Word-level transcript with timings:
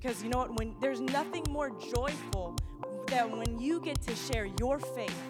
Because 0.00 0.22
you 0.22 0.28
know 0.28 0.38
what? 0.38 0.56
When 0.56 0.76
there's 0.80 1.00
nothing 1.00 1.44
more 1.50 1.70
joyful 1.70 2.54
than 3.08 3.36
when 3.36 3.58
you 3.58 3.80
get 3.80 4.00
to 4.02 4.14
share 4.14 4.46
your 4.60 4.78
faith 4.78 5.20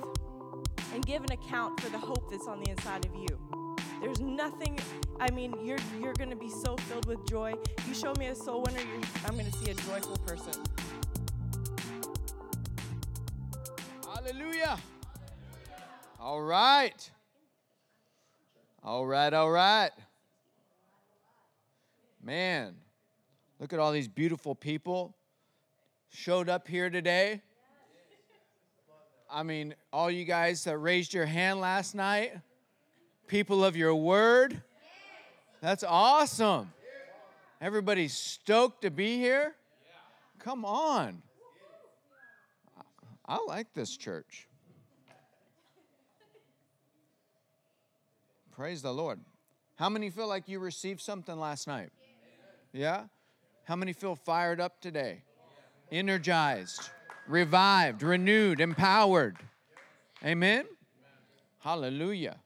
and 0.92 1.06
give 1.06 1.24
an 1.24 1.32
account 1.32 1.80
for 1.80 1.88
the 1.88 1.96
hope 1.96 2.30
that's 2.30 2.46
on 2.46 2.60
the 2.60 2.70
inside 2.72 3.06
of 3.06 3.14
you. 3.14 3.76
There's 4.02 4.20
nothing. 4.20 4.78
I 5.20 5.30
mean, 5.30 5.54
you're 5.64 5.78
you're 6.02 6.12
gonna 6.12 6.36
be 6.36 6.50
so 6.50 6.76
filled 6.76 7.06
with 7.06 7.26
joy. 7.26 7.54
You 7.86 7.94
show 7.94 8.12
me 8.18 8.26
a 8.26 8.34
soul 8.34 8.62
winner, 8.62 8.82
I'm 9.24 9.38
gonna 9.38 9.50
see 9.52 9.70
a 9.70 9.74
joyful 9.74 10.18
person. 10.18 10.62
Hallelujah. 14.04 14.78
All 16.20 16.42
right. 16.42 17.10
All 18.84 19.06
right, 19.06 19.32
all 19.32 19.50
right. 19.50 19.92
Man, 22.22 22.74
look 23.58 23.72
at 23.72 23.78
all 23.78 23.92
these 23.92 24.08
beautiful 24.08 24.54
people 24.54 25.14
showed 26.10 26.48
up 26.48 26.68
here 26.68 26.90
today. 26.90 27.42
I 29.30 29.42
mean, 29.42 29.74
all 29.92 30.10
you 30.10 30.24
guys 30.24 30.64
that 30.64 30.78
raised 30.78 31.12
your 31.12 31.26
hand 31.26 31.60
last 31.60 31.94
night, 31.94 32.32
people 33.26 33.64
of 33.64 33.76
your 33.76 33.94
word. 33.94 34.62
That's 35.60 35.84
awesome. 35.84 36.72
Everybody's 37.60 38.14
stoked 38.14 38.82
to 38.82 38.90
be 38.90 39.18
here. 39.18 39.54
Come 40.38 40.64
on. 40.64 41.22
I 43.26 43.38
like 43.46 43.74
this 43.74 43.96
church. 43.96 44.48
Praise 48.52 48.80
the 48.80 48.92
Lord. 48.92 49.20
How 49.76 49.88
many 49.88 50.10
feel 50.10 50.26
like 50.26 50.48
you 50.48 50.58
received 50.58 51.00
something 51.00 51.38
last 51.38 51.66
night? 51.66 51.90
Yeah? 52.72 53.04
How 53.68 53.76
many 53.76 53.92
feel 53.92 54.16
fired 54.16 54.62
up 54.62 54.80
today? 54.80 55.24
Energized, 55.92 56.88
revived, 57.26 58.02
renewed, 58.02 58.62
empowered. 58.62 59.36
Amen? 60.24 60.64
Hallelujah. 61.58 62.38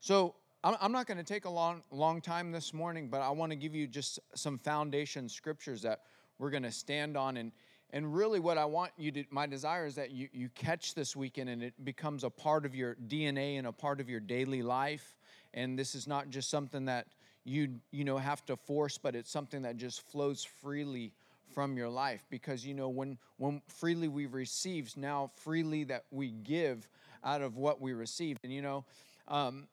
So, 0.00 0.34
I'm 0.64 0.90
not 0.90 1.06
going 1.06 1.18
to 1.18 1.24
take 1.24 1.44
a 1.44 1.50
long, 1.50 1.84
long 1.92 2.20
time 2.20 2.50
this 2.50 2.74
morning, 2.74 3.10
but 3.10 3.20
I 3.20 3.30
want 3.30 3.52
to 3.52 3.56
give 3.56 3.76
you 3.76 3.86
just 3.86 4.18
some 4.34 4.58
foundation 4.58 5.28
scriptures 5.28 5.82
that 5.82 6.00
we're 6.40 6.50
going 6.50 6.64
to 6.64 6.72
stand 6.72 7.16
on. 7.16 7.36
And, 7.36 7.52
and 7.90 8.12
really, 8.12 8.40
what 8.40 8.58
I 8.58 8.64
want 8.64 8.90
you 8.96 9.12
to, 9.12 9.24
my 9.30 9.46
desire 9.46 9.86
is 9.86 9.94
that 9.94 10.10
you, 10.10 10.28
you 10.32 10.48
catch 10.48 10.94
this 10.94 11.14
weekend 11.14 11.48
and 11.48 11.62
it 11.62 11.74
becomes 11.84 12.24
a 12.24 12.30
part 12.30 12.66
of 12.66 12.74
your 12.74 12.96
DNA 13.06 13.56
and 13.56 13.68
a 13.68 13.72
part 13.72 14.00
of 14.00 14.10
your 14.10 14.20
daily 14.20 14.62
life. 14.62 15.16
And 15.54 15.78
this 15.78 15.94
is 15.94 16.08
not 16.08 16.30
just 16.30 16.50
something 16.50 16.86
that 16.86 17.06
you, 17.44 17.80
you 17.90 18.04
know, 18.04 18.18
have 18.18 18.44
to 18.46 18.56
force, 18.56 18.98
but 18.98 19.14
it's 19.14 19.30
something 19.30 19.62
that 19.62 19.76
just 19.76 20.02
flows 20.10 20.44
freely 20.44 21.12
from 21.54 21.76
your 21.76 21.88
life. 21.88 22.24
Because, 22.30 22.64
you 22.64 22.74
know, 22.74 22.88
when, 22.88 23.18
when 23.38 23.62
freely 23.68 24.08
we 24.08 24.26
receive, 24.26 24.96
now 24.96 25.30
freely 25.36 25.84
that 25.84 26.04
we 26.10 26.30
give 26.30 26.88
out 27.24 27.42
of 27.42 27.56
what 27.56 27.80
we 27.80 27.92
received. 27.92 28.40
And, 28.44 28.52
you 28.52 28.62
know, 28.62 28.84
um, 29.28 29.66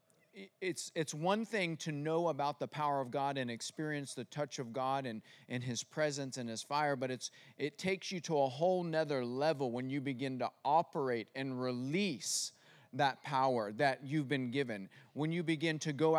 it's 0.62 0.92
it's 0.96 1.14
one 1.14 1.46
thing 1.46 1.76
to 1.78 1.92
know 1.92 2.28
about 2.28 2.60
the 2.60 2.68
power 2.68 3.02
of 3.02 3.12
God 3.12 3.38
and 3.38 3.50
experience 3.50 4.14
the 4.14 4.26
touch 4.26 4.60
of 4.60 4.72
God 4.72 5.06
and, 5.06 5.22
and 5.50 5.64
his 5.64 5.84
presence 5.84 6.38
and 6.38 6.48
his 6.48 6.62
fire, 6.62 6.96
but 6.96 7.12
it's 7.12 7.32
it 7.58 7.78
takes 7.78 8.12
you 8.12 8.20
to 8.22 8.38
a 8.38 8.48
whole 8.48 8.84
nother 8.84 9.26
level 9.26 9.72
when 9.72 9.90
you 9.90 10.00
begin 10.02 10.40
to 10.40 10.50
operate 10.64 11.28
and 11.36 11.60
release 11.62 12.54
that 12.94 13.22
power 13.24 13.72
that 13.74 14.00
you've 14.04 14.30
been 14.30 14.52
given. 14.52 14.90
When 15.14 15.32
you 15.32 15.44
begin 15.44 15.80
to 15.80 15.94
go 15.94 16.16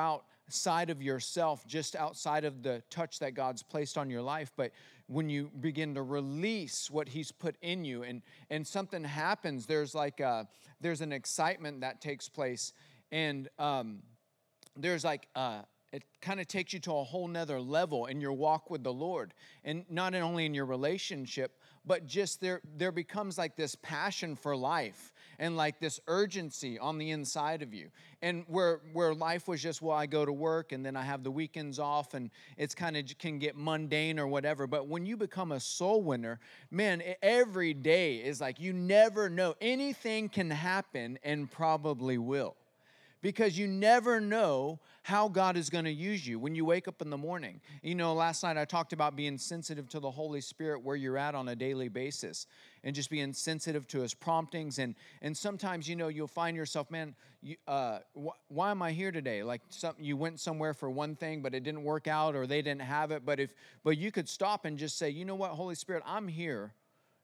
outside 0.51 0.91
of 0.91 1.01
yourself, 1.01 1.65
just 1.65 1.95
outside 1.95 2.45
of 2.45 2.61
the 2.65 2.83
touch 2.91 3.21
that 3.21 3.35
God's 3.35 3.63
placed 3.63 3.97
on 3.97 4.11
your 4.11 4.21
life, 4.21 4.51
but 4.57 4.73
when 5.07 5.31
you 5.31 5.49
begin 5.61 5.95
to 5.95 6.03
release 6.03 6.91
what 6.91 7.09
he's 7.09 7.31
put 7.31 7.55
in 7.63 7.85
you 7.85 8.03
and 8.03 8.21
and 8.51 8.67
something 8.67 9.05
happens 9.05 9.67
there's 9.67 9.95
like 9.95 10.19
a, 10.19 10.49
there's 10.81 11.03
an 11.03 11.13
excitement 11.13 11.83
that 11.83 12.01
takes 12.01 12.29
place 12.29 12.73
and 13.13 13.49
um, 13.61 14.03
there's 14.77 15.05
like 15.05 15.29
uh, 15.37 15.63
it 15.93 16.03
kind 16.21 16.41
of 16.41 16.49
takes 16.49 16.73
you 16.73 16.81
to 16.81 16.93
a 16.97 17.05
whole 17.05 17.29
nother 17.29 17.61
level 17.61 18.07
in 18.07 18.21
your 18.21 18.33
walk 18.33 18.71
with 18.71 18.83
the 18.83 18.93
lord. 18.93 19.35
And 19.65 19.85
not 19.89 20.17
only 20.17 20.47
in 20.47 20.55
your 20.55 20.67
relationship 20.67 21.61
but 21.87 22.07
just 22.07 22.41
there 22.41 22.61
there 22.77 22.93
becomes 22.93 23.39
like 23.39 23.55
this 23.55 23.77
passion 23.77 24.35
for 24.35 24.57
life 24.57 25.13
and 25.41 25.57
like 25.57 25.81
this 25.81 25.99
urgency 26.07 26.79
on 26.79 26.99
the 26.99 27.11
inside 27.11 27.63
of 27.63 27.75
you. 27.75 27.91
And 28.23 28.45
where 28.47 28.81
where 28.93 29.15
life 29.15 29.49
was 29.49 29.61
just 29.61 29.83
well 29.83 29.97
i 29.97 30.07
go 30.07 30.25
to 30.25 30.33
work 30.33 30.71
and 30.73 30.85
then 30.85 30.95
i 30.95 31.03
have 31.03 31.25
the 31.25 31.31
weekends 31.31 31.79
off 31.79 32.15
and 32.15 32.31
it's 32.59 32.75
kind 32.75 32.97
of 32.97 33.07
can 33.19 33.41
get 33.41 33.57
mundane 33.57 34.21
or 34.21 34.29
whatever. 34.29 34.69
But 34.69 34.87
when 34.87 35.07
you 35.07 35.17
become 35.17 35.51
a 35.51 35.59
soul 35.59 36.03
winner 36.03 36.39
man 36.71 37.03
every 37.23 37.75
day 37.75 38.17
is 38.17 38.41
like 38.41 38.61
you 38.61 38.73
never 38.73 39.29
know. 39.29 39.55
Anything 39.61 40.29
can 40.29 40.51
happen 40.51 41.19
and 41.25 41.51
probably 41.51 42.19
will. 42.19 42.55
Because 43.23 43.59
you 43.59 43.67
never 43.67 44.19
know 44.19 44.79
how 45.03 45.29
God 45.29 45.57
is 45.59 45.69
going 45.69 45.85
to 45.85 45.93
use 45.93 46.27
you 46.27 46.39
when 46.39 46.55
you 46.55 46.65
wake 46.65 46.89
up 46.89 47.03
in 47.03 47.11
the 47.11 47.19
morning. 47.19 47.61
You 47.83 47.95
know, 47.95 48.15
last 48.15 48.43
night 48.43 48.57
I 48.57 48.65
talked 48.65 48.95
about 48.95 49.15
being 49.15 49.37
sensitive 49.37 49.89
to 49.91 50.01
the 50.01 50.11
Holy 50.11 50.41
Spirit 50.41 50.83
where 50.83 50.97
you're 50.97 51.19
at 51.19 51.35
on 51.35 51.49
a 51.49 51.57
daily 51.57 51.89
basis 51.89 52.47
and 52.85 52.95
just 52.95 53.11
being 53.11 53.33
sensitive 53.33 53.87
to 53.89 54.01
his 54.01 54.15
promptings. 54.15 54.79
And 54.79 54.95
and 55.23 55.37
sometimes 55.37 55.89
you 55.89 55.97
know 55.97 56.09
you'll 56.09 56.27
find 56.27 56.57
yourself 56.57 56.91
man 56.91 57.15
you, 57.43 57.57
uh, 57.67 58.01
wh- 58.15 58.53
why 58.53 58.71
am 58.71 58.83
I 58.83 58.93
here 58.93 59.13
today? 59.13 59.43
Like 59.43 59.63
some, 59.71 59.95
you 59.99 60.17
went 60.17 60.41
somewhere 60.41 60.75
for 60.75 60.91
one 60.91 61.17
thing 61.17 61.43
but 61.43 61.55
it 61.55 61.63
didn't 61.63 61.85
work 61.85 62.07
out 62.07 62.35
or 62.35 62.47
they 62.47 62.63
didn't 62.63 62.83
have 62.83 63.11
it. 63.11 63.25
But 63.25 63.41
if 63.41 63.51
but 63.85 63.99
you 63.99 64.11
could 64.11 64.29
stop 64.29 64.65
and 64.65 64.79
just 64.79 64.99
say 64.99 65.11
you 65.11 65.25
know 65.25 65.35
what 65.35 65.51
Holy 65.51 65.75
Spirit 65.75 66.03
I'm 66.07 66.29
here. 66.29 66.75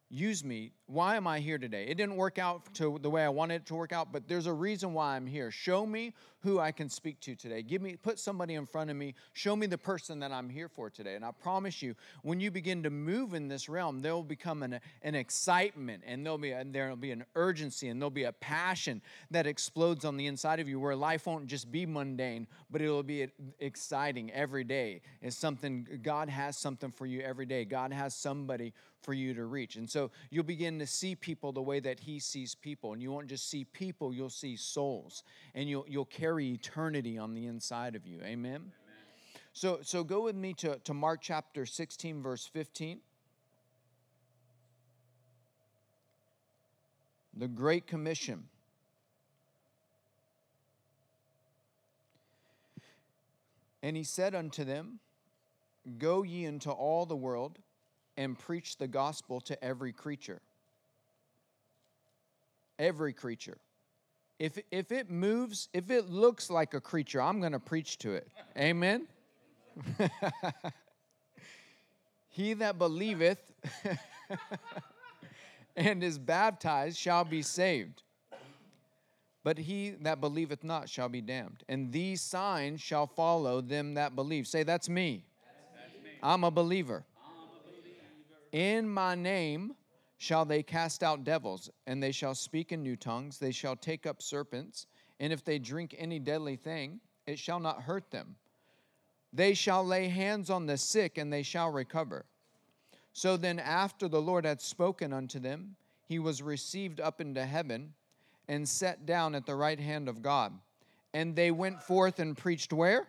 Use 0.08 0.44
me. 0.44 0.72
Why 0.88 1.16
am 1.16 1.26
I 1.26 1.40
here 1.40 1.58
today? 1.58 1.86
It 1.88 1.96
didn't 1.96 2.14
work 2.14 2.38
out 2.38 2.72
to 2.74 2.98
the 3.02 3.10
way 3.10 3.24
I 3.24 3.28
wanted 3.28 3.56
it 3.56 3.66
to 3.66 3.74
work 3.74 3.92
out, 3.92 4.12
but 4.12 4.28
there's 4.28 4.46
a 4.46 4.52
reason 4.52 4.92
why 4.92 5.16
I'm 5.16 5.26
here. 5.26 5.50
Show 5.50 5.84
me 5.84 6.14
who 6.46 6.60
I 6.60 6.70
can 6.70 6.88
speak 6.88 7.18
to 7.22 7.34
today. 7.34 7.62
Give 7.62 7.82
me 7.82 7.96
put 7.96 8.20
somebody 8.20 8.54
in 8.54 8.66
front 8.66 8.88
of 8.88 8.96
me. 8.96 9.14
Show 9.32 9.56
me 9.56 9.66
the 9.66 9.78
person 9.78 10.20
that 10.20 10.30
I'm 10.30 10.48
here 10.48 10.68
for 10.68 10.88
today. 10.88 11.16
And 11.16 11.24
I 11.24 11.32
promise 11.32 11.82
you, 11.82 11.96
when 12.22 12.38
you 12.38 12.52
begin 12.52 12.84
to 12.84 12.90
move 12.90 13.34
in 13.34 13.48
this 13.48 13.68
realm, 13.68 14.00
there 14.00 14.14
will 14.14 14.22
become 14.22 14.62
an, 14.62 14.78
an 15.02 15.16
excitement 15.16 16.04
and 16.06 16.24
there'll 16.24 16.38
be 16.38 16.52
a, 16.52 16.64
there'll 16.64 16.94
be 16.94 17.10
an 17.10 17.24
urgency 17.34 17.88
and 17.88 18.00
there'll 18.00 18.10
be 18.10 18.22
a 18.22 18.32
passion 18.32 19.02
that 19.32 19.48
explodes 19.48 20.04
on 20.04 20.16
the 20.16 20.28
inside 20.28 20.60
of 20.60 20.68
you 20.68 20.78
where 20.78 20.94
life 20.94 21.26
won't 21.26 21.48
just 21.48 21.72
be 21.72 21.84
mundane, 21.84 22.46
but 22.70 22.80
it'll 22.80 23.02
be 23.02 23.26
exciting 23.58 24.30
every 24.30 24.62
day. 24.62 25.00
It's 25.20 25.36
something 25.36 25.98
God 26.00 26.28
has 26.28 26.56
something 26.56 26.92
for 26.92 27.06
you 27.06 27.22
every 27.22 27.46
day. 27.46 27.64
God 27.64 27.92
has 27.92 28.14
somebody 28.14 28.72
for 29.02 29.14
you 29.14 29.34
to 29.34 29.44
reach. 29.44 29.76
And 29.76 29.88
so 29.88 30.10
you'll 30.30 30.44
begin 30.44 30.75
to 30.78 30.86
see 30.86 31.14
people 31.14 31.52
the 31.52 31.62
way 31.62 31.80
that 31.80 32.00
he 32.00 32.18
sees 32.18 32.54
people. 32.54 32.92
And 32.92 33.02
you 33.02 33.12
won't 33.12 33.28
just 33.28 33.48
see 33.50 33.64
people, 33.64 34.12
you'll 34.12 34.30
see 34.30 34.56
souls. 34.56 35.22
And 35.54 35.68
you'll, 35.68 35.84
you'll 35.88 36.04
carry 36.04 36.48
eternity 36.52 37.18
on 37.18 37.34
the 37.34 37.46
inside 37.46 37.94
of 37.94 38.06
you. 38.06 38.18
Amen? 38.22 38.54
Amen. 38.54 38.72
So, 39.52 39.78
so 39.82 40.04
go 40.04 40.22
with 40.22 40.36
me 40.36 40.54
to, 40.54 40.78
to 40.84 40.94
Mark 40.94 41.20
chapter 41.22 41.66
16, 41.66 42.22
verse 42.22 42.46
15. 42.46 43.00
The 47.38 47.48
Great 47.48 47.86
Commission. 47.86 48.44
And 53.82 53.96
he 53.96 54.04
said 54.04 54.34
unto 54.34 54.64
them, 54.64 55.00
Go 55.98 56.22
ye 56.22 56.44
into 56.44 56.70
all 56.70 57.06
the 57.06 57.16
world 57.16 57.58
and 58.16 58.38
preach 58.38 58.78
the 58.78 58.88
gospel 58.88 59.40
to 59.42 59.62
every 59.64 59.92
creature. 59.92 60.40
Every 62.78 63.12
creature. 63.12 63.58
If, 64.38 64.58
if 64.70 64.92
it 64.92 65.10
moves, 65.10 65.68
if 65.72 65.90
it 65.90 66.10
looks 66.10 66.50
like 66.50 66.74
a 66.74 66.80
creature, 66.80 67.22
I'm 67.22 67.40
going 67.40 67.52
to 67.52 67.58
preach 67.58 67.98
to 67.98 68.12
it. 68.12 68.28
Amen? 68.58 69.06
he 72.28 72.52
that 72.54 72.78
believeth 72.78 73.38
and 75.76 76.04
is 76.04 76.18
baptized 76.18 76.98
shall 76.98 77.24
be 77.24 77.42
saved. 77.42 78.02
But 79.42 79.58
he 79.58 79.90
that 80.00 80.20
believeth 80.20 80.64
not 80.64 80.88
shall 80.88 81.08
be 81.08 81.20
damned. 81.20 81.62
And 81.68 81.92
these 81.92 82.20
signs 82.20 82.80
shall 82.80 83.06
follow 83.06 83.60
them 83.60 83.94
that 83.94 84.16
believe. 84.16 84.46
Say, 84.46 84.64
that's 84.64 84.88
me. 84.88 85.24
That's 85.76 86.04
me. 86.04 86.10
I'm 86.22 86.44
a 86.44 86.50
believer. 86.50 87.04
In 88.52 88.88
my 88.88 89.14
name 89.14 89.74
shall 90.18 90.44
they 90.44 90.62
cast 90.62 91.02
out 91.02 91.24
devils, 91.24 91.70
and 91.86 92.02
they 92.02 92.12
shall 92.12 92.34
speak 92.34 92.72
in 92.72 92.82
new 92.82 92.96
tongues. 92.96 93.38
They 93.38 93.52
shall 93.52 93.76
take 93.76 94.06
up 94.06 94.22
serpents, 94.22 94.86
and 95.20 95.32
if 95.32 95.44
they 95.44 95.58
drink 95.58 95.94
any 95.98 96.18
deadly 96.18 96.56
thing, 96.56 97.00
it 97.26 97.38
shall 97.38 97.60
not 97.60 97.82
hurt 97.82 98.10
them. 98.10 98.36
They 99.32 99.54
shall 99.54 99.84
lay 99.84 100.08
hands 100.08 100.50
on 100.50 100.66
the 100.66 100.78
sick, 100.78 101.18
and 101.18 101.32
they 101.32 101.42
shall 101.42 101.70
recover. 101.70 102.24
So 103.12 103.36
then, 103.36 103.58
after 103.58 104.08
the 104.08 104.20
Lord 104.20 104.44
had 104.44 104.60
spoken 104.60 105.12
unto 105.12 105.38
them, 105.38 105.76
he 106.06 106.18
was 106.18 106.42
received 106.42 107.00
up 107.00 107.20
into 107.20 107.44
heaven 107.44 107.92
and 108.48 108.68
set 108.68 109.06
down 109.06 109.34
at 109.34 109.46
the 109.46 109.54
right 109.54 109.80
hand 109.80 110.08
of 110.08 110.22
God. 110.22 110.52
And 111.12 111.34
they 111.34 111.50
went 111.50 111.82
forth 111.82 112.18
and 112.18 112.36
preached 112.36 112.72
where? 112.72 113.08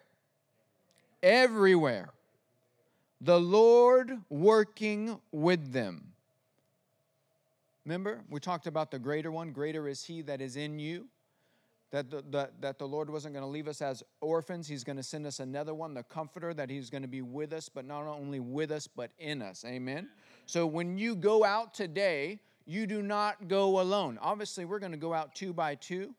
Everywhere 1.22 2.10
the 3.22 3.40
Lord 3.40 4.20
working 4.30 5.20
with 5.32 5.72
them. 5.72 6.14
Remember, 7.88 8.22
we 8.30 8.42
talked 8.42 8.68
about 8.68 8.92
the 8.92 9.00
greater 9.00 9.32
one. 9.32 9.54
Greater 9.54 9.88
is 9.88 10.04
he 10.04 10.22
that 10.24 10.42
is 10.42 10.58
in 10.58 10.78
you. 10.78 11.08
That 11.92 12.12
the, 12.12 12.22
the 12.30 12.50
that 12.60 12.80
the 12.80 12.86
Lord 12.86 13.10
wasn't 13.10 13.34
going 13.34 13.46
to 13.46 13.50
leave 13.50 13.70
us 13.70 13.82
as 13.82 14.04
orphans. 14.20 14.68
He's 14.68 14.84
going 14.84 14.98
to 14.98 15.04
send 15.04 15.26
us 15.26 15.40
another 15.40 15.74
one, 15.74 15.94
the 15.94 16.04
comforter, 16.04 16.54
that 16.54 16.70
he's 16.70 16.90
going 16.90 17.04
to 17.04 17.08
be 17.08 17.22
with 17.22 17.54
us, 17.54 17.70
but 17.70 17.86
not 17.86 18.06
only 18.06 18.42
with 18.42 18.72
us, 18.72 18.88
but 18.88 19.12
in 19.20 19.42
us. 19.42 19.64
Amen. 19.66 20.10
So 20.46 20.68
when 20.68 20.98
you 20.98 21.16
go 21.16 21.46
out 21.46 21.74
today, 21.74 22.42
you 22.66 22.88
do 22.88 23.02
not 23.02 23.48
go 23.48 23.80
alone. 23.80 24.20
Obviously, 24.22 24.66
we're 24.66 24.80
going 24.80 24.92
to 24.92 24.98
go 24.98 25.14
out 25.14 25.34
two 25.34 25.54
by 25.54 25.76
two 25.76 26.14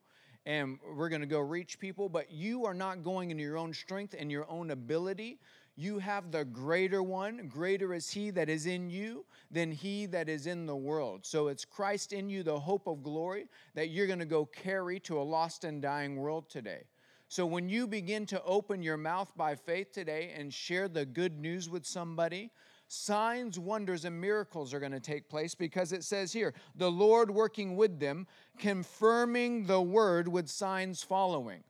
and 0.47 0.79
we're 0.97 1.11
going 1.11 1.21
to 1.21 1.27
go 1.27 1.41
reach 1.41 1.79
people, 1.79 2.09
but 2.09 2.33
you 2.33 2.65
are 2.65 2.73
not 2.73 3.03
going 3.03 3.31
in 3.31 3.39
your 3.39 3.59
own 3.59 3.75
strength 3.75 4.15
and 4.19 4.33
your 4.33 4.51
own 4.51 4.71
ability. 4.71 5.39
You 5.81 6.01
have 6.01 6.33
the 6.33 6.45
greater 6.45 7.05
one. 7.05 7.47
Greater 7.47 7.95
is 7.95 8.11
he 8.11 8.31
that 8.31 8.49
is 8.49 8.67
in 8.67 8.91
you 8.91 9.25
than 9.49 9.71
he 9.71 10.07
that 10.07 10.29
is 10.29 10.49
in 10.49 10.67
the 10.67 10.75
world. 10.75 11.25
So 11.25 11.47
it's 11.47 11.65
Christ 11.65 12.13
in 12.13 12.29
you, 12.29 12.43
the 12.43 12.59
hope 12.59 12.89
of 12.89 13.05
glory, 13.05 13.47
that 13.77 13.91
you're 13.91 14.09
going 14.09 14.19
to 14.19 14.25
go 14.25 14.45
carry 14.45 14.99
to 14.99 15.21
a 15.21 15.23
lost 15.23 15.63
and 15.63 15.81
dying 15.81 16.17
world 16.17 16.51
today. 16.51 16.83
So 17.29 17.47
when 17.47 17.69
you 17.69 17.87
begin 17.87 18.27
to 18.27 18.43
open 18.43 18.83
your 18.83 18.97
mouth 18.97 19.31
by 19.37 19.55
faith 19.55 19.93
today 19.93 20.35
and 20.37 20.53
share 20.53 20.89
the 20.89 21.07
good 21.07 21.39
news 21.39 21.71
with 21.71 21.87
somebody, 21.87 22.51
signs, 22.89 23.57
wonders, 23.57 24.05
and 24.05 24.21
miracles 24.21 24.75
are 24.75 24.81
going 24.81 24.91
to 24.91 24.99
take 24.99 25.29
place 25.29 25.55
because 25.55 25.93
it 25.93 26.03
says 26.03 26.33
here, 26.33 26.55
the 26.75 26.91
Lord 26.91 27.31
working 27.31 27.77
with 27.77 28.01
them, 28.01 28.27
confirming 28.59 29.67
the 29.67 29.81
word 29.81 30.27
with 30.27 30.49
signs 30.49 31.05
following. 31.05 31.63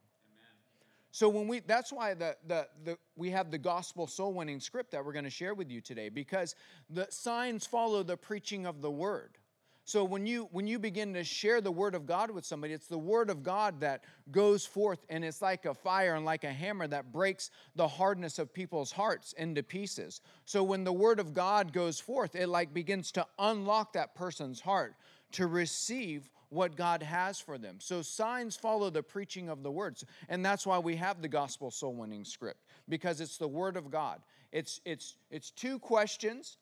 So 1.11 1.27
when 1.27 1.47
we 1.47 1.59
that's 1.59 1.91
why 1.91 2.13
the, 2.13 2.35
the, 2.47 2.67
the 2.83 2.97
we 3.15 3.29
have 3.31 3.51
the 3.51 3.57
gospel 3.57 4.07
soul 4.07 4.33
winning 4.33 4.59
script 4.59 4.91
that 4.91 5.03
we're 5.03 5.13
going 5.13 5.25
to 5.25 5.31
share 5.31 5.53
with 5.53 5.69
you 5.69 5.81
today 5.81 6.09
because 6.09 6.55
the 6.89 7.07
signs 7.09 7.65
follow 7.65 8.03
the 8.03 8.17
preaching 8.17 8.65
of 8.65 8.81
the 8.81 8.91
word. 8.91 9.37
So 9.85 10.03
when 10.03 10.27
you 10.27 10.47
when 10.51 10.67
you 10.67 10.77
begin 10.77 11.15
to 11.15 11.23
share 11.23 11.61
the 11.61 11.71
word 11.71 11.95
of 11.95 12.05
God 12.05 12.29
with 12.29 12.45
somebody, 12.45 12.73
it's 12.73 12.85
the 12.85 12.99
word 12.99 13.31
of 13.31 13.41
God 13.41 13.79
that 13.79 14.03
goes 14.29 14.63
forth 14.63 15.03
and 15.09 15.25
it's 15.25 15.41
like 15.41 15.65
a 15.65 15.73
fire 15.73 16.13
and 16.13 16.25
like 16.25 16.43
a 16.43 16.53
hammer 16.53 16.87
that 16.87 17.11
breaks 17.11 17.49
the 17.75 17.87
hardness 17.87 18.37
of 18.37 18.53
people's 18.53 18.91
hearts 18.91 19.33
into 19.33 19.63
pieces. 19.63 20.21
So 20.45 20.61
when 20.63 20.83
the 20.83 20.93
word 20.93 21.19
of 21.19 21.33
God 21.33 21.73
goes 21.73 21.99
forth, 21.99 22.35
it 22.35 22.49
like 22.49 22.71
begins 22.71 23.11
to 23.13 23.25
unlock 23.39 23.93
that 23.93 24.13
person's 24.13 24.61
heart 24.61 24.93
to 25.31 25.47
receive 25.47 26.29
what 26.49 26.75
God 26.75 27.03
has 27.03 27.39
for 27.39 27.57
them. 27.57 27.77
So 27.79 28.01
signs 28.01 28.55
follow 28.55 28.89
the 28.89 29.03
preaching 29.03 29.49
of 29.49 29.63
the 29.63 29.71
words. 29.71 30.03
And 30.27 30.43
that's 30.43 30.65
why 30.65 30.79
we 30.79 30.95
have 30.95 31.21
the 31.21 31.27
gospel 31.27 31.71
soul 31.71 31.93
winning 31.93 32.25
script 32.25 32.65
because 32.87 33.21
it's 33.21 33.37
the 33.37 33.47
word 33.47 33.77
of 33.77 33.91
God. 33.91 34.21
It's 34.51 34.81
it's 34.83 35.15
it's 35.29 35.51
two 35.51 35.77
questions, 35.77 36.57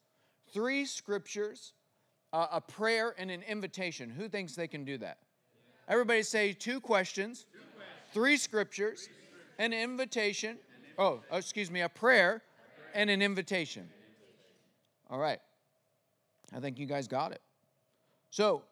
three 0.54 0.86
scriptures, 0.86 1.74
uh, 2.34 2.48
a 2.52 2.62
prayer 2.62 3.16
and 3.18 3.32
an 3.32 3.44
invitation. 3.44 4.10
Who 4.10 4.28
thinks 4.28 4.56
they 4.56 4.68
can 4.68 4.84
do 4.84 4.98
that? 4.98 5.20
Everybody 5.88 6.24
say 6.24 6.52
two 6.52 6.82
questions, 6.82 7.46
two 7.52 7.60
questions. 7.60 8.14
three 8.14 8.38
scriptures, 8.38 9.08
an 9.58 9.72
invitation. 9.72 10.58
Oh, 10.98 11.22
excuse 11.32 11.72
me, 11.72 11.82
a 11.82 11.90
prayer 11.90 12.42
and 12.94 13.10
an 13.10 13.22
invitation. 13.22 13.88
All 15.10 15.20
right. 15.20 15.40
I 16.54 16.60
think 16.60 16.80
you 16.80 16.86
guys 16.86 17.08
got 17.08 17.32
it. 17.32 17.42
So, 18.30 18.64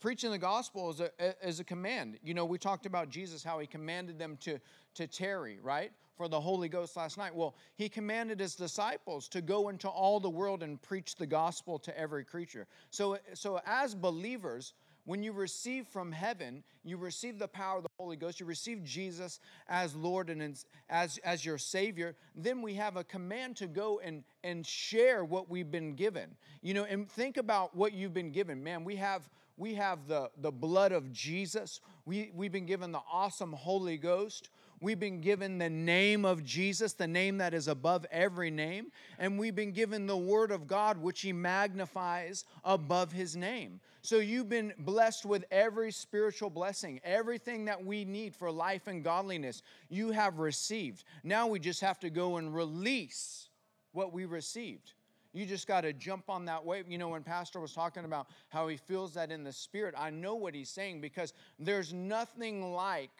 preaching 0.00 0.30
the 0.30 0.38
gospel 0.38 0.90
is 0.90 1.00
a, 1.00 1.10
is 1.46 1.60
a 1.60 1.64
command. 1.64 2.18
You 2.22 2.34
know, 2.34 2.44
we 2.44 2.58
talked 2.58 2.86
about 2.86 3.10
Jesus, 3.10 3.42
how 3.42 3.58
he 3.58 3.66
commanded 3.66 4.18
them 4.18 4.36
to, 4.42 4.58
to 4.94 5.06
tarry, 5.06 5.58
right? 5.62 5.92
For 6.16 6.28
the 6.28 6.40
Holy 6.40 6.68
Ghost 6.68 6.96
last 6.96 7.18
night. 7.18 7.34
Well, 7.34 7.54
he 7.76 7.88
commanded 7.88 8.40
his 8.40 8.54
disciples 8.54 9.28
to 9.28 9.40
go 9.40 9.68
into 9.68 9.88
all 9.88 10.20
the 10.20 10.30
world 10.30 10.62
and 10.62 10.80
preach 10.82 11.16
the 11.16 11.26
gospel 11.26 11.78
to 11.80 11.98
every 11.98 12.24
creature. 12.24 12.66
So, 12.90 13.18
so 13.34 13.60
as 13.66 13.94
believers, 13.94 14.74
when 15.08 15.22
you 15.22 15.32
receive 15.32 15.86
from 15.86 16.12
heaven, 16.12 16.62
you 16.84 16.98
receive 16.98 17.38
the 17.38 17.48
power 17.48 17.78
of 17.78 17.82
the 17.82 17.88
Holy 17.98 18.14
Ghost, 18.14 18.40
you 18.40 18.44
receive 18.44 18.84
Jesus 18.84 19.40
as 19.66 19.96
Lord 19.96 20.28
and 20.28 20.54
as, 20.90 21.18
as 21.24 21.46
your 21.46 21.56
Savior, 21.56 22.14
then 22.36 22.60
we 22.60 22.74
have 22.74 22.98
a 22.98 23.04
command 23.04 23.56
to 23.56 23.68
go 23.68 24.02
and, 24.04 24.22
and 24.44 24.66
share 24.66 25.24
what 25.24 25.48
we've 25.48 25.70
been 25.70 25.94
given. 25.94 26.36
You 26.60 26.74
know, 26.74 26.84
and 26.84 27.10
think 27.10 27.38
about 27.38 27.74
what 27.74 27.94
you've 27.94 28.12
been 28.12 28.32
given. 28.32 28.62
Man, 28.62 28.84
we 28.84 28.96
have 28.96 29.30
we 29.56 29.74
have 29.76 30.06
the, 30.06 30.30
the 30.42 30.52
blood 30.52 30.92
of 30.92 31.10
Jesus. 31.10 31.80
We, 32.04 32.30
we've 32.34 32.52
been 32.52 32.66
given 32.66 32.92
the 32.92 33.00
awesome 33.10 33.54
Holy 33.54 33.96
Ghost. 33.96 34.50
We've 34.80 34.98
been 34.98 35.20
given 35.20 35.58
the 35.58 35.70
name 35.70 36.24
of 36.24 36.44
Jesus, 36.44 36.92
the 36.92 37.06
name 37.06 37.38
that 37.38 37.52
is 37.52 37.68
above 37.68 38.06
every 38.10 38.50
name. 38.50 38.92
And 39.18 39.38
we've 39.38 39.54
been 39.54 39.72
given 39.72 40.06
the 40.06 40.16
Word 40.16 40.52
of 40.52 40.66
God, 40.66 40.98
which 40.98 41.20
He 41.20 41.32
magnifies 41.32 42.44
above 42.64 43.10
His 43.10 43.34
name. 43.34 43.80
So 44.02 44.18
you've 44.18 44.48
been 44.48 44.72
blessed 44.78 45.24
with 45.24 45.44
every 45.50 45.90
spiritual 45.90 46.50
blessing, 46.50 47.00
everything 47.02 47.64
that 47.64 47.84
we 47.84 48.04
need 48.04 48.34
for 48.36 48.50
life 48.52 48.86
and 48.86 49.02
godliness, 49.02 49.62
you 49.88 50.12
have 50.12 50.38
received. 50.38 51.04
Now 51.24 51.48
we 51.48 51.58
just 51.58 51.80
have 51.80 51.98
to 52.00 52.10
go 52.10 52.36
and 52.36 52.54
release 52.54 53.48
what 53.92 54.12
we 54.12 54.24
received. 54.26 54.92
You 55.32 55.44
just 55.44 55.66
got 55.66 55.82
to 55.82 55.92
jump 55.92 56.30
on 56.30 56.46
that 56.46 56.64
wave. 56.64 56.86
You 56.88 56.98
know, 56.98 57.08
when 57.08 57.22
Pastor 57.22 57.60
was 57.60 57.72
talking 57.72 58.04
about 58.04 58.28
how 58.48 58.68
he 58.68 58.76
feels 58.76 59.14
that 59.14 59.30
in 59.30 59.44
the 59.44 59.52
spirit, 59.52 59.94
I 59.96 60.10
know 60.10 60.36
what 60.36 60.54
he's 60.54 60.70
saying 60.70 61.00
because 61.00 61.34
there's 61.58 61.92
nothing 61.92 62.72
like 62.72 63.10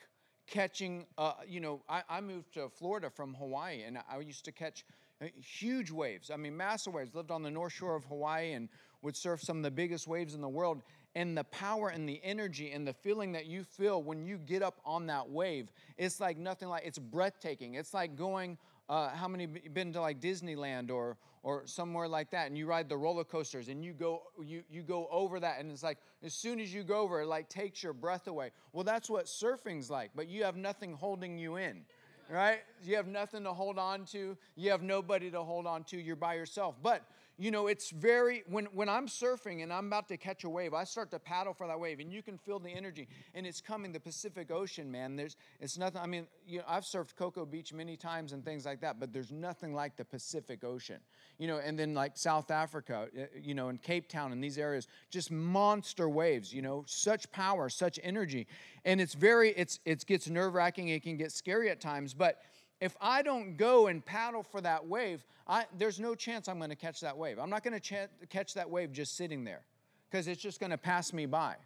catching, 0.49 1.07
uh, 1.17 1.35
you 1.47 1.61
know, 1.61 1.83
I, 1.89 2.03
I 2.09 2.21
moved 2.21 2.55
to 2.55 2.69
Florida 2.69 3.11
from 3.11 3.35
Hawaii 3.35 3.83
and 3.83 3.99
I 4.11 4.19
used 4.19 4.45
to 4.47 4.53
catch 4.53 4.85
uh, 5.23 5.27
huge 5.43 5.91
waves. 5.91 6.31
I 6.31 6.37
mean, 6.37 6.57
massive 6.57 6.95
waves. 6.95 7.15
Lived 7.15 7.31
on 7.31 7.43
the 7.43 7.51
north 7.51 7.73
shore 7.73 7.95
of 7.95 8.05
Hawaii 8.05 8.53
and 8.53 8.69
would 9.03 9.17
surf 9.17 9.41
some 9.43 9.59
of 9.59 9.63
the 9.63 9.71
biggest 9.71 10.09
waves 10.09 10.35
in 10.35 10.41
the 10.41 10.49
world. 10.49 10.83
And 11.15 11.37
the 11.37 11.45
power 11.45 11.89
and 11.89 12.09
the 12.09 12.21
energy 12.23 12.71
and 12.71 12.87
the 12.87 12.93
feeling 12.93 13.33
that 13.33 13.47
you 13.47 13.65
feel 13.65 14.03
when 14.03 14.25
you 14.25 14.39
get 14.39 14.63
up 14.63 14.81
on 14.85 15.07
that 15.07 15.29
wave, 15.29 15.73
it's 15.97 16.21
like 16.21 16.39
nothing 16.39 16.69
like, 16.69 16.85
it's 16.85 16.99
breathtaking. 16.99 17.75
It's 17.75 17.95
like 17.95 18.17
going 18.17 18.59
uh, 18.89 19.11
how 19.11 19.29
many 19.29 19.47
been 19.47 19.93
to 19.93 20.01
like 20.01 20.21
Disneyland 20.21 20.91
or 20.91 21.17
or 21.49 21.63
somewhere 21.65 22.07
like 22.07 22.31
that, 22.31 22.47
and 22.47 22.59
you 22.59 22.67
ride 22.67 22.91
the 22.91 22.97
roller 22.99 23.25
coasters, 23.25 23.69
and 23.69 23.83
you 23.83 23.95
go 23.95 24.21
you 24.45 24.63
you 24.71 24.83
go 24.83 25.09
over 25.11 25.41
that, 25.41 25.59
and 25.59 25.71
it's 25.73 25.83
like 25.83 25.97
as 26.23 26.35
soon 26.35 26.61
as 26.61 26.75
you 26.75 26.83
go 26.83 26.99
over, 26.99 27.23
it 27.23 27.27
like 27.27 27.49
takes 27.49 27.83
your 27.83 27.95
breath 27.95 28.27
away. 28.27 28.51
Well, 28.75 28.85
that's 28.85 29.09
what 29.09 29.27
surfing's 29.27 29.89
like, 29.89 30.11
but 30.15 30.29
you 30.29 30.45
have 30.45 30.57
nothing 30.57 30.93
holding 30.93 31.39
you 31.39 31.57
in, 31.57 31.87
right? 32.29 32.59
You 32.85 32.97
have 32.97 33.07
nothing 33.07 33.45
to 33.45 33.55
hold 33.55 33.79
on 33.79 34.05
to. 34.13 34.37
You 34.57 34.71
have 34.71 34.83
nobody 34.83 35.31
to 35.31 35.43
hold 35.43 35.67
on 35.67 35.85
to. 35.85 35.97
You're 35.97 36.17
by 36.17 36.35
yourself. 36.35 36.75
But 36.83 37.03
you 37.39 37.53
know, 37.53 37.69
it's 37.69 37.91
very, 37.91 38.43
when, 38.49 38.65
when 38.67 38.89
I'm 38.89 39.07
surfing 39.07 39.63
and 39.63 39.73
I'm 39.73 39.87
about 39.87 40.09
to 40.09 40.17
catch 40.17 40.43
a 40.43 40.49
wave, 40.49 40.75
I 40.75 40.83
start 40.83 41.13
to 41.13 41.21
paddle 41.21 41.55
for 41.55 41.69
that 41.69 41.79
wave 41.79 42.01
and 42.01 42.13
you 42.13 42.21
can 42.21 42.37
feel 42.37 42.59
the 42.59 42.71
energy 42.71 43.07
and 43.33 43.47
it's 43.47 43.61
coming, 43.61 43.93
the 43.93 44.01
Pacific 44.01 44.51
Ocean, 44.51 44.91
man. 44.91 45.15
There's, 45.15 45.37
it's 45.61 45.79
nothing, 45.79 46.01
I 46.01 46.07
mean, 46.07 46.27
you 46.45 46.59
know, 46.59 46.65
I've 46.67 46.83
surfed 46.83 47.15
Cocoa 47.17 47.47
Beach 47.47 47.73
many 47.73 47.97
times 47.97 48.33
and 48.33 48.45
things 48.45 48.67
like 48.67 48.81
that, 48.81 48.99
but 48.99 49.13
there's 49.13 49.31
nothing 49.31 49.73
like 49.73 49.97
the 49.97 50.05
Pacific 50.05 50.65
Ocean, 50.65 50.99
you 51.39 51.47
know, 51.47 51.59
and 51.59 51.79
then 51.79 51.95
like 51.95 52.17
South 52.17 52.51
Africa, 52.51 53.07
you 53.41 53.55
know, 53.55 53.69
in 53.69 53.79
Cape 53.79 54.09
Town 54.09 54.33
and 54.33 54.43
these 54.43 54.59
areas, 54.59 54.89
just 55.09 55.31
monster 55.31 56.09
waves, 56.09 56.53
you 56.53 56.61
know, 56.61 56.83
such 56.89 57.31
power, 57.31 57.69
such 57.69 58.01
energy. 58.03 58.49
And 58.85 59.01
it's 59.01 59.15
very, 59.15 59.51
it's, 59.51 59.79
it 59.85 60.05
gets 60.07 60.29
nerve 60.29 60.55
wracking, 60.55 60.89
it 60.89 61.05
can 61.05 61.17
get 61.17 61.31
scary 61.31 61.71
at 61.71 61.81
times, 61.81 62.15
but 62.15 62.41
if 62.81 62.97
I 63.01 63.23
don't 63.23 63.57
go 63.57 63.89
and 63.89 64.05
paddle 64.05 64.43
for 64.43 64.61
that 64.61 64.87
wave, 64.87 65.25
I, 65.47 65.67
there's 65.77 65.99
no 65.99 66.15
chance 66.15 66.49
I'm 66.49 66.59
going 66.59 66.71
to 66.71 66.77
catch 66.77 67.01
that 67.01 67.17
wave. 67.17 67.39
I'm 67.39 67.51
not 67.51 67.65
going 67.65 67.79
to 67.79 67.81
ch- 67.81 68.29
catch 68.29 68.55
that 68.55 68.71
wave 68.71 68.93
just 68.93 69.17
sitting 69.17 69.45
there 69.45 69.63
because 70.11 70.29
it's 70.29 70.41
just 70.41 70.61
going 70.61 70.71
to 70.71 70.79
pass 70.79 71.13
me 71.13 71.27
by, 71.27 71.57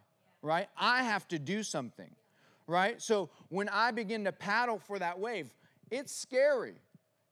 right? 0.41 0.67
I 0.77 1.03
have 1.03 1.27
to 1.29 1.39
do 1.39 1.61
something, 1.63 2.09
right? 2.67 3.01
So 3.01 3.29
when 3.49 3.69
I 3.69 3.91
begin 3.91 4.23
to 4.25 4.31
paddle 4.31 4.79
for 4.79 4.97
that 4.99 5.19
wave, 5.19 5.53
it's 5.91 6.15
scary 6.15 6.75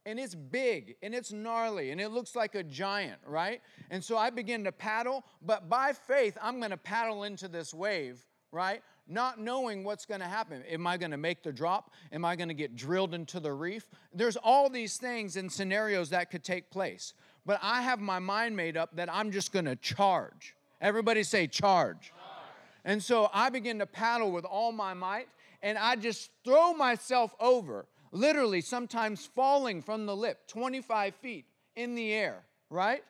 and 0.05 0.19
it's 0.19 0.35
big 0.35 0.95
and 1.01 1.15
it's 1.15 1.31
gnarly 1.31 1.91
and 1.91 1.99
it 1.99 2.09
looks 2.09 2.35
like 2.35 2.53
a 2.55 2.63
giant, 2.63 3.19
right? 3.25 3.61
And 3.89 4.03
so 4.03 4.17
I 4.17 4.29
begin 4.29 4.63
to 4.65 4.71
paddle, 4.71 5.23
but 5.41 5.69
by 5.69 5.93
faith, 5.93 6.37
I'm 6.41 6.59
going 6.59 6.71
to 6.71 6.77
paddle 6.77 7.23
into 7.23 7.47
this 7.47 7.73
wave, 7.73 8.23
right? 8.51 8.83
Not 9.07 9.39
knowing 9.39 9.83
what's 9.83 10.05
going 10.05 10.21
to 10.21 10.27
happen. 10.27 10.63
Am 10.69 10.87
I 10.87 10.97
going 10.97 11.11
to 11.11 11.17
make 11.17 11.43
the 11.43 11.51
drop? 11.51 11.91
Am 12.11 12.23
I 12.23 12.35
going 12.35 12.47
to 12.47 12.53
get 12.53 12.75
drilled 12.75 13.13
into 13.13 13.39
the 13.39 13.51
reef? 13.51 13.85
There's 14.13 14.37
all 14.37 14.69
these 14.69 14.97
things 14.97 15.35
and 15.35 15.51
scenarios 15.51 16.09
that 16.09 16.31
could 16.31 16.43
take 16.43 16.69
place. 16.69 17.13
But 17.45 17.59
I 17.61 17.81
have 17.81 17.99
my 17.99 18.19
mind 18.19 18.55
made 18.55 18.77
up 18.77 18.95
that 18.95 19.11
I'm 19.11 19.31
just 19.31 19.51
going 19.51 19.65
to 19.65 19.75
charge. 19.75 20.55
Everybody 20.79 21.23
say 21.23 21.47
charge. 21.47 22.09
charge. 22.09 22.11
And 22.85 23.01
so 23.01 23.29
I 23.33 23.49
begin 23.49 23.79
to 23.79 23.85
paddle 23.85 24.31
with 24.31 24.45
all 24.45 24.71
my 24.71 24.93
might 24.93 25.27
and 25.61 25.77
I 25.77 25.95
just 25.95 26.31
throw 26.43 26.73
myself 26.73 27.35
over, 27.39 27.85
literally 28.11 28.61
sometimes 28.61 29.25
falling 29.25 29.81
from 29.81 30.05
the 30.05 30.15
lip 30.15 30.47
25 30.47 31.15
feet 31.15 31.45
in 31.75 31.95
the 31.95 32.13
air, 32.13 32.43
right? 32.69 33.03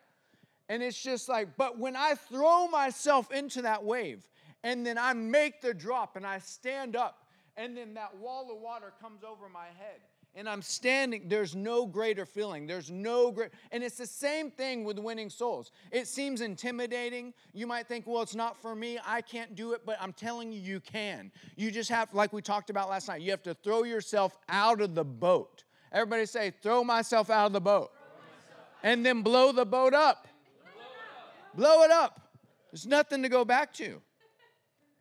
And 0.69 0.81
it's 0.83 1.01
just 1.01 1.27
like, 1.29 1.57
but 1.57 1.77
when 1.77 1.95
I 1.95 2.15
throw 2.15 2.67
myself 2.67 3.31
into 3.31 3.63
that 3.63 3.83
wave, 3.83 4.27
and 4.63 4.85
then 4.85 4.97
I 4.97 5.13
make 5.13 5.61
the 5.61 5.73
drop 5.73 6.15
and 6.15 6.25
I 6.25 6.39
stand 6.39 6.95
up, 6.95 7.27
and 7.57 7.75
then 7.75 7.93
that 7.95 8.15
wall 8.17 8.51
of 8.51 8.59
water 8.61 8.93
comes 9.01 9.23
over 9.23 9.49
my 9.49 9.67
head. 9.77 10.01
and 10.33 10.47
I'm 10.47 10.61
standing, 10.61 11.23
there's 11.27 11.55
no 11.55 11.85
greater 11.85 12.25
feeling. 12.25 12.65
There's 12.65 12.89
no 12.89 13.31
great, 13.31 13.49
and 13.71 13.83
it's 13.83 13.97
the 13.97 14.07
same 14.07 14.49
thing 14.49 14.85
with 14.85 14.97
winning 14.97 15.29
souls. 15.29 15.71
It 15.91 16.07
seems 16.07 16.39
intimidating. 16.41 17.33
You 17.53 17.67
might 17.67 17.87
think, 17.87 18.07
well, 18.07 18.21
it's 18.21 18.35
not 18.35 18.55
for 18.61 18.73
me. 18.73 18.97
I 19.05 19.21
can't 19.21 19.55
do 19.55 19.73
it, 19.73 19.81
but 19.85 19.97
I'm 19.99 20.13
telling 20.13 20.51
you, 20.51 20.59
you 20.59 20.79
can. 20.79 21.31
You 21.57 21.69
just 21.69 21.89
have, 21.89 22.13
like 22.13 22.31
we 22.31 22.41
talked 22.41 22.69
about 22.69 22.89
last 22.89 23.09
night, 23.09 23.21
you 23.21 23.31
have 23.31 23.43
to 23.43 23.53
throw 23.53 23.83
yourself 23.83 24.37
out 24.47 24.79
of 24.79 24.95
the 24.95 25.03
boat. 25.03 25.65
Everybody 25.91 26.25
say, 26.25 26.53
throw 26.61 26.83
myself 26.83 27.29
out 27.29 27.47
of 27.47 27.53
the 27.53 27.61
boat. 27.61 27.91
And 28.83 29.05
then 29.05 29.21
blow 29.21 29.51
the 29.51 29.65
boat 29.65 29.93
up. 29.93 30.27
Blow 31.55 31.83
it 31.83 31.91
up. 31.91 32.29
There's 32.71 32.87
nothing 32.87 33.21
to 33.23 33.29
go 33.29 33.43
back 33.43 33.73
to. 33.73 34.01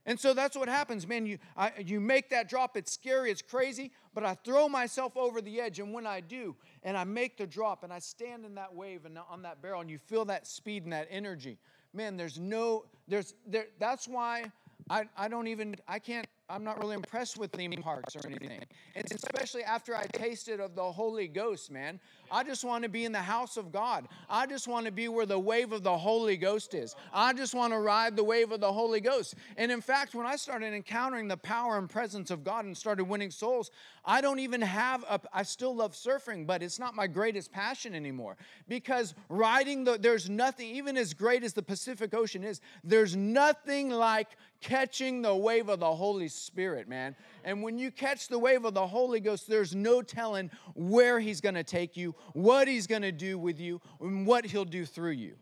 And 0.07 0.19
so 0.19 0.33
that's 0.33 0.57
what 0.57 0.69
happens, 0.69 1.07
man. 1.07 1.27
You, 1.27 1.39
I, 1.57 1.73
you 1.79 2.01
make 2.01 2.31
that 2.31 2.49
drop. 2.49 2.77
It's 2.77 2.93
scary, 2.93 3.31
it's 3.31 3.43
crazy, 3.43 3.93
but 4.15 4.25
I 4.25 4.35
throw 4.35 4.69
myself 4.69 5.17
over 5.17 5.41
the 5.41 5.61
edge. 5.61 5.79
And 5.79 5.93
when 5.93 6.07
I 6.07 6.21
do, 6.21 6.57
and 6.83 6.97
I 6.97 7.05
make 7.05 7.37
the 7.37 7.47
drop, 7.47 7.85
and 7.85 7.93
I 7.93 7.99
stand 7.99 8.45
in 8.45 8.55
that 8.55 8.75
wave 8.75 9.05
and 9.05 9.19
on 9.31 9.43
that 9.43 9.61
barrel, 9.61 9.81
and 9.83 9.91
you 9.91 9.99
feel 9.99 10.25
that 10.27 10.47
speed 10.47 10.85
and 10.85 10.93
that 10.93 11.07
energy, 11.11 11.59
man, 11.93 12.17
there's 12.17 12.39
no, 12.39 12.87
there's, 13.09 13.35
there, 13.47 13.67
that's 13.79 14.09
why 14.09 14.51
I, 14.89 15.05
I 15.17 15.29
don't 15.29 15.49
even, 15.49 15.77
I 15.87 15.99
can't 15.99 16.27
I'm 16.51 16.65
not 16.65 16.81
really 16.81 16.95
impressed 16.95 17.39
with 17.39 17.53
theme 17.53 17.73
parks 17.73 18.17
or 18.17 18.21
anything. 18.27 18.61
And 18.97 19.07
especially 19.13 19.63
after 19.63 19.95
I 19.95 20.07
tasted 20.07 20.59
of 20.59 20.75
the 20.75 20.83
Holy 20.83 21.29
Ghost, 21.29 21.71
man. 21.71 22.01
I 22.33 22.45
just 22.45 22.65
want 22.65 22.85
to 22.85 22.89
be 22.89 23.05
in 23.05 23.13
the 23.13 23.19
house 23.19 23.57
of 23.57 23.73
God. 23.73 24.07
I 24.29 24.47
just 24.47 24.69
want 24.69 24.87
to 24.87 24.93
be 24.93 25.09
where 25.09 25.27
the 25.27 25.39
wave 25.39 25.73
of 25.73 25.83
the 25.83 25.97
Holy 25.97 26.37
Ghost 26.37 26.75
is. 26.75 26.95
I 27.13 27.33
just 27.33 27.55
want 27.55 27.73
to 27.73 27.79
ride 27.79 28.17
the 28.17 28.25
wave 28.25 28.53
of 28.53 28.61
the 28.61 28.73
Holy 28.73 29.01
Ghost. 29.01 29.35
And 29.57 29.73
in 29.73 29.81
fact, 29.81 30.15
when 30.15 30.27
I 30.27 30.37
started 30.37 30.73
encountering 30.73 31.29
the 31.29 31.37
power 31.37 31.77
and 31.79 31.91
presence 31.91 32.31
of 32.31 32.45
God 32.45 32.65
and 32.65 32.77
started 32.77 33.05
winning 33.05 33.31
souls, 33.31 33.71
I 34.05 34.21
don't 34.21 34.39
even 34.39 34.61
have 34.61 35.05
a, 35.09 35.21
I 35.33 35.43
still 35.43 35.75
love 35.75 35.93
surfing, 35.93 36.47
but 36.47 36.63
it's 36.63 36.79
not 36.79 36.95
my 36.95 37.07
greatest 37.07 37.51
passion 37.53 37.95
anymore. 37.95 38.37
Because 38.69 39.15
riding 39.29 39.85
the, 39.85 39.99
there's 39.99 40.31
nothing, 40.31 40.69
even 40.69 40.97
as 40.97 41.15
great 41.15 41.43
as 41.43 41.53
the 41.53 41.63
Pacific 41.63 42.15
Ocean 42.15 42.45
is, 42.45 42.61
there's 42.85 43.17
nothing 43.17 43.91
like 43.91 44.37
catching 44.61 45.23
the 45.23 45.35
wave 45.35 45.69
of 45.69 45.81
the 45.81 45.95
Holy 45.95 46.29
Spirit, 46.29 46.40
man. 46.89 47.17
And 47.45 47.63
when 47.63 47.79
you 47.79 47.91
catch 47.91 48.29
the 48.29 48.39
wave 48.39 48.65
of 48.65 48.75
the 48.75 48.87
Holy 48.87 49.21
Ghost, 49.21 49.49
there's 49.49 49.75
no 49.75 50.03
telling 50.03 50.51
where 50.75 51.21
He's 51.21 51.41
going 51.41 51.55
to 51.55 51.65
take 51.65 51.97
you, 51.97 52.15
what 52.33 52.69
He's 52.69 52.87
going 52.87 53.03
to 53.03 53.13
do 53.13 53.39
with 53.39 53.61
you, 53.61 53.81
and 54.01 54.27
what 54.27 54.45
He'll 54.45 54.65
do 54.65 54.85
through 54.85 55.13
you. 55.13 55.37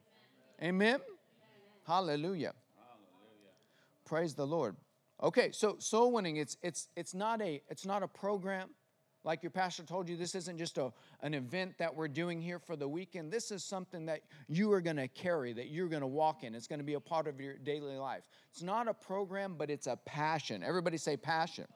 Amen? 0.63 1.01
Hallelujah. 1.87 2.53
Hallelujah. 2.77 3.55
Praise 4.05 4.35
the 4.35 4.47
Lord. 4.47 4.77
Okay, 5.23 5.51
so 5.53 5.77
soul 5.79 6.13
winning, 6.13 6.37
it's 6.37 6.57
it's 6.63 6.89
it's 6.95 7.13
not 7.13 7.43
a 7.43 7.61
it's 7.69 7.85
not 7.85 8.03
a 8.03 8.09
program. 8.09 8.71
Like 9.29 9.43
your 9.43 9.51
pastor 9.51 9.83
told 9.83 10.09
you, 10.09 10.17
this 10.17 10.35
isn't 10.35 10.57
just 10.57 10.79
a, 10.79 10.91
an 11.21 11.35
event 11.35 11.77
that 11.77 11.95
we're 11.95 12.09
doing 12.09 12.41
here 12.41 12.59
for 12.59 12.77
the 12.77 12.89
weekend. 12.89 13.31
This 13.31 13.51
is 13.51 13.63
something 13.63 14.07
that 14.07 14.23
you 14.49 14.73
are 14.73 14.81
going 14.81 14.97
to 14.97 15.07
carry, 15.07 15.53
that 15.53 15.69
you're 15.69 15.91
going 15.91 16.01
to 16.01 16.07
walk 16.07 16.45
in. 16.45 16.55
It's 16.55 16.67
going 16.67 16.79
to 16.79 16.85
be 16.85 16.95
a 16.95 17.01
part 17.01 17.29
of 17.29 17.39
your 17.39 17.59
daily 17.59 17.99
life. 17.99 18.23
It's 18.51 18.63
not 18.63 18.89
a 18.89 18.95
program, 18.95 19.57
but 19.59 19.69
it's 19.69 19.87
a 19.87 19.97
passion. 20.07 20.63
Everybody 20.63 20.97
say 20.97 21.19
passion. 21.19 21.67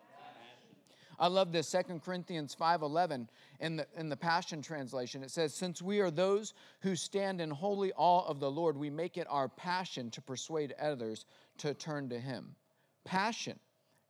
I 1.19 1.27
love 1.27 1.53
this 1.53 1.71
2 1.71 2.01
Corinthians 2.03 2.57
5:11 2.59 3.29
in 3.61 3.77
the 3.77 3.87
in 3.97 4.09
the 4.09 4.17
Passion 4.17 4.63
translation. 4.63 5.23
It 5.23 5.31
says, 5.31 5.53
"Since 5.53 5.83
we 5.83 6.01
are 6.01 6.11
those 6.11 6.55
who 6.81 6.97
stand 6.97 7.43
in 7.43 7.51
holy 7.51 7.93
awe 7.99 8.25
of 8.27 8.41
the 8.41 8.51
Lord, 8.51 8.79
we 8.79 8.89
make 8.89 9.19
it 9.19 9.27
our 9.29 9.51
passion 9.51 10.11
to 10.13 10.23
persuade 10.23 10.73
others 10.81 11.27
to 11.59 11.75
turn 11.75 12.09
to 12.09 12.19
him." 12.19 12.57
Passion. 13.05 13.61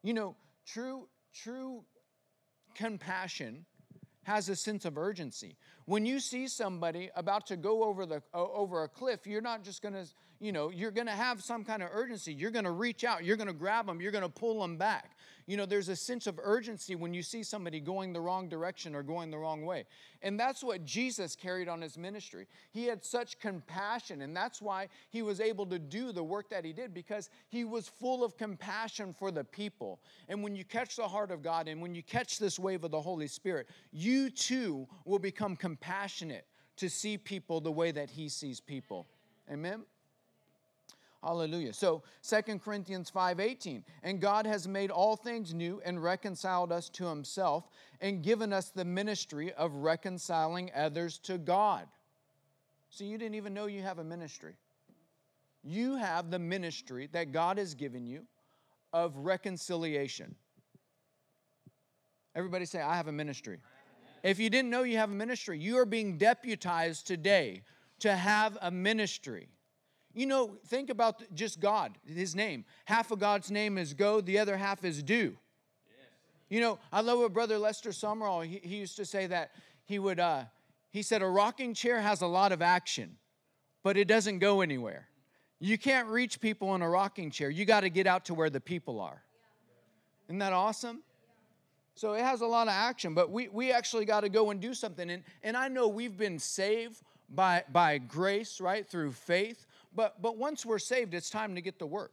You 0.04 0.14
know, 0.14 0.36
true 0.64 1.08
true 1.32 1.84
compassion 2.74 3.64
has 4.24 4.48
a 4.48 4.56
sense 4.56 4.84
of 4.84 4.96
urgency. 4.96 5.56
When 5.86 6.06
you 6.06 6.20
see 6.20 6.46
somebody 6.46 7.10
about 7.16 7.46
to 7.48 7.56
go 7.56 7.84
over 7.84 8.06
the 8.06 8.22
over 8.32 8.84
a 8.84 8.88
cliff, 8.88 9.26
you're 9.26 9.40
not 9.40 9.64
just 9.64 9.82
going 9.82 9.94
to, 9.94 10.06
you 10.40 10.52
know, 10.52 10.70
you're 10.70 10.90
going 10.90 11.06
to 11.06 11.12
have 11.12 11.42
some 11.42 11.64
kind 11.64 11.82
of 11.82 11.88
urgency. 11.92 12.32
You're 12.32 12.50
going 12.50 12.64
to 12.64 12.70
reach 12.70 13.04
out, 13.04 13.24
you're 13.24 13.36
going 13.36 13.48
to 13.48 13.52
grab 13.52 13.86
them, 13.86 14.00
you're 14.00 14.12
going 14.12 14.22
to 14.22 14.30
pull 14.30 14.60
them 14.60 14.76
back. 14.76 15.16
You 15.46 15.56
know, 15.56 15.66
there's 15.66 15.88
a 15.88 15.96
sense 15.96 16.28
of 16.28 16.38
urgency 16.42 16.94
when 16.94 17.12
you 17.12 17.22
see 17.22 17.42
somebody 17.42 17.80
going 17.80 18.12
the 18.12 18.20
wrong 18.20 18.48
direction 18.48 18.94
or 18.94 19.02
going 19.02 19.30
the 19.30 19.38
wrong 19.38 19.64
way. 19.64 19.86
And 20.22 20.38
that's 20.38 20.62
what 20.62 20.84
Jesus 20.84 21.34
carried 21.34 21.68
on 21.68 21.80
his 21.80 21.98
ministry. 21.98 22.46
He 22.70 22.84
had 22.84 23.04
such 23.04 23.40
compassion, 23.40 24.22
and 24.22 24.36
that's 24.36 24.62
why 24.62 24.88
he 25.10 25.22
was 25.22 25.40
able 25.40 25.66
to 25.66 25.80
do 25.80 26.12
the 26.12 26.22
work 26.22 26.48
that 26.50 26.64
he 26.64 26.72
did 26.72 26.94
because 26.94 27.28
he 27.48 27.64
was 27.64 27.88
full 27.88 28.22
of 28.22 28.36
compassion 28.36 29.12
for 29.12 29.32
the 29.32 29.42
people. 29.42 29.98
And 30.28 30.44
when 30.44 30.54
you 30.54 30.64
catch 30.64 30.94
the 30.94 31.08
heart 31.08 31.32
of 31.32 31.42
God 31.42 31.66
and 31.66 31.82
when 31.82 31.92
you 31.92 32.04
catch 32.04 32.38
this 32.38 32.58
wave 32.58 32.84
of 32.84 32.92
the 32.92 33.00
Holy 33.00 33.26
Spirit, 33.26 33.68
you 33.92 34.30
too 34.30 34.86
will 35.04 35.18
become 35.18 35.56
compassionate 35.56 35.71
to 36.76 36.88
see 36.88 37.18
people 37.18 37.60
the 37.60 37.72
way 37.72 37.92
that 37.92 38.10
he 38.10 38.28
sees 38.28 38.60
people. 38.60 39.06
Amen. 39.50 39.82
Hallelujah. 41.22 41.72
So 41.72 42.02
Second 42.20 42.62
Corinthians 42.62 43.08
5:18, 43.08 43.84
and 44.02 44.20
God 44.20 44.44
has 44.44 44.66
made 44.66 44.90
all 44.90 45.14
things 45.14 45.54
new 45.54 45.80
and 45.84 46.02
reconciled 46.02 46.72
us 46.72 46.88
to 46.90 47.06
himself 47.06 47.68
and 48.00 48.24
given 48.24 48.52
us 48.52 48.70
the 48.70 48.84
ministry 48.84 49.52
of 49.52 49.72
reconciling 49.74 50.72
others 50.74 51.18
to 51.20 51.38
God. 51.38 51.88
So 52.90 53.04
you 53.04 53.18
didn't 53.18 53.36
even 53.36 53.54
know 53.54 53.66
you 53.66 53.82
have 53.82 54.00
a 54.00 54.04
ministry. 54.04 54.56
You 55.62 55.94
have 55.96 56.30
the 56.30 56.40
ministry 56.40 57.08
that 57.12 57.30
God 57.30 57.56
has 57.56 57.74
given 57.74 58.04
you 58.04 58.26
of 58.92 59.16
reconciliation. 59.16 60.34
Everybody 62.34 62.64
say, 62.64 62.80
I 62.80 62.96
have 62.96 63.08
a 63.08 63.12
ministry. 63.12 63.60
If 64.22 64.38
you 64.38 64.50
didn't 64.50 64.70
know 64.70 64.82
you 64.82 64.98
have 64.98 65.10
a 65.10 65.14
ministry, 65.14 65.58
you 65.58 65.78
are 65.78 65.86
being 65.86 66.16
deputized 66.16 67.06
today 67.06 67.62
to 68.00 68.14
have 68.14 68.56
a 68.60 68.70
ministry. 68.70 69.48
You 70.14 70.26
know, 70.26 70.56
think 70.66 70.90
about 70.90 71.22
just 71.34 71.60
God, 71.60 71.98
His 72.04 72.34
name. 72.34 72.64
Half 72.84 73.10
of 73.10 73.18
God's 73.18 73.50
name 73.50 73.78
is 73.78 73.94
go, 73.94 74.20
the 74.20 74.38
other 74.38 74.56
half 74.56 74.84
is 74.84 75.02
do. 75.02 75.36
You 76.48 76.60
know, 76.60 76.78
I 76.92 77.00
love 77.00 77.18
what 77.18 77.32
Brother 77.32 77.58
Lester 77.58 77.90
Sumrall, 77.90 78.44
he, 78.44 78.60
he 78.62 78.76
used 78.76 78.96
to 78.96 79.06
say 79.06 79.26
that 79.26 79.52
he 79.86 79.98
would, 79.98 80.20
uh, 80.20 80.44
he 80.90 81.00
said, 81.00 81.22
a 81.22 81.26
rocking 81.26 81.72
chair 81.72 82.00
has 82.00 82.20
a 82.20 82.26
lot 82.26 82.52
of 82.52 82.60
action, 82.60 83.16
but 83.82 83.96
it 83.96 84.06
doesn't 84.06 84.38
go 84.38 84.60
anywhere. 84.60 85.08
You 85.60 85.78
can't 85.78 86.08
reach 86.08 86.40
people 86.40 86.74
in 86.74 86.82
a 86.82 86.88
rocking 86.88 87.30
chair. 87.30 87.48
You 87.48 87.64
got 87.64 87.80
to 87.80 87.88
get 87.88 88.06
out 88.06 88.26
to 88.26 88.34
where 88.34 88.50
the 88.50 88.60
people 88.60 89.00
are. 89.00 89.22
Isn't 90.28 90.40
that 90.40 90.52
awesome? 90.52 91.02
So 91.94 92.14
it 92.14 92.22
has 92.22 92.40
a 92.40 92.46
lot 92.46 92.68
of 92.68 92.72
action, 92.72 93.14
but 93.14 93.30
we, 93.30 93.48
we 93.48 93.70
actually 93.70 94.04
got 94.04 94.20
to 94.20 94.28
go 94.28 94.50
and 94.50 94.60
do 94.60 94.74
something. 94.74 95.10
And, 95.10 95.22
and 95.42 95.56
I 95.56 95.68
know 95.68 95.88
we've 95.88 96.16
been 96.16 96.38
saved 96.38 97.02
by, 97.28 97.64
by 97.70 97.98
grace, 97.98 98.60
right, 98.60 98.86
through 98.86 99.12
faith. 99.12 99.66
But, 99.94 100.22
but 100.22 100.36
once 100.36 100.64
we're 100.64 100.78
saved, 100.78 101.14
it's 101.14 101.30
time 101.30 101.54
to 101.54 101.60
get 101.60 101.78
to 101.80 101.86
work. 101.86 102.12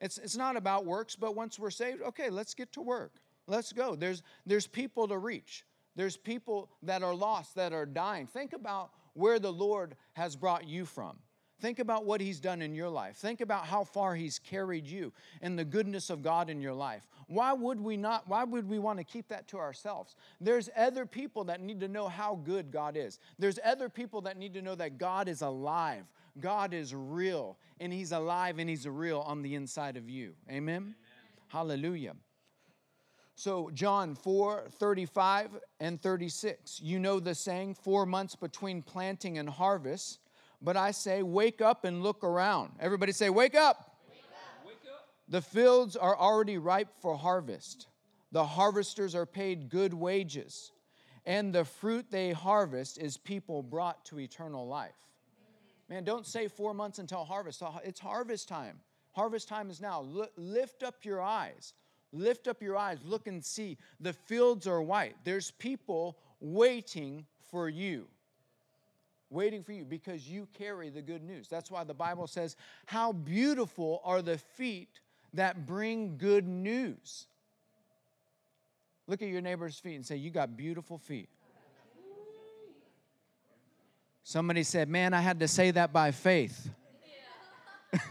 It's, 0.00 0.18
it's 0.18 0.36
not 0.36 0.56
about 0.56 0.84
works, 0.84 1.16
but 1.16 1.34
once 1.34 1.58
we're 1.58 1.70
saved, 1.70 2.02
okay, 2.02 2.30
let's 2.30 2.54
get 2.54 2.72
to 2.72 2.80
work. 2.80 3.12
Let's 3.46 3.72
go. 3.72 3.94
There's, 3.94 4.22
there's 4.44 4.66
people 4.66 5.08
to 5.08 5.18
reach, 5.18 5.64
there's 5.94 6.16
people 6.16 6.68
that 6.82 7.02
are 7.02 7.14
lost, 7.14 7.54
that 7.54 7.72
are 7.72 7.86
dying. 7.86 8.26
Think 8.26 8.52
about 8.52 8.90
where 9.14 9.38
the 9.38 9.52
Lord 9.52 9.96
has 10.12 10.36
brought 10.36 10.68
you 10.68 10.84
from. 10.84 11.16
Think 11.58 11.78
about 11.78 12.04
what 12.04 12.20
He's 12.20 12.38
done 12.38 12.60
in 12.60 12.74
your 12.74 12.90
life. 12.90 13.16
Think 13.16 13.40
about 13.40 13.66
how 13.66 13.84
far 13.84 14.14
He's 14.14 14.38
carried 14.38 14.86
you 14.86 15.12
and 15.40 15.58
the 15.58 15.64
goodness 15.64 16.10
of 16.10 16.22
God 16.22 16.50
in 16.50 16.60
your 16.60 16.74
life. 16.74 17.06
Why 17.28 17.52
would 17.52 17.80
we 17.80 17.96
not? 17.96 18.28
Why 18.28 18.44
would 18.44 18.68
we 18.68 18.78
want 18.78 18.98
to 18.98 19.04
keep 19.04 19.28
that 19.28 19.48
to 19.48 19.58
ourselves? 19.58 20.16
There's 20.40 20.68
other 20.76 21.06
people 21.06 21.44
that 21.44 21.60
need 21.60 21.80
to 21.80 21.88
know 21.88 22.08
how 22.08 22.36
good 22.44 22.70
God 22.70 22.96
is. 22.96 23.18
There's 23.38 23.58
other 23.64 23.88
people 23.88 24.20
that 24.22 24.36
need 24.36 24.52
to 24.54 24.62
know 24.62 24.74
that 24.74 24.98
God 24.98 25.28
is 25.28 25.40
alive. 25.40 26.04
God 26.40 26.74
is 26.74 26.94
real 26.94 27.56
and 27.80 27.92
He's 27.92 28.12
alive 28.12 28.58
and 28.58 28.68
He's 28.68 28.86
real 28.86 29.20
on 29.20 29.42
the 29.42 29.54
inside 29.54 29.96
of 29.96 30.10
you. 30.10 30.34
Amen? 30.50 30.76
Amen. 30.76 30.94
Hallelujah. 31.48 32.16
So, 33.34 33.70
John 33.74 34.14
4 34.14 34.68
35 34.70 35.58
and 35.80 36.00
36. 36.00 36.80
You 36.80 36.98
know 36.98 37.20
the 37.20 37.34
saying, 37.34 37.74
four 37.74 38.06
months 38.06 38.34
between 38.34 38.82
planting 38.82 39.38
and 39.38 39.48
harvest. 39.48 40.20
But 40.62 40.76
I 40.76 40.90
say, 40.90 41.22
wake 41.22 41.60
up 41.60 41.84
and 41.84 42.02
look 42.02 42.24
around. 42.24 42.72
Everybody 42.80 43.12
say, 43.12 43.30
wake 43.30 43.54
up. 43.54 43.96
The 45.28 45.42
fields 45.42 45.96
are 45.96 46.16
already 46.16 46.56
ripe 46.56 46.88
for 47.00 47.16
harvest. 47.16 47.88
The 48.32 48.44
harvesters 48.44 49.14
are 49.14 49.26
paid 49.26 49.68
good 49.68 49.92
wages. 49.92 50.72
And 51.24 51.52
the 51.52 51.64
fruit 51.64 52.06
they 52.10 52.32
harvest 52.32 52.98
is 52.98 53.16
people 53.16 53.62
brought 53.62 54.04
to 54.06 54.20
eternal 54.20 54.68
life. 54.68 54.94
Man, 55.88 56.04
don't 56.04 56.26
say 56.26 56.48
four 56.48 56.74
months 56.74 56.98
until 56.98 57.24
harvest. 57.24 57.62
It's 57.84 58.00
harvest 58.00 58.48
time. 58.48 58.80
Harvest 59.12 59.48
time 59.48 59.70
is 59.70 59.80
now. 59.80 60.06
lift 60.36 60.82
up 60.82 61.04
your 61.04 61.20
eyes. 61.20 61.74
Lift 62.12 62.48
up 62.48 62.62
your 62.62 62.76
eyes. 62.76 62.98
Look 63.04 63.26
and 63.26 63.44
see. 63.44 63.78
The 64.00 64.12
fields 64.12 64.66
are 64.66 64.82
white. 64.82 65.16
There's 65.24 65.50
people 65.52 66.18
waiting 66.40 67.26
for 67.50 67.68
you. 67.68 68.06
Waiting 69.28 69.62
for 69.62 69.72
you 69.72 69.84
because 69.84 70.28
you 70.28 70.46
carry 70.54 70.88
the 70.88 71.02
good 71.02 71.22
news. 71.22 71.48
That's 71.48 71.70
why 71.70 71.84
the 71.84 71.94
Bible 71.94 72.26
says, 72.26 72.56
How 72.86 73.12
beautiful 73.12 74.00
are 74.04 74.22
the 74.22 74.38
feet 74.38 75.00
that 75.34 75.66
bring 75.66 76.16
good 76.16 76.46
news. 76.46 77.26
Look 79.06 79.22
at 79.22 79.28
your 79.28 79.40
neighbor's 79.40 79.78
feet 79.78 79.94
and 79.94 80.04
say, 80.04 80.16
You 80.16 80.30
got 80.30 80.56
beautiful 80.56 80.98
feet. 80.98 81.28
Somebody 84.22 84.64
said, 84.64 84.88
Man, 84.88 85.14
I 85.14 85.20
had 85.20 85.40
to 85.40 85.48
say 85.48 85.70
that 85.70 85.92
by 85.92 86.10
faith. 86.10 86.70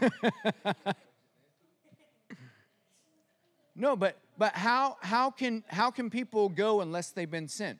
no, 3.74 3.96
but 3.96 4.16
but 4.38 4.54
how 4.54 4.96
how 5.00 5.30
can 5.30 5.62
how 5.68 5.90
can 5.90 6.08
people 6.08 6.48
go 6.48 6.80
unless 6.80 7.10
they've 7.10 7.30
been 7.30 7.48
sent? 7.48 7.78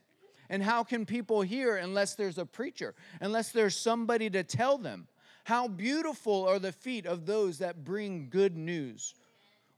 And 0.49 0.63
how 0.63 0.85
can 0.85 1.07
people 1.07 1.43
hear 1.43 1.77
unless 1.77 2.15
there's 2.15 2.39
a 2.39 2.47
preacher, 2.47 2.95
unless 3.21 3.53
there's 3.53 3.77
somebody 3.77 4.31
to 4.31 4.43
tell 4.43 4.79
them? 4.79 5.09
How 5.45 5.69
beautiful 5.69 6.49
are 6.49 6.59
the 6.59 6.73
feet 6.73 7.07
of 7.07 7.25
those 7.25 7.59
that 7.59 7.85
bring 7.85 8.29
good 8.31 8.57
news. 8.57 9.15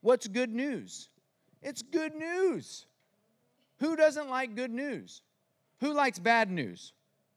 What's 0.00 0.26
good 0.26 0.50
news? 0.50 1.10
It's 1.62 1.82
good 1.82 2.14
news. 2.14 2.86
Who 3.80 3.94
doesn't 3.94 4.30
like 4.30 4.56
good 4.56 4.70
news? 4.70 5.22
Who 5.80 5.92
likes 5.92 6.18
bad 6.18 6.50
news? 6.50 6.92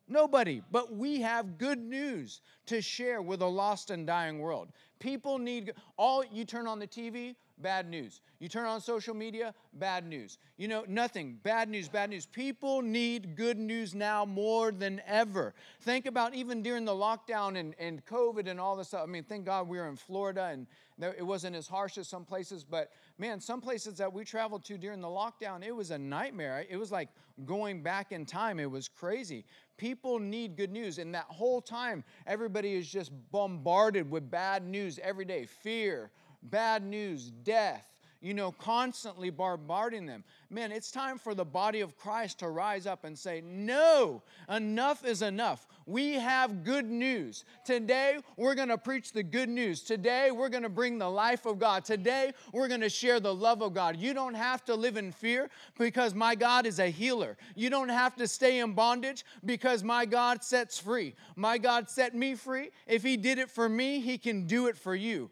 Nobody. 0.07 0.61
But 0.71 0.95
we 0.95 1.21
have 1.21 1.57
good 1.57 1.79
news 1.79 2.41
to 2.67 2.81
share 2.81 3.21
with 3.21 3.41
a 3.41 3.47
lost 3.47 3.91
and 3.91 4.07
dying 4.07 4.39
world. 4.39 4.69
People 4.99 5.37
need 5.37 5.73
all 5.97 6.23
you 6.31 6.45
turn 6.45 6.67
on 6.67 6.79
the 6.79 6.87
TV, 6.87 7.35
bad 7.61 7.89
news. 7.89 8.21
You 8.39 8.47
turn 8.47 8.65
on 8.65 8.81
social 8.81 9.13
media, 9.13 9.53
bad 9.73 10.05
news. 10.07 10.37
You 10.57 10.67
know, 10.67 10.83
nothing, 10.87 11.39
bad 11.43 11.69
news, 11.69 11.87
bad 11.87 12.09
news. 12.09 12.25
People 12.25 12.81
need 12.81 13.35
good 13.35 13.57
news 13.57 13.93
now 13.93 14.25
more 14.25 14.71
than 14.71 15.01
ever. 15.05 15.53
Think 15.81 16.05
about 16.05 16.33
even 16.33 16.61
during 16.61 16.85
the 16.85 16.91
lockdown 16.91 17.57
and, 17.57 17.75
and 17.79 18.05
COVID 18.05 18.47
and 18.47 18.59
all 18.59 18.75
this 18.75 18.89
stuff. 18.89 19.03
I 19.03 19.05
mean, 19.05 19.23
thank 19.23 19.45
God 19.45 19.67
we 19.67 19.77
were 19.77 19.87
in 19.87 19.95
Florida 19.95 20.49
and 20.51 20.67
it 21.01 21.25
wasn't 21.25 21.55
as 21.55 21.67
harsh 21.67 21.97
as 21.97 22.07
some 22.07 22.25
places, 22.25 22.63
but 22.63 22.91
man, 23.17 23.39
some 23.39 23.59
places 23.59 23.95
that 23.95 24.11
we 24.13 24.23
traveled 24.23 24.63
to 24.65 24.77
during 24.77 25.01
the 25.01 25.07
lockdown, 25.07 25.65
it 25.65 25.75
was 25.75 25.89
a 25.91 25.97
nightmare. 25.97 26.65
It 26.69 26.77
was 26.77 26.91
like 26.91 27.09
going 27.45 27.81
back 27.81 28.11
in 28.11 28.25
time. 28.25 28.59
It 28.59 28.69
was 28.69 28.87
crazy. 28.87 29.45
People 29.77 30.19
need 30.19 30.55
good 30.55 30.71
news. 30.71 30.99
And 30.99 31.13
that 31.15 31.25
whole 31.27 31.61
time, 31.61 32.03
everybody 32.27 32.75
is 32.75 32.87
just 32.87 33.11
bombarded 33.31 34.09
with 34.11 34.29
bad 34.29 34.67
news 34.67 34.99
every 35.01 35.25
day 35.25 35.45
fear, 35.45 36.11
bad 36.43 36.83
news, 36.83 37.31
death, 37.43 37.91
you 38.21 38.35
know, 38.35 38.51
constantly 38.51 39.31
bombarding 39.31 40.05
them. 40.05 40.23
Man, 40.51 40.71
it's 40.71 40.91
time 40.91 41.17
for 41.17 41.33
the 41.33 41.43
body 41.43 41.81
of 41.81 41.97
Christ 41.97 42.39
to 42.39 42.49
rise 42.49 42.85
up 42.85 43.03
and 43.03 43.17
say, 43.17 43.41
No, 43.43 44.21
enough 44.47 45.03
is 45.03 45.23
enough. 45.23 45.67
We 45.87 46.13
have 46.13 46.63
good 46.63 46.85
news. 46.85 47.43
Today, 47.65 48.19
we're 48.37 48.53
going 48.53 48.67
to 48.67 48.77
preach 48.77 49.11
the 49.11 49.23
good 49.23 49.49
news. 49.49 49.81
Today, 49.81 50.29
we're 50.29 50.49
going 50.49 50.63
to 50.63 50.69
bring 50.69 50.99
the 50.99 51.09
life 51.09 51.47
of 51.47 51.57
God. 51.57 51.83
Today, 51.83 52.33
we're 52.53 52.67
going 52.67 52.81
to 52.81 52.89
share 52.89 53.19
the 53.19 53.33
love 53.33 53.63
of 53.63 53.73
God. 53.73 53.97
You 53.97 54.13
don't 54.13 54.35
have 54.35 54.63
to 54.65 54.75
live 54.75 54.97
in 54.97 55.11
fear 55.11 55.49
because 55.79 56.13
my 56.13 56.35
God 56.35 56.67
is 56.67 56.79
a 56.79 56.87
healer. 56.87 57.37
You 57.55 57.71
don't 57.71 57.89
have 57.89 58.15
to 58.17 58.27
stay 58.27 58.59
in 58.59 58.73
bondage 58.73 59.25
because 59.43 59.83
my 59.83 60.05
God 60.05 60.43
sets 60.43 60.77
free. 60.77 61.15
My 61.35 61.57
God 61.57 61.89
set 61.89 62.13
me 62.13 62.35
free. 62.35 62.69
If 62.85 63.01
He 63.01 63.17
did 63.17 63.39
it 63.39 63.49
for 63.49 63.67
me, 63.67 63.99
He 63.99 64.19
can 64.19 64.45
do 64.45 64.67
it 64.67 64.77
for 64.77 64.93
you. 64.93 65.31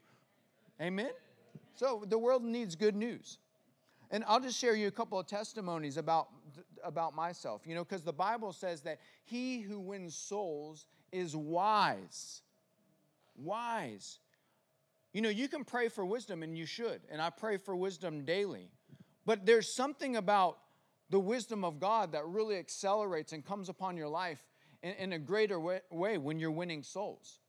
Amen? 0.81 1.11
So 1.75 2.03
the 2.07 2.17
world 2.17 2.43
needs 2.43 2.75
good 2.75 2.95
news. 2.95 3.37
And 4.11 4.23
I'll 4.27 4.39
just 4.39 4.57
share 4.57 4.75
you 4.75 4.87
a 4.87 4.91
couple 4.91 5.19
of 5.19 5.27
testimonies 5.27 5.97
about, 5.97 6.29
about 6.83 7.15
myself, 7.15 7.61
you 7.65 7.75
know, 7.75 7.83
because 7.83 8.03
the 8.03 8.13
Bible 8.13 8.51
says 8.53 8.81
that 8.81 8.99
he 9.23 9.61
who 9.61 9.79
wins 9.79 10.15
souls 10.15 10.87
is 11.11 11.35
wise. 11.35 12.41
Wise. 13.35 14.19
You 15.13 15.21
know, 15.21 15.29
you 15.29 15.47
can 15.47 15.63
pray 15.63 15.89
for 15.89 16.05
wisdom, 16.05 16.43
and 16.43 16.57
you 16.57 16.65
should, 16.65 17.01
and 17.11 17.21
I 17.21 17.29
pray 17.29 17.57
for 17.57 17.75
wisdom 17.75 18.25
daily. 18.25 18.71
But 19.25 19.45
there's 19.45 19.73
something 19.73 20.15
about 20.15 20.57
the 21.09 21.19
wisdom 21.19 21.63
of 21.63 21.79
God 21.79 22.11
that 22.13 22.25
really 22.25 22.57
accelerates 22.57 23.31
and 23.31 23.45
comes 23.45 23.69
upon 23.69 23.95
your 23.95 24.07
life 24.07 24.43
in, 24.81 24.93
in 24.93 25.13
a 25.13 25.19
greater 25.19 25.59
way, 25.59 25.81
way 25.91 26.17
when 26.17 26.39
you're 26.39 26.51
winning 26.51 26.83
souls 26.83 27.39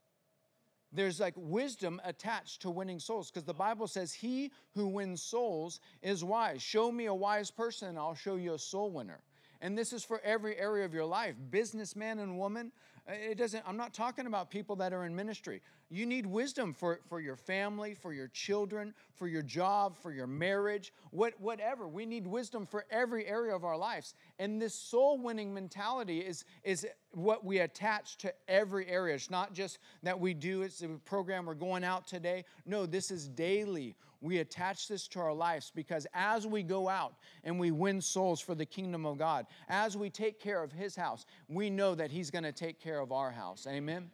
there's 0.93 1.21
like 1.21 1.35
wisdom 1.37 2.01
attached 2.05 2.63
to 2.63 2.71
winning 2.71 2.99
souls 2.99 3.31
because 3.31 3.45
the 3.45 3.55
Bible 3.55 3.87
says, 3.87 4.13
He 4.13 4.51
who 4.75 4.89
wins 4.89 5.23
souls 5.23 5.81
is 6.03 6.25
wise. 6.25 6.63
Show 6.63 6.91
me 6.91 7.07
a 7.07 7.15
wise 7.15 7.51
person, 7.51 7.89
and 7.89 7.99
I'll 7.99 8.15
show 8.15 8.37
you 8.37 8.55
a 8.55 8.59
soul 8.59 8.91
winner. 8.91 9.21
And 9.61 9.77
this 9.77 9.93
is 9.93 10.05
for 10.05 10.21
every 10.25 10.57
area 10.57 10.85
of 10.85 10.95
your 10.95 11.05
life 11.05 11.35
businessman 11.51 12.19
and 12.19 12.39
woman. 12.39 12.73
Uh, 13.09 13.13
it 13.13 13.39
doesn't, 13.39 13.63
I'm 13.67 13.77
not 13.77 13.93
talking 13.95 14.27
about 14.27 14.51
people 14.51 14.77
that 14.77 14.93
are 14.93 15.05
in 15.05 15.15
ministry. 15.15 15.61
You 15.93 16.07
need 16.07 16.25
wisdom 16.25 16.73
for, 16.73 17.01
for 17.09 17.21
your 17.21 17.35
family, 17.35 17.95
for 17.95 18.13
your 18.13 18.29
children, 18.29 18.95
for 19.13 19.27
your 19.27 19.43
job, 19.43 19.97
for 19.97 20.13
your 20.13 20.29
marriage, 20.29 20.93
what, 21.11 21.35
whatever. 21.41 21.89
We 21.89 22.07
need 22.07 22.29
wisdom 22.29 22.65
for 22.65 22.87
every 22.93 23.27
area 23.27 23.57
of 23.57 23.65
our 23.65 23.77
lives. 23.77 24.15
And 24.39 24.63
this 24.63 24.73
soul 24.73 25.19
winning 25.19 25.53
mentality 25.53 26.21
is, 26.21 26.45
is 26.63 26.87
what 27.11 27.45
we 27.45 27.59
attach 27.59 28.19
to 28.19 28.33
every 28.47 28.87
area. 28.87 29.17
It's 29.17 29.31
not 29.31 29.53
just 29.53 29.79
that 30.05 30.19
we 30.19 30.33
do, 30.33 30.63
it's 30.63 30.83
a 30.83 30.89
program 31.05 31.45
we're 31.45 31.55
going 31.55 31.83
out 31.83 32.07
today. 32.07 32.45
No, 32.67 32.87
this 32.87 33.11
is 33.11 33.27
daily. 33.27 33.97
We 34.21 34.39
attach 34.39 34.87
this 34.87 35.09
to 35.09 35.19
our 35.19 35.33
lives 35.33 35.73
because 35.75 36.07
as 36.15 36.47
we 36.47 36.63
go 36.63 36.89
out 36.89 37.15
and 37.43 37.59
we 37.59 37.73
win 37.73 38.01
souls 38.01 38.41
for 38.41 38.55
the 38.55 38.67
kingdom 38.67 39.05
of 39.07 39.19
God, 39.19 39.47
as 39.69 39.97
we 39.97 40.09
take 40.09 40.39
care 40.39 40.63
of 40.63 40.71
His 40.71 40.95
house, 40.95 41.27
we 41.49 41.69
know 41.69 41.97
that 41.97 42.13
He's 42.13 42.31
going 42.31 42.45
to 42.45 42.53
take 42.53 42.79
care 42.79 43.01
of 43.01 43.11
our 43.11 43.33
house. 43.33 43.67
Amen? 43.69 44.09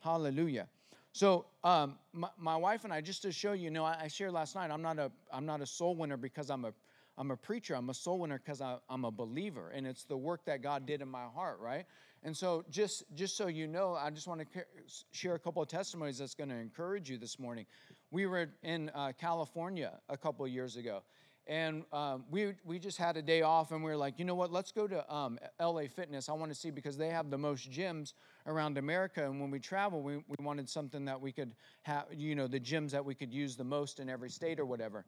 Hallelujah. 0.00 0.68
So 1.12 1.46
um, 1.64 1.98
my, 2.12 2.28
my, 2.38 2.56
wife 2.56 2.84
and 2.84 2.92
I, 2.92 3.00
just 3.00 3.22
to 3.22 3.32
show 3.32 3.52
you, 3.52 3.64
you 3.64 3.70
know, 3.70 3.84
I, 3.84 4.02
I, 4.02 4.08
shared 4.08 4.32
last 4.32 4.54
night. 4.54 4.70
I'm 4.70 4.82
not 4.82 4.98
a 4.98 5.10
I'm 5.32 5.46
not 5.46 5.60
a 5.60 5.66
soul 5.66 5.96
winner 5.96 6.16
because 6.16 6.50
I'm 6.50 6.64
a 6.64 6.72
I'm 7.16 7.32
a 7.32 7.36
preacher. 7.36 7.74
I'm 7.74 7.90
a 7.90 7.94
soul 7.94 8.20
winner 8.20 8.40
because 8.44 8.60
I'm 8.60 9.04
a 9.04 9.10
believer, 9.10 9.72
and 9.74 9.86
it's 9.86 10.04
the 10.04 10.16
work 10.16 10.44
that 10.44 10.62
God 10.62 10.86
did 10.86 11.02
in 11.02 11.08
my 11.08 11.24
heart, 11.24 11.58
right? 11.60 11.84
And 12.22 12.36
so, 12.36 12.64
just 12.70 13.04
just 13.14 13.36
so 13.36 13.48
you 13.48 13.66
know, 13.66 13.94
I 13.94 14.10
just 14.10 14.28
want 14.28 14.40
to 14.40 14.64
share 15.10 15.34
a 15.34 15.38
couple 15.38 15.62
of 15.62 15.68
testimonies 15.68 16.18
that's 16.18 16.34
going 16.34 16.50
to 16.50 16.56
encourage 16.56 17.10
you 17.10 17.18
this 17.18 17.38
morning. 17.38 17.66
We 18.10 18.26
were 18.26 18.50
in 18.62 18.90
uh, 18.94 19.12
California 19.18 19.98
a 20.08 20.16
couple 20.16 20.44
of 20.44 20.52
years 20.52 20.76
ago, 20.76 21.02
and 21.48 21.84
um, 21.92 22.24
we 22.30 22.54
we 22.64 22.78
just 22.78 22.98
had 22.98 23.16
a 23.16 23.22
day 23.22 23.42
off, 23.42 23.72
and 23.72 23.82
we 23.82 23.90
were 23.90 23.96
like, 23.96 24.18
you 24.18 24.24
know 24.24 24.34
what? 24.34 24.52
Let's 24.52 24.70
go 24.70 24.86
to 24.86 25.12
um, 25.12 25.38
LA 25.60 25.82
Fitness. 25.92 26.28
I 26.28 26.34
want 26.34 26.52
to 26.52 26.58
see 26.58 26.70
because 26.70 26.96
they 26.96 27.10
have 27.10 27.30
the 27.30 27.38
most 27.38 27.70
gyms 27.70 28.12
around 28.48 28.78
America, 28.78 29.24
and 29.24 29.40
when 29.40 29.50
we 29.50 29.60
travel, 29.60 30.02
we, 30.02 30.16
we 30.16 30.36
wanted 30.40 30.68
something 30.68 31.04
that 31.04 31.20
we 31.20 31.30
could 31.30 31.52
have, 31.82 32.06
you 32.12 32.34
know, 32.34 32.46
the 32.46 32.58
gyms 32.58 32.90
that 32.90 33.04
we 33.04 33.14
could 33.14 33.32
use 33.32 33.54
the 33.54 33.64
most 33.64 34.00
in 34.00 34.08
every 34.08 34.30
state 34.30 34.58
or 34.58 34.64
whatever. 34.64 35.04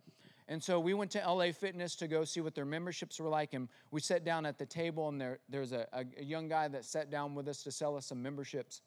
And 0.46 0.62
so 0.62 0.78
we 0.78 0.94
went 0.94 1.10
to 1.12 1.18
LA 1.18 1.50
Fitness 1.52 1.96
to 1.96 2.06
go 2.06 2.24
see 2.24 2.40
what 2.40 2.54
their 2.54 2.64
memberships 2.66 3.18
were 3.18 3.28
like, 3.28 3.54
and 3.54 3.68
we 3.90 4.00
sat 4.00 4.24
down 4.24 4.44
at 4.44 4.58
the 4.58 4.66
table, 4.66 5.08
and 5.08 5.20
there 5.20 5.38
there's 5.48 5.72
a, 5.72 5.86
a 5.92 6.22
young 6.22 6.48
guy 6.48 6.68
that 6.68 6.84
sat 6.84 7.10
down 7.10 7.34
with 7.34 7.48
us 7.48 7.62
to 7.62 7.72
sell 7.72 7.96
us 7.96 8.06
some 8.06 8.22
memberships, 8.22 8.82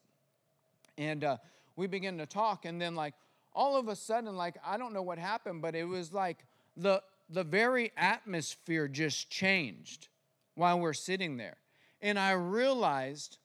and 0.96 1.24
uh, 1.24 1.36
we 1.76 1.86
began 1.86 2.16
to 2.18 2.26
talk, 2.26 2.64
and 2.64 2.80
then 2.80 2.94
like 2.94 3.14
all 3.54 3.76
of 3.76 3.88
a 3.88 3.96
sudden, 3.96 4.36
like 4.36 4.56
I 4.64 4.76
don't 4.76 4.92
know 4.92 5.02
what 5.02 5.18
happened, 5.18 5.62
but 5.62 5.74
it 5.74 5.84
was 5.84 6.12
like 6.12 6.44
the 6.76 7.02
the 7.30 7.44
very 7.44 7.90
atmosphere 7.96 8.86
just 8.86 9.30
changed 9.30 10.08
while 10.54 10.78
we're 10.78 10.92
sitting 10.92 11.36
there. 11.36 11.56
And 12.02 12.18
I 12.18 12.32
realized 12.32 13.38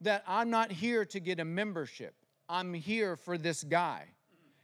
that 0.00 0.24
I'm 0.26 0.50
not 0.50 0.70
here 0.70 1.04
to 1.06 1.20
get 1.20 1.40
a 1.40 1.44
membership, 1.44 2.14
I'm 2.48 2.74
here 2.74 3.16
for 3.16 3.38
this 3.38 3.64
guy. 3.64 4.06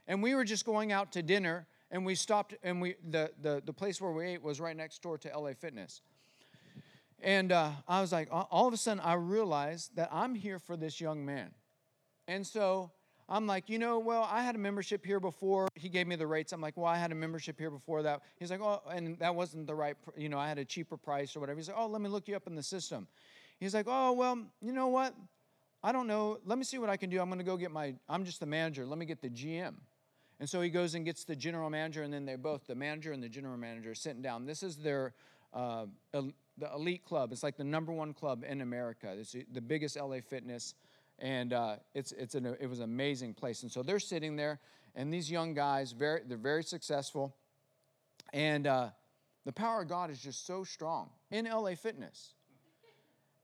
And 0.07 0.21
we 0.21 0.35
were 0.35 0.43
just 0.43 0.65
going 0.65 0.91
out 0.91 1.13
to 1.13 1.23
dinner 1.23 1.67
and 1.91 2.05
we 2.05 2.15
stopped 2.15 2.55
and 2.63 2.81
we 2.81 2.95
the 3.09 3.31
the, 3.41 3.61
the 3.65 3.73
place 3.73 4.01
where 4.01 4.11
we 4.11 4.25
ate 4.25 4.41
was 4.41 4.59
right 4.59 4.75
next 4.75 5.01
door 5.01 5.17
to 5.19 5.37
LA 5.37 5.53
Fitness. 5.53 6.01
And 7.21 7.53
uh, 7.53 7.71
I 7.87 8.01
was 8.01 8.11
like, 8.11 8.27
all 8.31 8.67
of 8.67 8.73
a 8.73 8.77
sudden, 8.77 8.99
I 8.99 9.13
realized 9.13 9.95
that 9.95 10.09
I'm 10.11 10.35
here 10.35 10.59
for 10.59 10.75
this 10.75 10.99
young 10.99 11.25
man. 11.25 11.51
And 12.27 12.45
so 12.45 12.91
I'm 13.29 13.47
like, 13.47 13.69
you 13.69 13.79
know, 13.79 13.99
well, 13.99 14.27
I 14.29 14.43
had 14.43 14.55
a 14.55 14.59
membership 14.59 15.05
here 15.05 15.21
before. 15.21 15.69
He 15.75 15.87
gave 15.87 16.05
me 16.05 16.17
the 16.17 16.27
rates. 16.27 16.51
I'm 16.51 16.59
like, 16.59 16.75
well, 16.75 16.85
I 16.85 16.97
had 16.97 17.13
a 17.13 17.15
membership 17.15 17.57
here 17.57 17.71
before 17.71 18.03
that. 18.03 18.21
He's 18.37 18.51
like, 18.51 18.61
oh, 18.61 18.81
and 18.91 19.17
that 19.19 19.33
wasn't 19.33 19.67
the 19.67 19.75
right, 19.75 19.95
you 20.17 20.27
know, 20.27 20.37
I 20.37 20.49
had 20.49 20.57
a 20.57 20.65
cheaper 20.65 20.97
price 20.97 21.35
or 21.35 21.39
whatever. 21.39 21.57
He's 21.57 21.69
like, 21.69 21.77
oh, 21.79 21.87
let 21.87 22.01
me 22.01 22.09
look 22.09 22.27
you 22.27 22.35
up 22.35 22.47
in 22.47 22.55
the 22.55 22.63
system. 22.63 23.07
He's 23.63 23.73
like, 23.73 23.85
oh, 23.87 24.11
well, 24.13 24.39
you 24.61 24.73
know 24.73 24.87
what? 24.87 25.15
I 25.83 25.91
don't 25.91 26.07
know. 26.07 26.39
Let 26.45 26.57
me 26.57 26.63
see 26.63 26.77
what 26.77 26.89
I 26.89 26.97
can 26.97 27.09
do. 27.09 27.19
I'm 27.19 27.27
going 27.27 27.39
to 27.39 27.45
go 27.45 27.57
get 27.57 27.71
my, 27.71 27.95
I'm 28.07 28.25
just 28.25 28.39
the 28.39 28.45
manager. 28.45 28.85
Let 28.85 28.97
me 28.97 29.05
get 29.05 29.21
the 29.21 29.29
GM. 29.29 29.75
And 30.39 30.49
so 30.49 30.61
he 30.61 30.69
goes 30.69 30.95
and 30.95 31.05
gets 31.05 31.23
the 31.23 31.35
general 31.35 31.69
manager, 31.69 32.03
and 32.03 32.13
then 32.13 32.25
they 32.25 32.35
both, 32.35 32.67
the 32.67 32.75
manager 32.75 33.11
and 33.11 33.23
the 33.23 33.29
general 33.29 33.57
manager, 33.57 33.91
are 33.91 33.95
sitting 33.95 34.21
down. 34.21 34.45
This 34.45 34.63
is 34.63 34.77
their, 34.77 35.13
uh, 35.53 35.85
the 36.11 36.33
elite 36.73 37.05
club. 37.05 37.31
It's 37.31 37.43
like 37.43 37.57
the 37.57 37.63
number 37.63 37.91
one 37.91 38.13
club 38.13 38.43
in 38.47 38.61
America. 38.61 39.13
It's 39.17 39.35
the 39.51 39.61
biggest 39.61 39.97
LA 39.97 40.19
fitness 40.19 40.75
and 41.19 41.53
uh, 41.53 41.75
it's, 41.93 42.11
it's 42.13 42.35
an, 42.35 42.45
it 42.59 42.67
was 42.67 42.79
an 42.79 42.85
amazing 42.85 43.33
place. 43.33 43.63
And 43.63 43.71
so 43.71 43.83
they're 43.83 43.99
sitting 43.99 44.35
there, 44.35 44.59
and 44.95 45.13
these 45.13 45.29
young 45.31 45.53
guys, 45.53 45.91
very, 45.91 46.21
they're 46.25 46.37
very 46.37 46.63
successful, 46.63 47.35
and 48.31 48.67
uh, 48.67 48.89
the 49.45 49.51
power 49.51 49.83
of 49.83 49.89
God 49.89 50.09
is 50.09 50.19
just 50.19 50.45
so 50.45 50.63
strong 50.63 51.09
in 51.31 51.45
LA 51.45 51.75
Fitness. 51.75 52.33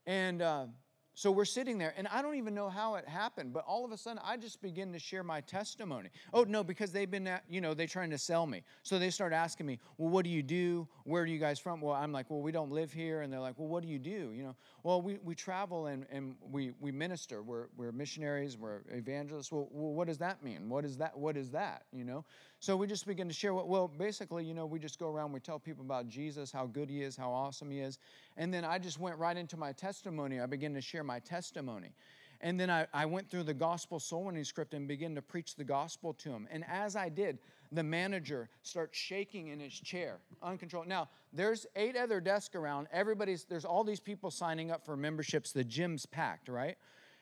And 0.06 0.42
uh, 0.42 0.66
so 1.14 1.30
we're 1.30 1.44
sitting 1.44 1.76
there, 1.76 1.92
and 1.98 2.08
I 2.08 2.22
don't 2.22 2.36
even 2.36 2.54
know 2.54 2.70
how 2.70 2.94
it 2.94 3.06
happened, 3.06 3.52
but 3.52 3.64
all 3.66 3.84
of 3.84 3.92
a 3.92 3.96
sudden 3.98 4.20
I 4.24 4.38
just 4.38 4.62
begin 4.62 4.90
to 4.92 4.98
share 4.98 5.22
my 5.22 5.42
testimony. 5.42 6.08
Oh, 6.32 6.44
no, 6.44 6.64
because 6.64 6.92
they've 6.92 7.10
been, 7.10 7.26
at, 7.26 7.44
you 7.46 7.60
know, 7.60 7.74
they're 7.74 7.86
trying 7.86 8.10
to 8.10 8.16
sell 8.16 8.46
me. 8.46 8.62
So 8.84 8.98
they 8.98 9.10
start 9.10 9.32
asking 9.32 9.66
me, 9.66 9.80
well, 9.98 10.08
what 10.08 10.24
do 10.24 10.30
you 10.30 10.42
do? 10.42 10.88
Where 11.04 11.22
are 11.22 11.26
you 11.26 11.38
guys 11.38 11.58
from? 11.58 11.82
Well, 11.82 11.94
I'm 11.94 12.10
like, 12.10 12.30
well, 12.30 12.40
we 12.40 12.52
don't 12.52 12.70
live 12.70 12.90
here. 12.90 13.20
And 13.20 13.30
they're 13.30 13.40
like, 13.40 13.58
well, 13.58 13.68
what 13.68 13.82
do 13.82 13.88
you 13.88 13.98
do? 13.98 14.32
You 14.32 14.44
know, 14.44 14.56
well, 14.82 15.02
we, 15.02 15.18
we 15.22 15.34
travel 15.34 15.88
and, 15.88 16.06
and 16.10 16.36
we, 16.50 16.72
we 16.80 16.90
minister. 16.90 17.42
We're, 17.42 17.66
we're 17.76 17.92
missionaries, 17.92 18.56
we're 18.56 18.80
evangelists. 18.88 19.52
Well, 19.52 19.68
well, 19.70 19.92
what 19.92 20.06
does 20.06 20.18
that 20.18 20.42
mean? 20.42 20.70
What 20.70 20.86
is 20.86 20.96
that? 20.96 21.18
What 21.18 21.36
is 21.36 21.50
that? 21.50 21.82
You 21.92 22.04
know? 22.04 22.24
So 22.60 22.76
we 22.76 22.86
just 22.86 23.06
begin 23.06 23.26
to 23.26 23.32
share 23.32 23.54
what, 23.54 23.68
well, 23.68 23.88
basically, 23.88 24.44
you 24.44 24.52
know, 24.52 24.66
we 24.66 24.78
just 24.78 24.98
go 24.98 25.08
around, 25.08 25.32
we 25.32 25.40
tell 25.40 25.58
people 25.58 25.82
about 25.82 26.08
Jesus, 26.08 26.52
how 26.52 26.66
good 26.66 26.90
he 26.90 27.02
is, 27.02 27.16
how 27.16 27.32
awesome 27.32 27.70
he 27.70 27.80
is. 27.80 27.98
And 28.36 28.52
then 28.52 28.66
I 28.66 28.78
just 28.78 29.00
went 29.00 29.16
right 29.16 29.34
into 29.34 29.56
my 29.56 29.72
testimony. 29.72 30.40
I 30.40 30.46
began 30.46 30.74
to 30.74 30.82
share 30.82 31.02
my 31.02 31.20
testimony. 31.20 31.94
And 32.42 32.60
then 32.60 32.68
I, 32.68 32.86
I 32.92 33.06
went 33.06 33.30
through 33.30 33.44
the 33.44 33.54
gospel 33.54 33.98
soul 33.98 34.24
winning 34.24 34.44
script 34.44 34.74
and 34.74 34.86
began 34.86 35.14
to 35.14 35.22
preach 35.22 35.56
the 35.56 35.64
gospel 35.64 36.12
to 36.14 36.30
him. 36.30 36.46
And 36.50 36.62
as 36.68 36.96
I 36.96 37.08
did, 37.08 37.38
the 37.72 37.82
manager 37.82 38.50
starts 38.62 38.98
shaking 38.98 39.48
in 39.48 39.58
his 39.58 39.72
chair, 39.72 40.18
uncontrolled. 40.42 40.86
Now, 40.86 41.08
there's 41.32 41.66
eight 41.76 41.96
other 41.96 42.20
desks 42.20 42.54
around. 42.54 42.88
Everybody's, 42.92 43.44
there's 43.44 43.64
all 43.64 43.84
these 43.84 44.00
people 44.00 44.30
signing 44.30 44.70
up 44.70 44.84
for 44.84 44.98
memberships. 44.98 45.52
The 45.52 45.64
gym's 45.64 46.04
packed, 46.04 46.50
right? 46.50 46.76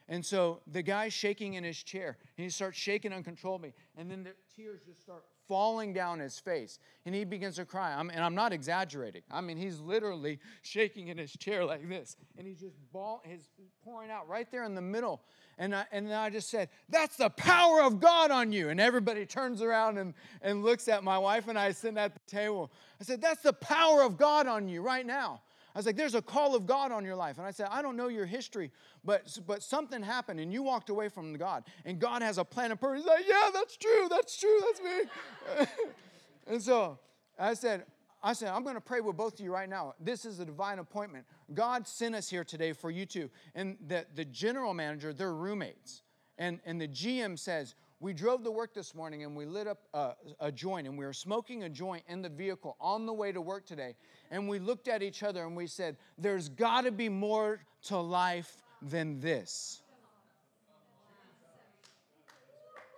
And 0.08 0.24
so 0.24 0.60
the 0.66 0.82
guy's 0.82 1.12
shaking 1.12 1.54
in 1.54 1.64
his 1.64 1.82
chair, 1.82 2.16
and 2.36 2.44
he 2.44 2.48
starts 2.48 2.78
shaking 2.78 3.12
uncontrollably, 3.12 3.74
and 3.96 4.10
then 4.10 4.24
the 4.24 4.32
tears 4.56 4.80
just 4.86 5.02
start 5.02 5.24
falling 5.46 5.92
down 5.92 6.18
his 6.18 6.38
face, 6.38 6.78
and 7.04 7.14
he 7.14 7.24
begins 7.24 7.56
to 7.56 7.66
cry. 7.66 7.92
I'm, 7.92 8.08
and 8.08 8.20
I'm 8.20 8.34
not 8.34 8.52
exaggerating. 8.52 9.22
I 9.30 9.42
mean, 9.42 9.58
he's 9.58 9.80
literally 9.80 10.38
shaking 10.62 11.08
in 11.08 11.18
his 11.18 11.32
chair 11.32 11.64
like 11.64 11.86
this, 11.86 12.16
and 12.38 12.46
he's 12.46 12.60
just 12.60 12.76
ball, 12.90 13.22
he's 13.24 13.48
pouring 13.84 14.10
out 14.10 14.26
right 14.28 14.50
there 14.50 14.64
in 14.64 14.74
the 14.74 14.82
middle. 14.82 15.22
And 15.58 15.74
I, 15.74 15.84
and 15.90 16.12
I 16.14 16.30
just 16.30 16.50
said, 16.50 16.68
That's 16.88 17.16
the 17.16 17.30
power 17.30 17.82
of 17.82 18.00
God 18.00 18.30
on 18.30 18.52
you. 18.52 18.68
And 18.68 18.80
everybody 18.80 19.26
turns 19.26 19.60
around 19.60 19.98
and, 19.98 20.14
and 20.40 20.62
looks 20.62 20.86
at 20.86 21.02
my 21.02 21.18
wife 21.18 21.48
and 21.48 21.58
I 21.58 21.72
sitting 21.72 21.98
at 21.98 22.14
the 22.14 22.20
table. 22.30 22.70
I 23.00 23.04
said, 23.04 23.20
That's 23.20 23.42
the 23.42 23.52
power 23.52 24.02
of 24.02 24.16
God 24.16 24.46
on 24.46 24.68
you 24.68 24.82
right 24.82 25.04
now. 25.04 25.42
I 25.78 25.80
was 25.80 25.86
like, 25.86 25.94
there's 25.94 26.16
a 26.16 26.22
call 26.22 26.56
of 26.56 26.66
God 26.66 26.90
on 26.90 27.04
your 27.04 27.14
life. 27.14 27.38
And 27.38 27.46
I 27.46 27.52
said, 27.52 27.68
I 27.70 27.82
don't 27.82 27.96
know 27.96 28.08
your 28.08 28.26
history, 28.26 28.72
but, 29.04 29.38
but 29.46 29.62
something 29.62 30.02
happened 30.02 30.40
and 30.40 30.52
you 30.52 30.60
walked 30.60 30.90
away 30.90 31.08
from 31.08 31.34
God. 31.34 31.62
And 31.84 32.00
God 32.00 32.20
has 32.20 32.36
a 32.36 32.44
plan 32.44 32.72
and 32.72 32.80
purpose. 32.80 33.02
He's 33.02 33.06
like, 33.06 33.24
yeah, 33.28 33.50
that's 33.54 33.76
true. 33.76 34.08
That's 34.10 34.40
true. 34.40 34.60
That's 34.60 34.80
me. 34.82 35.66
and 36.48 36.60
so 36.60 36.98
I 37.38 37.54
said, 37.54 37.84
I 38.20 38.32
said, 38.32 38.48
I'm 38.48 38.64
going 38.64 38.74
to 38.74 38.80
pray 38.80 39.00
with 39.00 39.16
both 39.16 39.34
of 39.34 39.40
you 39.40 39.52
right 39.52 39.68
now. 39.68 39.94
This 40.00 40.24
is 40.24 40.40
a 40.40 40.44
divine 40.44 40.80
appointment. 40.80 41.26
God 41.54 41.86
sent 41.86 42.16
us 42.16 42.28
here 42.28 42.42
today 42.42 42.72
for 42.72 42.90
you 42.90 43.06
two. 43.06 43.30
And 43.54 43.76
the, 43.86 44.04
the 44.16 44.24
general 44.24 44.74
manager, 44.74 45.12
they're 45.12 45.32
roommates. 45.32 46.02
And, 46.38 46.58
and 46.66 46.80
the 46.80 46.88
GM 46.88 47.38
says, 47.38 47.76
we 48.00 48.12
drove 48.12 48.44
to 48.44 48.50
work 48.50 48.74
this 48.74 48.94
morning 48.94 49.24
and 49.24 49.34
we 49.34 49.44
lit 49.44 49.66
up 49.66 49.78
a, 49.92 50.12
a, 50.38 50.52
joint 50.52 50.86
and 50.86 50.96
we 50.96 51.04
were 51.04 51.12
smoking 51.12 51.64
a 51.64 51.68
joint 51.68 52.04
in 52.06 52.22
the 52.22 52.28
vehicle 52.28 52.76
on 52.80 53.06
the 53.06 53.12
way 53.12 53.32
to 53.32 53.40
work 53.40 53.66
today. 53.66 53.96
And 54.30 54.48
we 54.48 54.60
looked 54.60 54.86
at 54.86 55.02
each 55.02 55.24
other 55.24 55.44
and 55.44 55.56
we 55.56 55.66
said, 55.66 55.96
There's 56.16 56.48
got 56.48 56.82
to 56.82 56.92
be 56.92 57.08
more 57.08 57.60
to 57.84 57.96
life 57.98 58.62
than 58.82 59.18
this. 59.18 59.82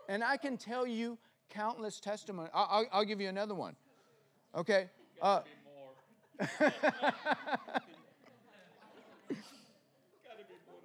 And 0.08 0.22
I 0.22 0.36
can 0.36 0.58
tell 0.58 0.86
you 0.86 1.16
countless 1.48 1.98
testimony. 1.98 2.50
I'll, 2.52 2.68
I'll, 2.70 2.86
I'll 2.92 3.04
give 3.04 3.20
you 3.22 3.28
another 3.28 3.54
one. 3.54 3.76
Okay? 4.54 4.90
Uh, 5.22 5.40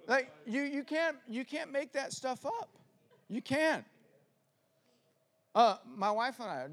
like 0.06 0.30
you, 0.46 0.62
you 0.62 0.84
can't 0.84 1.16
you 1.28 1.44
can't 1.44 1.70
make 1.72 1.92
that 1.92 2.12
stuff 2.12 2.46
up. 2.46 2.70
You 3.28 3.42
can't. 3.42 3.84
Uh, 5.56 5.78
my 5.96 6.10
wife 6.10 6.38
and 6.38 6.50
I, 6.50 6.66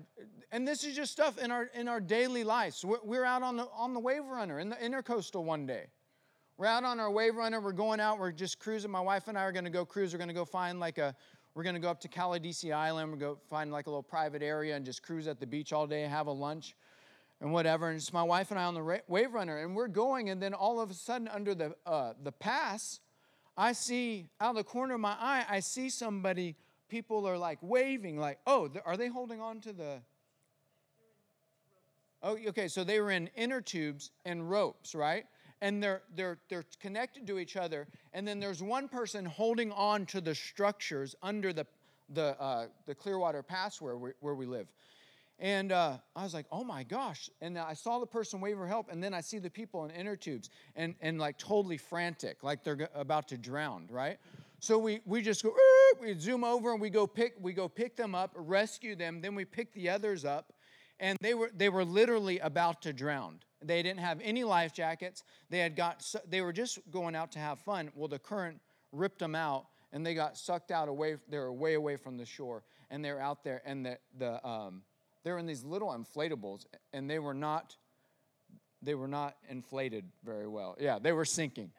and 0.51 0.67
this 0.67 0.83
is 0.83 0.93
just 0.93 1.13
stuff 1.13 1.37
in 1.37 1.51
our 1.51 1.69
in 1.73 1.87
our 1.87 2.01
daily 2.01 2.43
lives. 2.43 2.83
We're, 2.83 2.97
we're 3.01 3.23
out 3.23 3.41
on 3.41 3.55
the 3.55 3.65
on 3.73 3.93
the 3.93 3.99
wave 4.01 4.25
runner 4.25 4.59
in 4.59 4.67
the 4.67 4.75
intercoastal 4.75 5.41
one 5.41 5.65
day. 5.65 5.85
We're 6.57 6.65
out 6.65 6.83
on 6.83 6.99
our 6.99 7.09
wave 7.09 7.37
runner. 7.37 7.61
We're 7.61 7.71
going 7.71 8.01
out. 8.01 8.19
We're 8.19 8.33
just 8.33 8.59
cruising. 8.59 8.91
My 8.91 8.99
wife 8.99 9.29
and 9.29 9.37
I 9.37 9.43
are 9.43 9.53
going 9.53 9.63
to 9.63 9.71
go 9.71 9.85
cruise. 9.85 10.11
We're 10.11 10.17
going 10.17 10.27
to 10.27 10.33
go 10.33 10.43
find 10.43 10.81
like 10.81 10.97
a. 10.97 11.15
We're 11.55 11.63
going 11.63 11.75
to 11.75 11.79
go 11.79 11.89
up 11.89 12.01
to 12.01 12.09
Caladesi 12.09 12.73
Island. 12.73 13.09
We're 13.09 13.19
going 13.19 13.35
to 13.35 13.41
find 13.49 13.71
like 13.71 13.87
a 13.87 13.89
little 13.89 14.03
private 14.03 14.43
area 14.43 14.75
and 14.75 14.83
just 14.85 15.01
cruise 15.01 15.29
at 15.29 15.39
the 15.39 15.47
beach 15.47 15.71
all 15.71 15.87
day, 15.87 16.01
have 16.01 16.27
a 16.27 16.31
lunch, 16.31 16.75
and 17.39 17.53
whatever. 17.53 17.87
And 17.87 17.95
it's 17.95 18.11
my 18.11 18.23
wife 18.23 18.51
and 18.51 18.59
I 18.59 18.65
on 18.65 18.73
the 18.73 19.01
wave 19.07 19.33
runner, 19.33 19.59
and 19.59 19.77
we're 19.77 19.87
going. 19.87 20.29
And 20.29 20.43
then 20.43 20.53
all 20.53 20.81
of 20.81 20.91
a 20.91 20.93
sudden, 20.93 21.29
under 21.29 21.55
the 21.55 21.73
uh, 21.85 22.15
the 22.21 22.33
pass, 22.33 22.99
I 23.55 23.71
see 23.71 24.27
out 24.41 24.49
of 24.49 24.55
the 24.57 24.65
corner 24.65 24.95
of 24.95 24.99
my 24.99 25.15
eye, 25.17 25.45
I 25.47 25.61
see 25.61 25.89
somebody 25.89 26.57
people 26.93 27.27
are 27.27 27.39
like 27.39 27.57
waving, 27.63 28.19
like, 28.19 28.37
oh, 28.45 28.69
are 28.85 28.95
they 28.95 29.07
holding 29.07 29.41
on 29.41 29.59
to 29.59 29.73
the. 29.73 29.99
Oh, 32.21 32.37
okay, 32.49 32.67
so 32.67 32.83
they 32.83 32.99
were 32.99 33.09
in 33.09 33.31
inner 33.35 33.61
tubes 33.61 34.11
and 34.25 34.47
ropes, 34.47 34.93
right? 34.93 35.25
And 35.59 35.81
they're, 35.81 36.03
they're, 36.15 36.37
they're 36.49 36.65
connected 36.79 37.25
to 37.25 37.39
each 37.39 37.57
other. 37.57 37.87
And 38.13 38.27
then 38.27 38.39
there's 38.39 38.61
one 38.61 38.87
person 38.87 39.25
holding 39.25 39.71
on 39.71 40.05
to 40.07 40.21
the 40.21 40.35
structures 40.35 41.15
under 41.23 41.51
the, 41.51 41.65
the, 42.09 42.39
uh, 42.39 42.67
the 42.85 42.93
Clearwater 42.93 43.41
Pass 43.41 43.81
where 43.81 43.97
we, 43.97 44.11
where 44.19 44.35
we 44.35 44.45
live. 44.45 44.67
And 45.39 45.71
uh, 45.71 45.97
I 46.15 46.23
was 46.23 46.35
like, 46.35 46.45
oh 46.51 46.63
my 46.63 46.83
gosh. 46.83 47.27
And 47.41 47.57
I 47.57 47.73
saw 47.73 47.97
the 47.97 48.05
person 48.05 48.39
wave 48.39 48.55
for 48.55 48.67
help, 48.67 48.91
and 48.91 49.03
then 49.03 49.15
I 49.15 49.21
see 49.21 49.39
the 49.39 49.49
people 49.49 49.83
in 49.85 49.91
inner 49.91 50.15
tubes 50.15 50.51
and, 50.75 50.93
and 51.01 51.17
like 51.17 51.39
totally 51.39 51.77
frantic, 51.77 52.43
like 52.43 52.63
they're 52.63 52.87
about 52.93 53.27
to 53.29 53.37
drown, 53.37 53.87
right? 53.89 54.19
So 54.63 54.77
we, 54.77 55.01
we 55.03 55.21
just 55.21 55.43
go, 55.43 55.53
we 55.99 56.17
zoom 56.17 56.45
over 56.45 56.71
and 56.71 56.79
we 56.79 56.89
go 56.89 57.05
pick 57.05 57.33
we 57.41 57.51
go 57.51 57.67
pick 57.67 57.97
them 57.97 58.15
up, 58.15 58.31
rescue 58.33 58.95
them, 58.95 59.19
then 59.19 59.35
we 59.35 59.43
pick 59.43 59.73
the 59.73 59.89
others 59.89 60.23
up, 60.23 60.53
and 61.01 61.17
they 61.19 61.33
were 61.33 61.51
they 61.53 61.67
were 61.67 61.83
literally 61.83 62.39
about 62.39 62.81
to 62.83 62.93
drown. 62.93 63.41
They 63.61 63.83
didn't 63.83 63.99
have 63.99 64.21
any 64.23 64.45
life 64.45 64.71
jackets. 64.71 65.25
They 65.49 65.59
had 65.59 65.75
got 65.75 66.09
they 66.29 66.39
were 66.39 66.53
just 66.53 66.79
going 66.91 67.13
out 67.13 67.33
to 67.33 67.39
have 67.39 67.59
fun. 67.59 67.91
Well, 67.93 68.07
the 68.07 68.19
current 68.19 68.61
ripped 68.93 69.19
them 69.19 69.35
out, 69.35 69.65
and 69.91 70.05
they 70.05 70.13
got 70.13 70.37
sucked 70.37 70.71
out 70.71 70.87
away. 70.87 71.17
They 71.27 71.39
were 71.39 71.51
way 71.51 71.73
away 71.73 71.97
from 71.97 72.15
the 72.15 72.25
shore, 72.25 72.63
and 72.89 73.03
they're 73.03 73.19
out 73.19 73.43
there, 73.43 73.61
and 73.65 73.85
the 73.85 73.97
the 74.17 74.47
um, 74.47 74.83
they're 75.25 75.39
in 75.39 75.45
these 75.45 75.65
little 75.65 75.89
inflatables, 75.89 76.67
and 76.93 77.09
they 77.09 77.19
were 77.19 77.33
not 77.33 77.75
they 78.81 78.95
were 78.95 79.09
not 79.09 79.35
inflated 79.49 80.05
very 80.23 80.47
well. 80.47 80.77
Yeah, 80.79 80.99
they 80.99 81.11
were 81.11 81.25
sinking. 81.25 81.71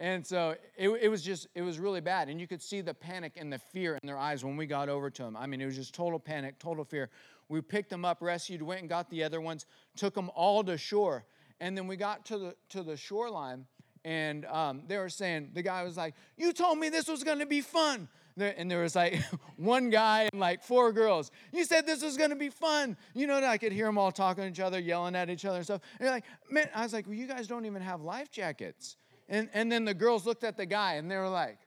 And 0.00 0.26
so 0.26 0.56
it, 0.78 0.88
it, 0.88 1.08
was 1.08 1.22
just, 1.22 1.46
it 1.54 1.60
was 1.60 1.78
really 1.78 2.00
bad. 2.00 2.30
And 2.30 2.40
you 2.40 2.48
could 2.48 2.62
see 2.62 2.80
the 2.80 2.94
panic 2.94 3.34
and 3.36 3.52
the 3.52 3.58
fear 3.58 3.98
in 4.02 4.06
their 4.06 4.16
eyes 4.16 4.42
when 4.42 4.56
we 4.56 4.64
got 4.64 4.88
over 4.88 5.10
to 5.10 5.22
them. 5.22 5.36
I 5.36 5.46
mean, 5.46 5.60
it 5.60 5.66
was 5.66 5.76
just 5.76 5.94
total 5.94 6.18
panic, 6.18 6.58
total 6.58 6.84
fear. 6.84 7.10
We 7.50 7.60
picked 7.60 7.90
them 7.90 8.06
up, 8.06 8.22
rescued, 8.22 8.62
went 8.62 8.80
and 8.80 8.88
got 8.88 9.10
the 9.10 9.22
other 9.22 9.42
ones, 9.42 9.66
took 9.96 10.14
them 10.14 10.30
all 10.34 10.64
to 10.64 10.78
shore. 10.78 11.26
And 11.60 11.76
then 11.76 11.86
we 11.86 11.96
got 11.96 12.24
to 12.26 12.38
the, 12.38 12.56
to 12.70 12.82
the 12.82 12.96
shoreline, 12.96 13.66
and 14.02 14.46
um, 14.46 14.84
they 14.86 14.96
were 14.96 15.10
saying, 15.10 15.50
the 15.52 15.60
guy 15.60 15.82
was 15.82 15.98
like, 15.98 16.14
You 16.38 16.54
told 16.54 16.78
me 16.78 16.88
this 16.88 17.06
was 17.06 17.22
gonna 17.22 17.44
be 17.44 17.60
fun. 17.60 18.08
And 18.38 18.70
there 18.70 18.80
was 18.80 18.96
like 18.96 19.22
one 19.56 19.90
guy 19.90 20.28
and 20.32 20.40
like 20.40 20.62
four 20.62 20.92
girls. 20.92 21.30
You 21.52 21.64
said 21.64 21.86
this 21.86 22.02
was 22.02 22.16
gonna 22.16 22.36
be 22.36 22.48
fun. 22.48 22.96
You 23.12 23.26
know, 23.26 23.44
I 23.44 23.58
could 23.58 23.72
hear 23.72 23.84
them 23.84 23.98
all 23.98 24.12
talking 24.12 24.44
to 24.44 24.50
each 24.50 24.60
other, 24.60 24.78
yelling 24.78 25.14
at 25.14 25.28
each 25.28 25.44
other 25.44 25.56
and 25.56 25.66
stuff. 25.66 25.82
And 25.98 26.08
like, 26.08 26.24
man, 26.50 26.70
I 26.74 26.82
was 26.82 26.94
like, 26.94 27.06
well, 27.06 27.16
you 27.16 27.26
guys 27.26 27.46
don't 27.46 27.66
even 27.66 27.82
have 27.82 28.00
life 28.00 28.30
jackets. 28.30 28.96
And, 29.30 29.48
and 29.54 29.70
then 29.70 29.84
the 29.84 29.94
girls 29.94 30.26
looked 30.26 30.44
at 30.44 30.56
the 30.56 30.66
guy 30.66 30.94
and 30.94 31.10
they 31.10 31.16
were 31.16 31.28
like, 31.28 31.58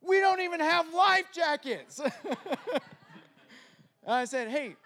We 0.00 0.20
don't 0.20 0.40
even 0.40 0.60
have 0.60 0.94
life 0.94 1.26
jackets. 1.34 2.00
I 4.06 4.24
said, 4.24 4.48
Hey, 4.48 4.76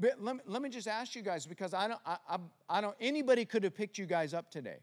let 0.00 0.36
me, 0.36 0.40
let 0.46 0.60
me 0.60 0.68
just 0.68 0.88
ask 0.88 1.14
you 1.14 1.22
guys 1.22 1.46
because 1.46 1.72
I 1.72 1.88
don't, 1.88 2.00
I, 2.04 2.16
I, 2.28 2.38
I 2.68 2.80
don't, 2.80 2.96
anybody 3.00 3.44
could 3.44 3.62
have 3.64 3.74
picked 3.74 3.98
you 3.98 4.06
guys 4.06 4.34
up 4.34 4.50
today. 4.50 4.78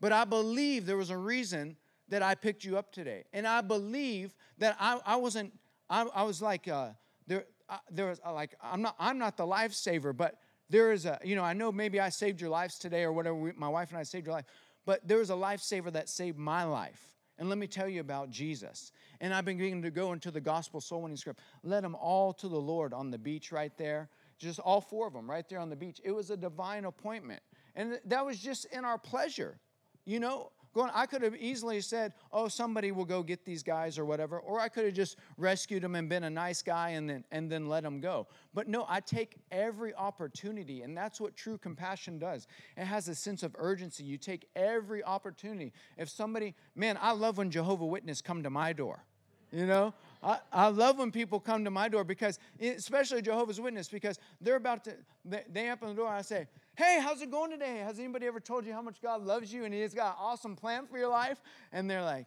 But 0.00 0.12
I 0.12 0.24
believe 0.24 0.86
there 0.86 0.96
was 0.96 1.10
a 1.10 1.16
reason 1.16 1.76
that 2.08 2.22
I 2.22 2.34
picked 2.34 2.64
you 2.64 2.76
up 2.76 2.92
today. 2.92 3.24
And 3.32 3.46
I 3.46 3.60
believe 3.60 4.34
that 4.58 4.76
I, 4.80 4.98
I 5.06 5.16
wasn't, 5.16 5.52
I, 5.88 6.02
I 6.14 6.24
was 6.24 6.42
like, 6.42 6.66
uh, 6.66 6.90
there, 7.28 7.44
uh, 7.68 7.78
there 7.90 8.06
was 8.06 8.20
uh, 8.26 8.32
like, 8.32 8.54
I'm 8.60 8.82
not, 8.82 8.96
I'm 8.98 9.18
not 9.18 9.36
the 9.36 9.46
lifesaver, 9.46 10.16
but 10.16 10.38
there 10.68 10.92
is 10.92 11.06
a, 11.06 11.18
you 11.22 11.36
know, 11.36 11.44
I 11.44 11.52
know 11.52 11.70
maybe 11.70 12.00
I 12.00 12.08
saved 12.08 12.40
your 12.40 12.50
lives 12.50 12.78
today 12.78 13.04
or 13.04 13.12
whatever, 13.12 13.36
we, 13.36 13.52
my 13.52 13.68
wife 13.68 13.90
and 13.90 13.98
I 13.98 14.02
saved 14.02 14.26
your 14.26 14.34
life, 14.34 14.46
but 14.84 15.06
there 15.06 15.18
was 15.18 15.30
a 15.30 15.34
lifesaver 15.34 15.92
that 15.92 16.08
saved 16.08 16.38
my 16.38 16.64
life. 16.64 17.12
And 17.38 17.48
let 17.48 17.58
me 17.58 17.66
tell 17.66 17.88
you 17.88 18.00
about 18.00 18.30
Jesus. 18.30 18.92
And 19.20 19.34
I've 19.34 19.44
been 19.44 19.56
beginning 19.56 19.82
to 19.82 19.90
go 19.90 20.12
into 20.12 20.30
the 20.30 20.40
gospel 20.40 20.80
soul 20.80 21.02
winning 21.02 21.16
script. 21.16 21.40
Led 21.62 21.82
them 21.82 21.94
all 21.94 22.32
to 22.34 22.48
the 22.48 22.60
Lord 22.60 22.92
on 22.92 23.10
the 23.10 23.18
beach 23.18 23.50
right 23.50 23.76
there. 23.76 24.10
Just 24.38 24.58
all 24.60 24.80
four 24.80 25.06
of 25.06 25.12
them 25.12 25.30
right 25.30 25.48
there 25.48 25.58
on 25.58 25.70
the 25.70 25.76
beach. 25.76 26.00
It 26.04 26.12
was 26.12 26.30
a 26.30 26.36
divine 26.36 26.84
appointment. 26.84 27.42
And 27.74 27.98
that 28.04 28.24
was 28.24 28.38
just 28.38 28.66
in 28.66 28.84
our 28.84 28.98
pleasure. 28.98 29.58
You 30.04 30.20
know, 30.20 30.52
going, 30.72 30.90
I 30.94 31.06
could 31.06 31.22
have 31.22 31.36
easily 31.36 31.80
said, 31.80 32.12
oh, 32.32 32.48
somebody 32.48 32.92
will 32.92 33.04
go 33.04 33.22
get 33.22 33.44
these 33.44 33.62
guys 33.62 33.98
or 33.98 34.04
whatever, 34.04 34.38
or 34.38 34.60
I 34.60 34.68
could 34.68 34.84
have 34.84 34.94
just 34.94 35.16
rescued 35.36 35.82
them 35.82 35.94
and 35.94 36.08
been 36.08 36.24
a 36.24 36.30
nice 36.30 36.62
guy 36.62 36.90
and 36.90 37.08
then, 37.08 37.24
and 37.30 37.50
then 37.50 37.68
let 37.68 37.82
them 37.82 38.00
go. 38.00 38.26
But 38.54 38.68
no, 38.68 38.86
I 38.88 39.00
take 39.00 39.36
every 39.50 39.94
opportunity, 39.94 40.82
and 40.82 40.96
that's 40.96 41.20
what 41.20 41.36
true 41.36 41.58
compassion 41.58 42.18
does. 42.18 42.46
It 42.76 42.84
has 42.84 43.08
a 43.08 43.14
sense 43.14 43.42
of 43.42 43.54
urgency. 43.58 44.04
You 44.04 44.18
take 44.18 44.48
every 44.56 45.04
opportunity. 45.04 45.72
If 45.96 46.08
somebody, 46.08 46.54
man, 46.74 46.98
I 47.00 47.12
love 47.12 47.38
when 47.38 47.50
Jehovah 47.50 47.86
Witness 47.86 48.22
come 48.22 48.42
to 48.42 48.50
my 48.50 48.72
door. 48.72 49.04
You 49.50 49.66
know, 49.66 49.92
I, 50.22 50.38
I 50.52 50.68
love 50.68 50.98
when 50.98 51.10
people 51.10 51.40
come 51.40 51.64
to 51.64 51.70
my 51.70 51.88
door 51.88 52.04
because, 52.04 52.38
especially 52.60 53.22
Jehovah's 53.22 53.60
Witness, 53.60 53.88
because 53.88 54.18
they're 54.40 54.56
about 54.56 54.84
to, 54.84 54.94
they, 55.24 55.42
they 55.50 55.70
open 55.70 55.88
the 55.88 55.94
door 55.94 56.06
and 56.06 56.16
I 56.16 56.22
say, 56.22 56.46
Hey, 56.76 57.00
how's 57.02 57.20
it 57.20 57.30
going 57.30 57.50
today? 57.50 57.78
Has 57.78 57.98
anybody 57.98 58.26
ever 58.26 58.40
told 58.40 58.64
you 58.64 58.72
how 58.72 58.82
much 58.82 59.02
God 59.02 59.22
loves 59.24 59.52
you 59.52 59.64
and 59.64 59.74
He's 59.74 59.94
got 59.94 60.12
an 60.12 60.16
awesome 60.20 60.56
plan 60.56 60.86
for 60.86 60.96
your 60.96 61.08
life? 61.08 61.42
And 61.72 61.90
they're 61.90 62.04
like, 62.04 62.26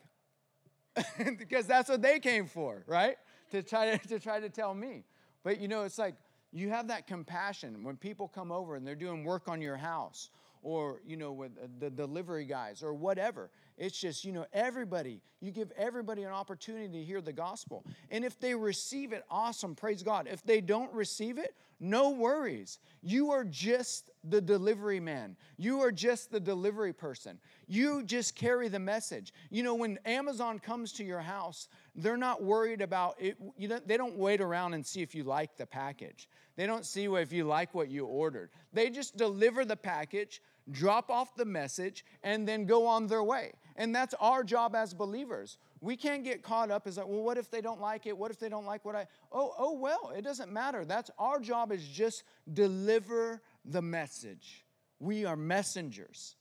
because 1.37 1.65
that's 1.67 1.89
what 1.89 2.01
they 2.01 2.19
came 2.19 2.47
for, 2.47 2.83
right? 2.87 3.17
To 3.51 3.63
try 3.63 3.97
to, 3.97 4.07
to 4.07 4.19
try 4.19 4.39
to 4.39 4.49
tell 4.49 4.73
me. 4.73 5.05
But 5.43 5.59
you 5.59 5.67
know, 5.67 5.83
it's 5.83 5.97
like 5.97 6.15
you 6.51 6.69
have 6.69 6.87
that 6.89 7.07
compassion 7.07 7.83
when 7.83 7.97
people 7.97 8.27
come 8.27 8.51
over 8.51 8.75
and 8.75 8.85
they're 8.85 8.95
doing 8.95 9.23
work 9.23 9.47
on 9.47 9.61
your 9.61 9.77
house 9.77 10.29
or 10.61 11.01
you 11.05 11.15
know 11.15 11.31
with 11.31 11.51
the 11.79 11.89
delivery 11.89 12.45
guys 12.45 12.81
or 12.83 12.93
whatever 12.93 13.49
it's 13.77 13.99
just, 13.99 14.23
you 14.23 14.31
know, 14.31 14.45
everybody, 14.53 15.21
you 15.41 15.51
give 15.51 15.71
everybody 15.77 16.23
an 16.23 16.31
opportunity 16.31 16.87
to 16.87 17.03
hear 17.03 17.21
the 17.21 17.33
gospel. 17.33 17.85
And 18.09 18.23
if 18.23 18.39
they 18.39 18.55
receive 18.55 19.11
it, 19.11 19.25
awesome, 19.29 19.75
praise 19.75 20.01
God. 20.01 20.27
If 20.31 20.43
they 20.43 20.61
don't 20.61 20.91
receive 20.93 21.37
it, 21.37 21.55
no 21.79 22.11
worries. 22.11 22.79
You 23.01 23.31
are 23.31 23.43
just 23.43 24.09
the 24.23 24.39
delivery 24.39 25.01
man. 25.01 25.35
You 25.57 25.81
are 25.81 25.91
just 25.91 26.31
the 26.31 26.39
delivery 26.39 26.93
person. 26.93 27.37
You 27.67 28.03
just 28.03 28.35
carry 28.35 28.69
the 28.69 28.79
message. 28.79 29.33
You 29.49 29.63
know, 29.63 29.75
when 29.75 29.99
Amazon 30.05 30.59
comes 30.59 30.93
to 30.93 31.03
your 31.03 31.19
house, 31.19 31.67
they're 31.95 32.15
not 32.15 32.41
worried 32.41 32.81
about 32.81 33.15
it. 33.19 33.37
You 33.57 33.67
know, 33.67 33.79
they 33.85 33.97
don't 33.97 34.15
wait 34.15 34.39
around 34.39 34.73
and 34.73 34.85
see 34.85 35.01
if 35.01 35.13
you 35.13 35.23
like 35.23 35.57
the 35.57 35.65
package. 35.65 36.29
They 36.55 36.65
don't 36.65 36.85
see 36.85 37.05
if 37.05 37.33
you 37.33 37.43
like 37.43 37.73
what 37.73 37.89
you 37.89 38.05
ordered. 38.05 38.51
They 38.71 38.89
just 38.89 39.17
deliver 39.17 39.65
the 39.65 39.75
package, 39.75 40.41
drop 40.71 41.09
off 41.09 41.35
the 41.35 41.45
message, 41.45 42.05
and 42.23 42.47
then 42.47 42.65
go 42.65 42.87
on 42.87 43.07
their 43.07 43.23
way. 43.23 43.51
And 43.75 43.93
that's 43.93 44.13
our 44.19 44.43
job 44.43 44.75
as 44.75 44.93
believers. 44.93 45.57
We 45.81 45.97
can't 45.97 46.23
get 46.23 46.41
caught 46.41 46.71
up 46.71 46.87
as 46.87 46.97
like, 46.97 47.07
well, 47.07 47.23
what 47.23 47.37
if 47.37 47.51
they 47.51 47.61
don't 47.61 47.81
like 47.81 48.05
it? 48.05 48.17
What 48.17 48.31
if 48.31 48.39
they 48.39 48.47
don't 48.47 48.65
like 48.65 48.85
what 48.85 48.95
I 48.95 49.07
oh, 49.31 49.53
oh 49.57 49.73
well, 49.73 50.13
it 50.15 50.23
doesn't 50.23 50.51
matter. 50.51 50.85
That's 50.85 51.11
our 51.19 51.39
job 51.39 51.71
is 51.71 51.85
just 51.85 52.23
deliver 52.53 53.41
the 53.65 53.81
message. 53.81 54.65
We 54.99 55.25
are 55.25 55.35
messengers. 55.35 56.37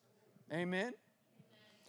Amen. 0.53 0.93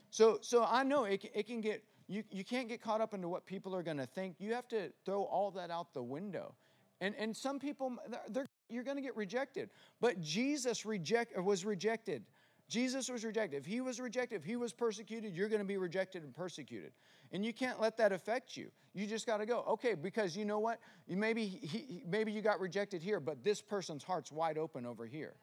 So 0.10 0.40
so 0.42 0.66
I 0.68 0.84
know 0.84 1.06
it, 1.06 1.24
it 1.34 1.46
can 1.46 1.62
get 1.62 1.84
you, 2.08 2.24
you 2.32 2.44
can't 2.44 2.68
get 2.68 2.82
caught 2.82 3.02
up 3.02 3.14
into 3.14 3.28
what 3.28 3.46
people 3.46 3.76
are 3.76 3.84
going 3.84 3.98
to 3.98 4.06
think. 4.06 4.36
You 4.40 4.54
have 4.54 4.68
to 4.70 4.92
throw 5.06 5.24
all 5.24 5.52
that 5.52 5.72
out 5.72 5.94
the 5.94 6.04
window. 6.04 6.54
And, 7.02 7.16
and 7.18 7.36
some 7.36 7.60
people, 7.60 7.98
they're, 8.08 8.22
they're 8.30 8.48
you're 8.70 8.84
going 8.84 8.98
to 8.98 9.02
get 9.02 9.16
rejected. 9.16 9.70
But 10.02 10.22
Jesus 10.22 10.86
reject, 10.86 11.38
was 11.40 11.66
rejected 11.66 12.24
Jesus 12.68 13.10
was 13.10 13.24
rejected. 13.24 13.58
If 13.58 13.66
he 13.66 13.82
was 13.82 14.00
rejected, 14.00 14.38
if 14.38 14.44
he 14.44 14.56
was 14.56 14.74
persecuted, 14.74 15.36
you're 15.36 15.50
going 15.50 15.62
to 15.62 15.68
be 15.68 15.78
rejected 15.78 16.24
and 16.24 16.34
persecuted. 16.34 16.92
And 17.32 17.46
you 17.46 17.54
can't 17.54 17.80
let 17.80 17.98
that 17.98 18.12
affect 18.12 18.58
you. 18.58 18.72
You 18.94 19.06
just 19.06 19.28
got 19.28 19.38
to 19.38 19.46
go, 19.46 19.64
okay, 19.68 19.94
because 19.94 20.36
you 20.36 20.46
know 20.46 20.60
what? 20.60 20.80
maybe, 21.08 21.46
he, 21.46 22.04
maybe 22.08 22.32
you 22.32 22.42
got 22.42 22.60
rejected 22.60 23.04
here, 23.04 23.20
but 23.20 23.44
this 23.44 23.62
person's 23.62 24.04
heart's 24.04 24.32
wide 24.32 24.58
open 24.58 24.86
over 24.86 25.06
here. 25.06 25.34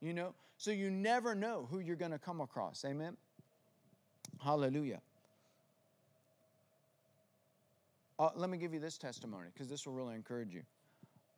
You 0.00 0.14
know? 0.14 0.34
So 0.56 0.70
you 0.70 0.90
never 0.90 1.34
know 1.34 1.68
who 1.70 1.80
you're 1.80 1.96
going 1.96 2.12
to 2.12 2.18
come 2.18 2.40
across. 2.40 2.84
Amen? 2.86 3.16
Hallelujah. 4.42 5.00
Uh, 8.18 8.30
let 8.36 8.48
me 8.48 8.58
give 8.58 8.72
you 8.72 8.80
this 8.80 8.96
testimony 8.96 9.48
because 9.52 9.68
this 9.68 9.86
will 9.86 9.94
really 9.94 10.14
encourage 10.14 10.54
you. 10.54 10.62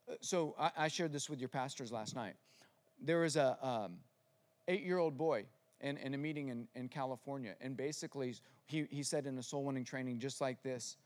Uh, 0.09 0.15
so 0.21 0.55
I, 0.59 0.71
I, 0.77 0.89
shared 0.89 1.13
this 1.13 1.31
with 1.31 1.39
your 1.39 1.49
pastors 1.49 1.93
last 1.93 2.17
night. 2.17 2.35
There 3.01 3.21
was 3.21 3.37
a. 3.37 3.57
Um, 3.63 3.99
eight 4.69 4.83
year 4.83 4.99
old 4.99 5.17
boy 5.17 5.45
in, 5.81 5.97
in 5.99 6.15
a 6.15 6.19
meeting 6.19 6.49
in, 6.49 6.69
in 6.75 6.89
California. 6.89 7.55
And 7.61 7.77
basically, 7.77 8.35
he, 8.67 8.87
he 8.91 9.03
said 9.03 9.27
in 9.27 9.37
a 9.39 9.43
soul 9.43 9.65
winning 9.65 9.85
training 9.85 10.19
just 10.19 10.41
like 10.41 10.63
this. 10.63 10.97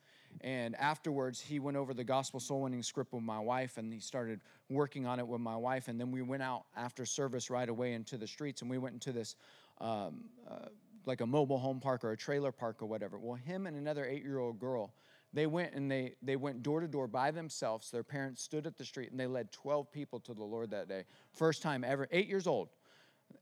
And 0.42 0.76
afterwards, 0.76 1.40
he 1.40 1.58
went 1.58 1.76
over 1.76 1.94
the 1.94 2.04
gospel 2.04 2.40
soul 2.40 2.62
winning 2.62 2.82
script 2.82 3.12
with 3.12 3.22
my 3.22 3.38
wife 3.38 3.78
and 3.78 3.92
he 3.92 4.00
started 4.00 4.40
working 4.68 5.06
on 5.06 5.18
it 5.18 5.26
with 5.26 5.40
my 5.40 5.56
wife. 5.56 5.88
And 5.88 5.98
then 5.98 6.10
we 6.10 6.20
went 6.20 6.42
out 6.42 6.64
after 6.76 7.06
service 7.06 7.48
right 7.48 7.68
away 7.68 7.94
into 7.94 8.18
the 8.18 8.26
streets 8.26 8.60
and 8.60 8.70
we 8.70 8.76
went 8.78 8.94
into 8.94 9.12
this 9.12 9.36
um, 9.80 10.24
uh, 10.48 10.66
like 11.06 11.20
a 11.20 11.26
mobile 11.26 11.58
home 11.58 11.80
park 11.80 12.04
or 12.04 12.10
a 12.10 12.16
trailer 12.16 12.52
park 12.52 12.82
or 12.82 12.86
whatever. 12.86 13.18
Well, 13.18 13.36
him 13.36 13.66
and 13.66 13.76
another 13.76 14.04
eight 14.04 14.22
year 14.22 14.38
old 14.38 14.58
girl, 14.58 14.92
they 15.32 15.46
went 15.46 15.74
and 15.74 15.90
they, 15.90 16.14
they 16.20 16.36
went 16.36 16.62
door 16.62 16.80
to 16.80 16.88
door 16.88 17.06
by 17.06 17.30
themselves. 17.30 17.90
Their 17.90 18.02
parents 18.02 18.42
stood 18.42 18.66
at 18.66 18.76
the 18.76 18.84
street 18.84 19.12
and 19.12 19.18
they 19.18 19.26
led 19.26 19.52
12 19.52 19.90
people 19.90 20.20
to 20.20 20.34
the 20.34 20.44
Lord 20.44 20.70
that 20.70 20.88
day. 20.88 21.04
First 21.32 21.62
time 21.62 21.84
ever, 21.84 22.08
eight 22.10 22.28
years 22.28 22.46
old 22.46 22.68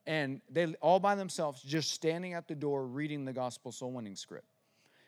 and 0.06 0.40
they 0.50 0.66
all 0.80 1.00
by 1.00 1.14
themselves 1.14 1.62
just 1.62 1.92
standing 1.92 2.34
at 2.34 2.48
the 2.48 2.54
door 2.54 2.86
reading 2.86 3.24
the 3.24 3.32
gospel 3.32 3.72
soul 3.72 3.92
winning 3.92 4.16
script. 4.16 4.46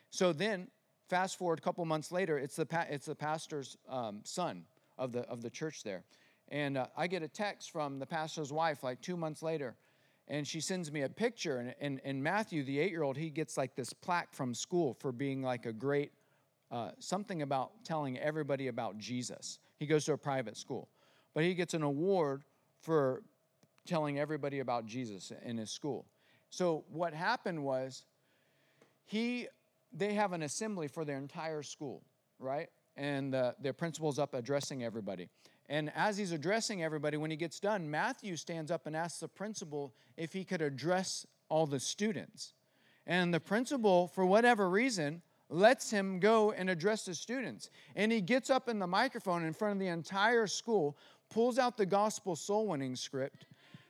So 0.09 0.33
then 0.33 0.67
fast 1.07 1.37
forward 1.37 1.59
a 1.59 1.61
couple 1.61 1.85
months 1.85 2.11
later 2.11 2.37
it's 2.37 2.55
the 2.55 2.67
it's 2.89 3.05
the 3.05 3.15
pastor's 3.15 3.77
um, 3.89 4.21
son 4.23 4.63
of 4.97 5.11
the 5.11 5.21
of 5.21 5.41
the 5.41 5.49
church 5.49 5.83
there. 5.83 6.03
And 6.49 6.77
uh, 6.77 6.87
i 6.95 7.07
get 7.07 7.23
a 7.23 7.27
text 7.27 7.71
from 7.71 7.99
the 7.99 8.05
pastor's 8.05 8.51
wife 8.51 8.83
like 8.83 9.01
two 9.01 9.17
months 9.17 9.41
later 9.41 9.75
and 10.29 10.45
she 10.45 10.59
sends 10.59 10.91
me 10.91 11.03
a 11.03 11.09
picture. 11.09 11.59
And, 11.59 11.75
and, 11.79 12.01
and 12.03 12.23
matthew 12.23 12.63
the 12.63 12.79
eight 12.79 12.91
year 12.91 13.03
old 13.03 13.17
he 13.17 13.29
gets 13.29 13.57
like 13.57 13.75
this 13.75 13.93
plaque 13.93 14.33
from 14.33 14.53
school 14.53 14.93
for 14.93 15.11
being 15.11 15.41
like 15.41 15.65
a 15.65 15.73
great 15.73 16.11
uh, 16.69 16.91
something 16.99 17.43
about 17.43 17.71
telling 17.85 18.17
everybody 18.17 18.67
about 18.67 18.97
jesus. 18.97 19.59
He 19.77 19.85
goes 19.85 20.05
to 20.05 20.13
a 20.13 20.17
private 20.17 20.57
school. 20.57 20.89
But 21.33 21.43
he 21.43 21.53
gets 21.53 21.75
an 21.75 21.83
award 21.83 22.43
for 22.81 23.21
telling 23.87 24.19
everybody 24.19 24.59
about 24.59 24.85
Jesus 24.85 25.31
in 25.43 25.57
his 25.57 25.71
school. 25.71 26.05
So 26.49 26.85
what 26.91 27.13
happened 27.13 27.63
was 27.63 28.03
he 29.05 29.47
they 29.93 30.13
have 30.13 30.33
an 30.33 30.43
assembly 30.43 30.87
for 30.87 31.05
their 31.05 31.17
entire 31.17 31.63
school, 31.63 32.03
right? 32.39 32.69
And 32.95 33.33
uh, 33.33 33.53
their 33.59 33.73
principal's 33.73 34.19
up 34.19 34.33
addressing 34.33 34.83
everybody. 34.83 35.29
And 35.69 35.91
as 35.95 36.17
he's 36.17 36.31
addressing 36.31 36.83
everybody, 36.83 37.17
when 37.17 37.31
he 37.31 37.37
gets 37.37 37.59
done, 37.59 37.89
Matthew 37.89 38.35
stands 38.35 38.71
up 38.71 38.87
and 38.87 38.95
asks 38.95 39.19
the 39.19 39.27
principal 39.27 39.93
if 40.15 40.33
he 40.33 40.43
could 40.43 40.61
address 40.61 41.25
all 41.49 41.65
the 41.65 41.79
students. 41.79 42.53
And 43.05 43.33
the 43.33 43.39
principal, 43.39 44.07
for 44.07 44.25
whatever 44.25 44.69
reason, 44.69 45.21
lets 45.49 45.89
him 45.89 46.19
go 46.19 46.51
and 46.51 46.69
address 46.69 47.05
the 47.05 47.15
students. 47.15 47.69
And 47.95 48.11
he 48.11 48.21
gets 48.21 48.49
up 48.49 48.67
in 48.69 48.79
the 48.79 48.87
microphone 48.87 49.45
in 49.45 49.53
front 49.53 49.73
of 49.73 49.79
the 49.79 49.87
entire 49.87 50.47
school, 50.47 50.97
pulls 51.29 51.57
out 51.57 51.77
the 51.77 51.85
gospel 51.85 52.35
soul 52.35 52.67
winning 52.67 52.95
script, 52.95 53.45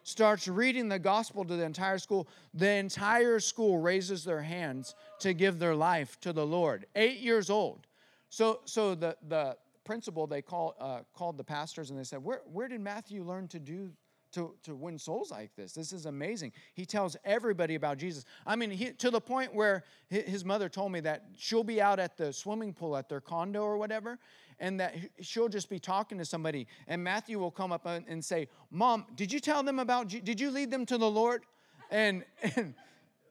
starts 0.08 0.48
reading 0.48 0.88
the 0.88 0.98
gospel 0.98 1.44
to 1.44 1.58
the 1.58 1.64
entire 1.66 1.98
school, 1.98 2.30
the 2.54 2.70
entire 2.70 3.42
school 3.42 3.78
raises 3.78 4.24
their 4.24 4.42
hands 4.42 4.96
to 5.20 5.34
give 5.34 5.60
their 5.60 5.76
life 5.76 6.18
to 6.22 6.32
the 6.32 6.46
Lord. 6.46 6.86
Eight 6.96 7.20
years 7.20 7.50
old. 7.50 7.88
So, 8.30 8.62
so 8.64 8.96
the, 8.96 9.18
the 9.28 9.58
principal, 9.84 10.26
they 10.26 10.42
call, 10.42 10.78
uh, 10.80 11.00
called 11.14 11.38
the 11.38 11.44
pastors 11.44 11.90
and 11.90 12.00
they 12.00 12.06
said, 12.06 12.24
where, 12.24 12.42
where 12.50 12.70
did 12.70 12.80
Matthew 12.80 13.22
learn 13.22 13.50
to 13.50 13.60
do 13.60 13.92
to, 14.38 14.54
to 14.62 14.76
win 14.76 15.00
souls 15.00 15.32
like 15.32 15.56
this. 15.56 15.74
This 15.74 15.92
is 15.92 16.06
amazing. 16.06 16.52
He 16.76 16.86
tells 16.86 17.18
everybody 17.26 17.74
about 17.74 17.98
Jesus. 17.98 18.24
I 18.46 18.56
mean, 18.56 18.70
he, 18.70 18.92
to 18.92 19.10
the 19.10 19.20
point 19.20 19.54
where 19.54 19.84
his 20.10 20.46
mother 20.46 20.70
told 20.70 20.92
me 20.92 21.00
that 21.00 21.26
she'll 21.36 21.64
be 21.64 21.82
out 21.82 22.00
at 22.00 22.18
the 22.18 22.32
swimming 22.32 22.72
pool 22.72 22.96
at 22.96 23.10
their 23.10 23.20
condo 23.20 23.64
or 23.64 23.78
whatever, 23.78 24.20
and 24.60 24.80
that 24.80 24.96
she'll 25.22 25.50
just 25.50 25.70
be 25.70 25.80
talking 25.80 26.20
to 26.20 26.26
somebody, 26.26 26.68
and 26.88 27.04
Matthew 27.04 27.40
will 27.40 27.50
come 27.50 27.72
up 27.72 27.88
and 27.88 28.24
say, 28.24 28.48
Mom, 28.70 29.06
did 29.16 29.34
you 29.34 29.40
tell 29.40 29.64
them 29.64 29.80
about, 29.80 30.08
did 30.08 30.40
you 30.40 30.52
lead 30.52 30.70
them 30.70 30.86
to 30.86 31.00
the 31.00 31.10
Lord? 31.10 31.44
And, 31.90 32.24
and, 32.56 32.76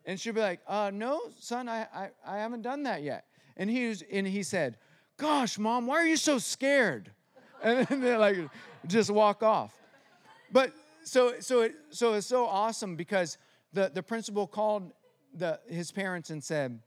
and 0.04 0.20
she'll 0.20 0.34
be 0.34 0.40
like, 0.40 0.60
uh, 0.66 0.90
No, 0.92 1.20
son, 1.38 1.68
I, 1.68 1.86
I, 1.94 2.10
I 2.26 2.38
haven't 2.38 2.62
done 2.62 2.82
that 2.82 3.04
yet. 3.04 3.26
And 3.56 3.70
he, 3.70 3.86
was, 3.86 4.02
and 4.10 4.26
he 4.26 4.42
said, 4.42 4.76
Gosh, 5.18 5.56
Mom, 5.56 5.86
why 5.86 5.96
are 5.98 6.06
you 6.06 6.16
so 6.16 6.38
scared? 6.38 7.12
And 7.62 7.86
then 7.86 8.00
they 8.02 8.16
like 8.16 8.36
just 8.86 9.10
walk 9.10 9.42
off. 9.42 9.74
But 10.52 10.74
so, 11.06 11.34
so, 11.38 11.60
it, 11.62 11.74
so 11.90 12.14
it's 12.14 12.26
so 12.26 12.46
awesome 12.46 12.96
because 12.96 13.38
the, 13.72 13.90
the 13.94 14.02
principal 14.02 14.46
called 14.46 14.92
the, 15.32 15.60
his 15.68 15.92
parents 15.92 16.30
and 16.30 16.42
said, 16.42 16.80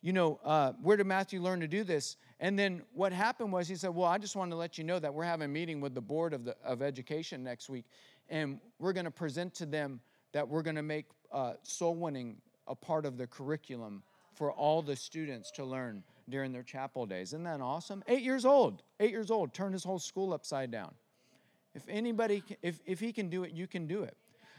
you 0.00 0.12
know, 0.12 0.38
uh, 0.44 0.72
where 0.80 0.96
did 0.96 1.06
Matthew 1.06 1.40
learn 1.40 1.58
to 1.60 1.66
do 1.66 1.82
this? 1.82 2.16
And 2.38 2.56
then 2.56 2.82
what 2.92 3.12
happened 3.12 3.52
was 3.52 3.66
he 3.66 3.74
said, 3.74 3.90
well, 3.90 4.06
I 4.06 4.18
just 4.18 4.36
wanted 4.36 4.50
to 4.50 4.56
let 4.56 4.78
you 4.78 4.84
know 4.84 4.98
that 5.00 5.12
we're 5.12 5.24
having 5.24 5.46
a 5.46 5.48
meeting 5.48 5.80
with 5.80 5.92
the 5.92 6.00
board 6.00 6.34
of, 6.34 6.44
the, 6.44 6.56
of 6.62 6.82
education 6.82 7.42
next 7.42 7.68
week, 7.68 7.86
and 8.28 8.60
we're 8.78 8.92
going 8.92 9.06
to 9.06 9.10
present 9.10 9.54
to 9.54 9.66
them 9.66 10.00
that 10.32 10.48
we're 10.48 10.62
going 10.62 10.76
to 10.76 10.82
make 10.82 11.06
uh, 11.32 11.54
soul 11.62 11.96
winning 11.96 12.36
a 12.68 12.76
part 12.76 13.06
of 13.06 13.18
the 13.18 13.26
curriculum 13.26 14.02
for 14.34 14.52
all 14.52 14.82
the 14.82 14.94
students 14.94 15.50
to 15.52 15.64
learn 15.64 16.04
during 16.28 16.52
their 16.52 16.62
chapel 16.62 17.06
days. 17.06 17.28
Isn't 17.30 17.44
that 17.44 17.60
awesome? 17.60 18.04
Eight 18.06 18.22
years 18.22 18.44
old, 18.44 18.82
eight 19.00 19.10
years 19.10 19.30
old, 19.30 19.52
turned 19.52 19.72
his 19.72 19.84
whole 19.84 19.98
school 19.98 20.32
upside 20.32 20.70
down. 20.70 20.94
If 21.74 21.82
anybody, 21.88 22.42
if, 22.62 22.80
if 22.86 23.00
he 23.00 23.12
can 23.12 23.28
do 23.28 23.44
it, 23.44 23.52
you 23.52 23.66
can 23.66 23.86
do 23.86 24.02
it. 24.02 24.16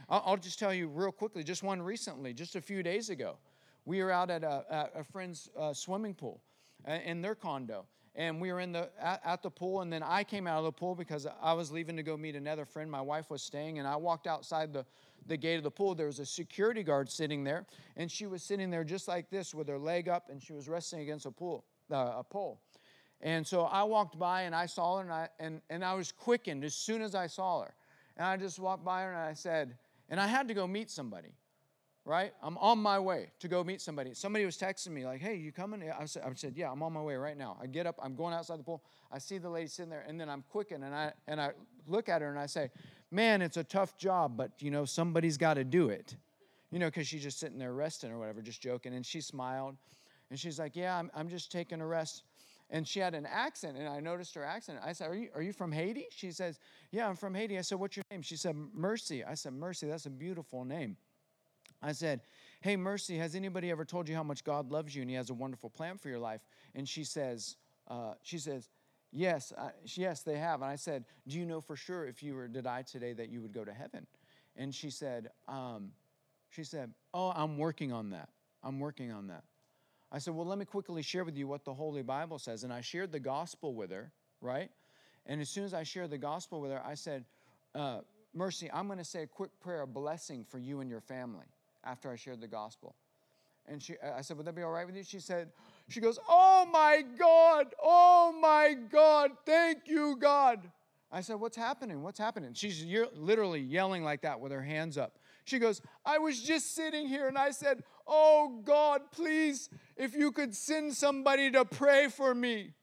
I'll, 0.09 0.23
I'll 0.25 0.37
just 0.37 0.59
tell 0.59 0.73
you 0.73 0.87
real 0.87 1.11
quickly, 1.11 1.43
just 1.43 1.63
one 1.63 1.81
recently, 1.81 2.33
just 2.33 2.55
a 2.55 2.61
few 2.61 2.83
days 2.83 3.09
ago 3.09 3.37
we 3.85 4.01
were 4.01 4.11
out 4.11 4.29
at 4.29 4.43
a, 4.43 4.65
at 4.69 4.91
a 4.95 5.03
friend's 5.03 5.49
uh, 5.57 5.73
swimming 5.73 6.13
pool 6.13 6.41
uh, 6.87 6.97
in 7.05 7.21
their 7.21 7.35
condo. 7.35 7.85
And 8.17 8.39
we 8.39 8.51
were 8.51 8.61
in 8.61 8.71
the 8.71 8.89
at, 8.99 9.21
at 9.25 9.43
the 9.43 9.49
pool, 9.49 9.81
and 9.81 9.91
then 9.91 10.01
I 10.01 10.23
came 10.23 10.47
out 10.47 10.59
of 10.59 10.63
the 10.63 10.71
pool 10.71 10.95
because 10.95 11.27
I 11.41 11.51
was 11.51 11.69
leaving 11.69 11.97
to 11.97 12.03
go 12.03 12.15
meet 12.15 12.35
another 12.35 12.63
friend. 12.63 12.89
My 12.89 13.01
wife 13.01 13.29
was 13.29 13.41
staying, 13.41 13.77
and 13.77 13.85
I 13.85 13.97
walked 13.97 14.25
outside 14.25 14.71
the, 14.71 14.85
the 15.27 15.35
gate 15.35 15.57
of 15.57 15.63
the 15.63 15.71
pool. 15.71 15.95
There 15.95 16.05
was 16.07 16.19
a 16.19 16.25
security 16.25 16.81
guard 16.81 17.11
sitting 17.11 17.43
there, 17.43 17.65
and 17.97 18.09
she 18.09 18.25
was 18.25 18.41
sitting 18.41 18.69
there 18.69 18.85
just 18.85 19.09
like 19.09 19.29
this 19.29 19.53
with 19.53 19.67
her 19.67 19.77
leg 19.77 20.07
up, 20.07 20.29
and 20.29 20.41
she 20.41 20.53
was 20.53 20.69
resting 20.69 21.01
against 21.01 21.25
a 21.25 21.31
pool, 21.31 21.65
uh, 21.91 22.13
a 22.15 22.23
pole. 22.23 22.61
And 23.21 23.45
so 23.45 23.63
I 23.63 23.83
walked 23.83 24.19
by 24.19 24.43
and 24.43 24.53
I 24.53 24.65
saw 24.65 24.97
her, 24.97 25.03
and 25.03 25.11
I, 25.11 25.29
and, 25.39 25.61
and 25.69 25.83
I 25.83 25.93
was 25.93 26.11
quickened 26.11 26.63
as 26.63 26.75
soon 26.75 27.01
as 27.01 27.15
I 27.15 27.27
saw 27.27 27.63
her. 27.63 27.73
And 28.17 28.25
I 28.25 28.37
just 28.37 28.59
walked 28.59 28.85
by 28.85 29.03
her 29.03 29.09
and 29.09 29.19
I 29.19 29.33
said, 29.33 29.77
and 30.09 30.19
I 30.19 30.27
had 30.27 30.47
to 30.49 30.53
go 30.53 30.67
meet 30.67 30.91
somebody 30.91 31.33
right? 32.05 32.33
I'm 32.43 32.57
on 32.59 32.77
my 32.77 32.99
way 32.99 33.31
to 33.39 33.47
go 33.47 33.63
meet 33.63 33.81
somebody. 33.81 34.13
Somebody 34.13 34.45
was 34.45 34.57
texting 34.57 34.89
me, 34.89 35.05
like, 35.05 35.19
hey, 35.19 35.35
you 35.35 35.51
coming? 35.51 35.91
I 35.91 36.05
said, 36.05 36.23
I 36.23 36.31
said, 36.35 36.53
yeah, 36.55 36.71
I'm 36.71 36.83
on 36.83 36.93
my 36.93 37.01
way 37.01 37.15
right 37.15 37.35
now. 37.35 37.57
I 37.61 37.65
get 37.65 37.87
up, 37.87 37.99
I'm 38.01 38.15
going 38.15 38.33
outside 38.33 38.59
the 38.59 38.63
pool. 38.63 38.83
I 39.11 39.17
see 39.17 39.39
the 39.39 39.49
lady 39.49 39.67
sitting 39.67 39.89
there, 39.89 40.05
and 40.07 40.21
then 40.21 40.29
I'm 40.29 40.43
quickened, 40.49 40.83
and 40.83 40.93
I, 40.93 41.13
and 41.27 41.41
I 41.41 41.51
look 41.87 42.07
at 42.07 42.21
her 42.21 42.29
and 42.29 42.39
I 42.39 42.45
say, 42.45 42.69
man, 43.09 43.41
it's 43.41 43.57
a 43.57 43.63
tough 43.63 43.97
job, 43.97 44.37
but, 44.37 44.51
you 44.59 44.69
know, 44.69 44.85
somebody's 44.85 45.37
got 45.37 45.55
to 45.55 45.63
do 45.63 45.89
it. 45.89 46.15
You 46.71 46.79
know, 46.79 46.87
because 46.87 47.07
she's 47.07 47.23
just 47.23 47.39
sitting 47.39 47.57
there 47.57 47.73
resting 47.73 48.11
or 48.11 48.19
whatever, 48.19 48.41
just 48.41 48.61
joking. 48.61 48.93
And 48.93 49.05
she 49.05 49.21
smiled, 49.21 49.75
and 50.29 50.39
she's 50.39 50.59
like, 50.59 50.75
yeah, 50.75 50.97
I'm, 50.97 51.09
I'm 51.15 51.29
just 51.29 51.51
taking 51.51 51.81
a 51.81 51.87
rest. 51.87 52.23
And 52.69 52.87
she 52.87 52.99
had 52.99 53.13
an 53.13 53.27
accent, 53.27 53.77
and 53.77 53.87
I 53.87 53.99
noticed 53.99 54.33
her 54.35 54.43
accent. 54.43 54.79
I 54.83 54.93
said, 54.93 55.09
are 55.09 55.15
you, 55.15 55.29
are 55.35 55.41
you 55.41 55.53
from 55.53 55.71
Haiti? 55.71 56.07
She 56.09 56.31
says, 56.31 56.59
Yeah, 56.91 57.07
I'm 57.07 57.15
from 57.15 57.35
Haiti. 57.35 57.57
I 57.57 57.61
said, 57.61 57.79
What's 57.79 57.95
your 57.95 58.03
name? 58.09 58.23
She 58.23 58.35
said, 58.35 58.55
Mercy. 58.73 59.23
I 59.23 59.35
said, 59.35 59.53
Mercy, 59.53 59.87
that's 59.87 60.07
a 60.07 60.09
beautiful 60.09 60.65
name. 60.65 60.97
I 61.81 61.91
said, 61.91 62.21
Hey, 62.61 62.75
Mercy, 62.75 63.17
has 63.17 63.35
anybody 63.35 63.69
ever 63.69 63.85
told 63.85 64.09
you 64.09 64.15
how 64.15 64.23
much 64.23 64.43
God 64.43 64.71
loves 64.71 64.95
you 64.95 65.01
and 65.01 65.09
He 65.09 65.15
has 65.15 65.29
a 65.29 65.33
wonderful 65.33 65.69
plan 65.69 65.97
for 65.99 66.09
your 66.09 66.19
life? 66.19 66.41
And 66.73 66.89
she 66.89 67.03
says, 67.03 67.57
uh, 67.87 68.13
she 68.23 68.39
says, 68.39 68.69
Yes, 69.11 69.53
I, 69.55 69.69
yes, 69.93 70.23
they 70.23 70.37
have. 70.37 70.61
And 70.61 70.71
I 70.71 70.75
said, 70.75 71.05
Do 71.27 71.37
you 71.37 71.45
know 71.45 71.61
for 71.61 71.75
sure 71.75 72.07
if 72.07 72.23
you 72.23 72.33
were 72.33 72.47
to 72.47 72.61
die 72.63 72.81
today 72.81 73.13
that 73.13 73.29
you 73.29 73.41
would 73.41 73.53
go 73.53 73.63
to 73.63 73.73
heaven? 73.73 74.07
And 74.55 74.73
she 74.73 74.89
said, 74.89 75.29
um, 75.47 75.91
She 76.49 76.63
said, 76.63 76.91
Oh, 77.13 77.31
I'm 77.35 77.59
working 77.59 77.93
on 77.93 78.09
that. 78.09 78.29
I'm 78.63 78.79
working 78.79 79.11
on 79.11 79.27
that. 79.27 79.43
I 80.11 80.19
said, 80.19 80.33
Well, 80.33 80.45
let 80.45 80.57
me 80.57 80.65
quickly 80.65 81.01
share 81.01 81.23
with 81.23 81.35
you 81.35 81.47
what 81.47 81.65
the 81.65 81.73
Holy 81.73 82.03
Bible 82.03 82.39
says. 82.39 82.63
And 82.63 82.71
I 82.71 82.81
shared 82.81 83.11
the 83.11 83.19
gospel 83.19 83.73
with 83.73 83.91
her, 83.91 84.11
right? 84.41 84.69
And 85.25 85.41
as 85.41 85.49
soon 85.49 85.63
as 85.63 85.73
I 85.73 85.83
shared 85.83 86.11
the 86.11 86.17
gospel 86.17 86.61
with 86.61 86.71
her, 86.71 86.81
I 86.85 86.93
said, 86.93 87.25
uh, 87.73 88.01
Mercy, 88.33 88.69
I'm 88.71 88.87
going 88.87 88.99
to 88.99 89.05
say 89.05 89.23
a 89.23 89.27
quick 89.27 89.49
prayer 89.59 89.81
a 89.81 89.87
blessing 89.87 90.43
for 90.43 90.59
you 90.59 90.81
and 90.81 90.89
your 90.89 91.01
family 91.01 91.45
after 91.83 92.11
I 92.11 92.15
shared 92.15 92.41
the 92.41 92.47
gospel. 92.47 92.95
And 93.67 93.81
she, 93.81 93.95
I 94.03 94.21
said, 94.21 94.37
Would 94.37 94.45
that 94.45 94.55
be 94.55 94.61
all 94.61 94.71
right 94.71 94.85
with 94.85 94.95
you? 94.95 95.03
She 95.03 95.19
said, 95.19 95.49
She 95.89 95.99
goes, 95.99 96.19
Oh 96.29 96.67
my 96.71 97.03
God, 97.17 97.73
oh 97.83 98.37
my 98.39 98.75
God, 98.91 99.31
thank 99.45 99.87
you, 99.87 100.17
God. 100.19 100.69
I 101.11 101.21
said, 101.21 101.39
What's 101.39 101.57
happening? 101.57 102.03
What's 102.03 102.19
happening? 102.19 102.53
She's 102.53 102.85
literally 103.15 103.61
yelling 103.61 104.03
like 104.03 104.21
that 104.21 104.39
with 104.39 104.51
her 104.51 104.61
hands 104.61 104.97
up. 104.97 105.17
She 105.45 105.59
goes, 105.59 105.81
I 106.05 106.17
was 106.17 106.41
just 106.41 106.75
sitting 106.75 107.07
here 107.07 107.27
and 107.27 107.37
I 107.37 107.51
said, 107.51 107.83
Oh 108.07 108.61
God, 108.63 109.01
please, 109.11 109.69
if 109.95 110.15
you 110.15 110.31
could 110.31 110.55
send 110.55 110.93
somebody 110.93 111.51
to 111.51 111.65
pray 111.65 112.07
for 112.07 112.33
me. 112.35 112.73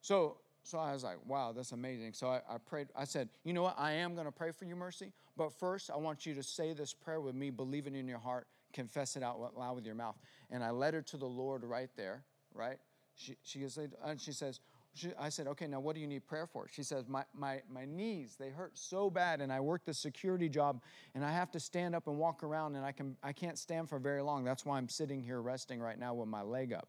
So 0.00 0.38
so 0.64 0.78
I 0.78 0.92
was 0.92 1.04
like, 1.04 1.18
wow, 1.26 1.52
that's 1.52 1.72
amazing. 1.72 2.14
So 2.14 2.28
I, 2.28 2.40
I, 2.48 2.56
prayed. 2.56 2.88
I 2.96 3.04
said, 3.04 3.28
you 3.44 3.52
know 3.52 3.62
what? 3.62 3.76
I 3.78 3.92
am 3.92 4.14
going 4.14 4.24
to 4.24 4.32
pray 4.32 4.50
for 4.50 4.64
you, 4.64 4.74
Mercy. 4.74 5.12
But 5.36 5.52
first, 5.52 5.90
I 5.90 5.96
want 5.96 6.24
you 6.24 6.34
to 6.34 6.42
say 6.42 6.72
this 6.72 6.94
prayer 6.94 7.20
with 7.20 7.34
me, 7.34 7.50
believe 7.50 7.86
it 7.86 7.94
in 7.94 8.08
your 8.08 8.18
heart, 8.18 8.46
confess 8.72 9.14
it 9.14 9.22
out 9.22 9.38
loud 9.58 9.74
with 9.74 9.84
your 9.84 9.94
mouth. 9.94 10.16
And 10.50 10.64
I 10.64 10.70
led 10.70 10.94
her 10.94 11.02
to 11.02 11.18
the 11.18 11.26
Lord 11.26 11.64
right 11.64 11.90
there, 11.96 12.24
right? 12.54 12.78
She, 13.14 13.36
she, 13.42 13.58
goes, 13.58 13.78
and 14.04 14.18
she 14.18 14.32
says, 14.32 14.60
she, 14.94 15.10
I 15.18 15.28
said, 15.28 15.46
okay, 15.48 15.66
now 15.66 15.80
what 15.80 15.94
do 15.94 16.00
you 16.00 16.06
need 16.06 16.26
prayer 16.26 16.46
for? 16.46 16.66
She 16.70 16.82
says, 16.82 17.04
my, 17.08 17.24
my, 17.34 17.60
my 17.70 17.84
knees, 17.84 18.36
they 18.38 18.48
hurt 18.48 18.78
so 18.78 19.10
bad, 19.10 19.40
and 19.40 19.52
I 19.52 19.60
work 19.60 19.84
the 19.84 19.94
security 19.94 20.48
job, 20.48 20.80
and 21.14 21.24
I 21.24 21.32
have 21.32 21.50
to 21.52 21.60
stand 21.60 21.94
up 21.94 22.06
and 22.06 22.16
walk 22.16 22.42
around, 22.42 22.76
and 22.76 22.84
I, 22.84 22.92
can, 22.92 23.16
I 23.22 23.32
can't 23.32 23.58
stand 23.58 23.88
for 23.88 23.98
very 23.98 24.22
long. 24.22 24.44
That's 24.44 24.64
why 24.64 24.78
I'm 24.78 24.88
sitting 24.88 25.22
here 25.22 25.40
resting 25.40 25.80
right 25.80 25.98
now 25.98 26.14
with 26.14 26.28
my 26.28 26.42
leg 26.42 26.72
up. 26.72 26.88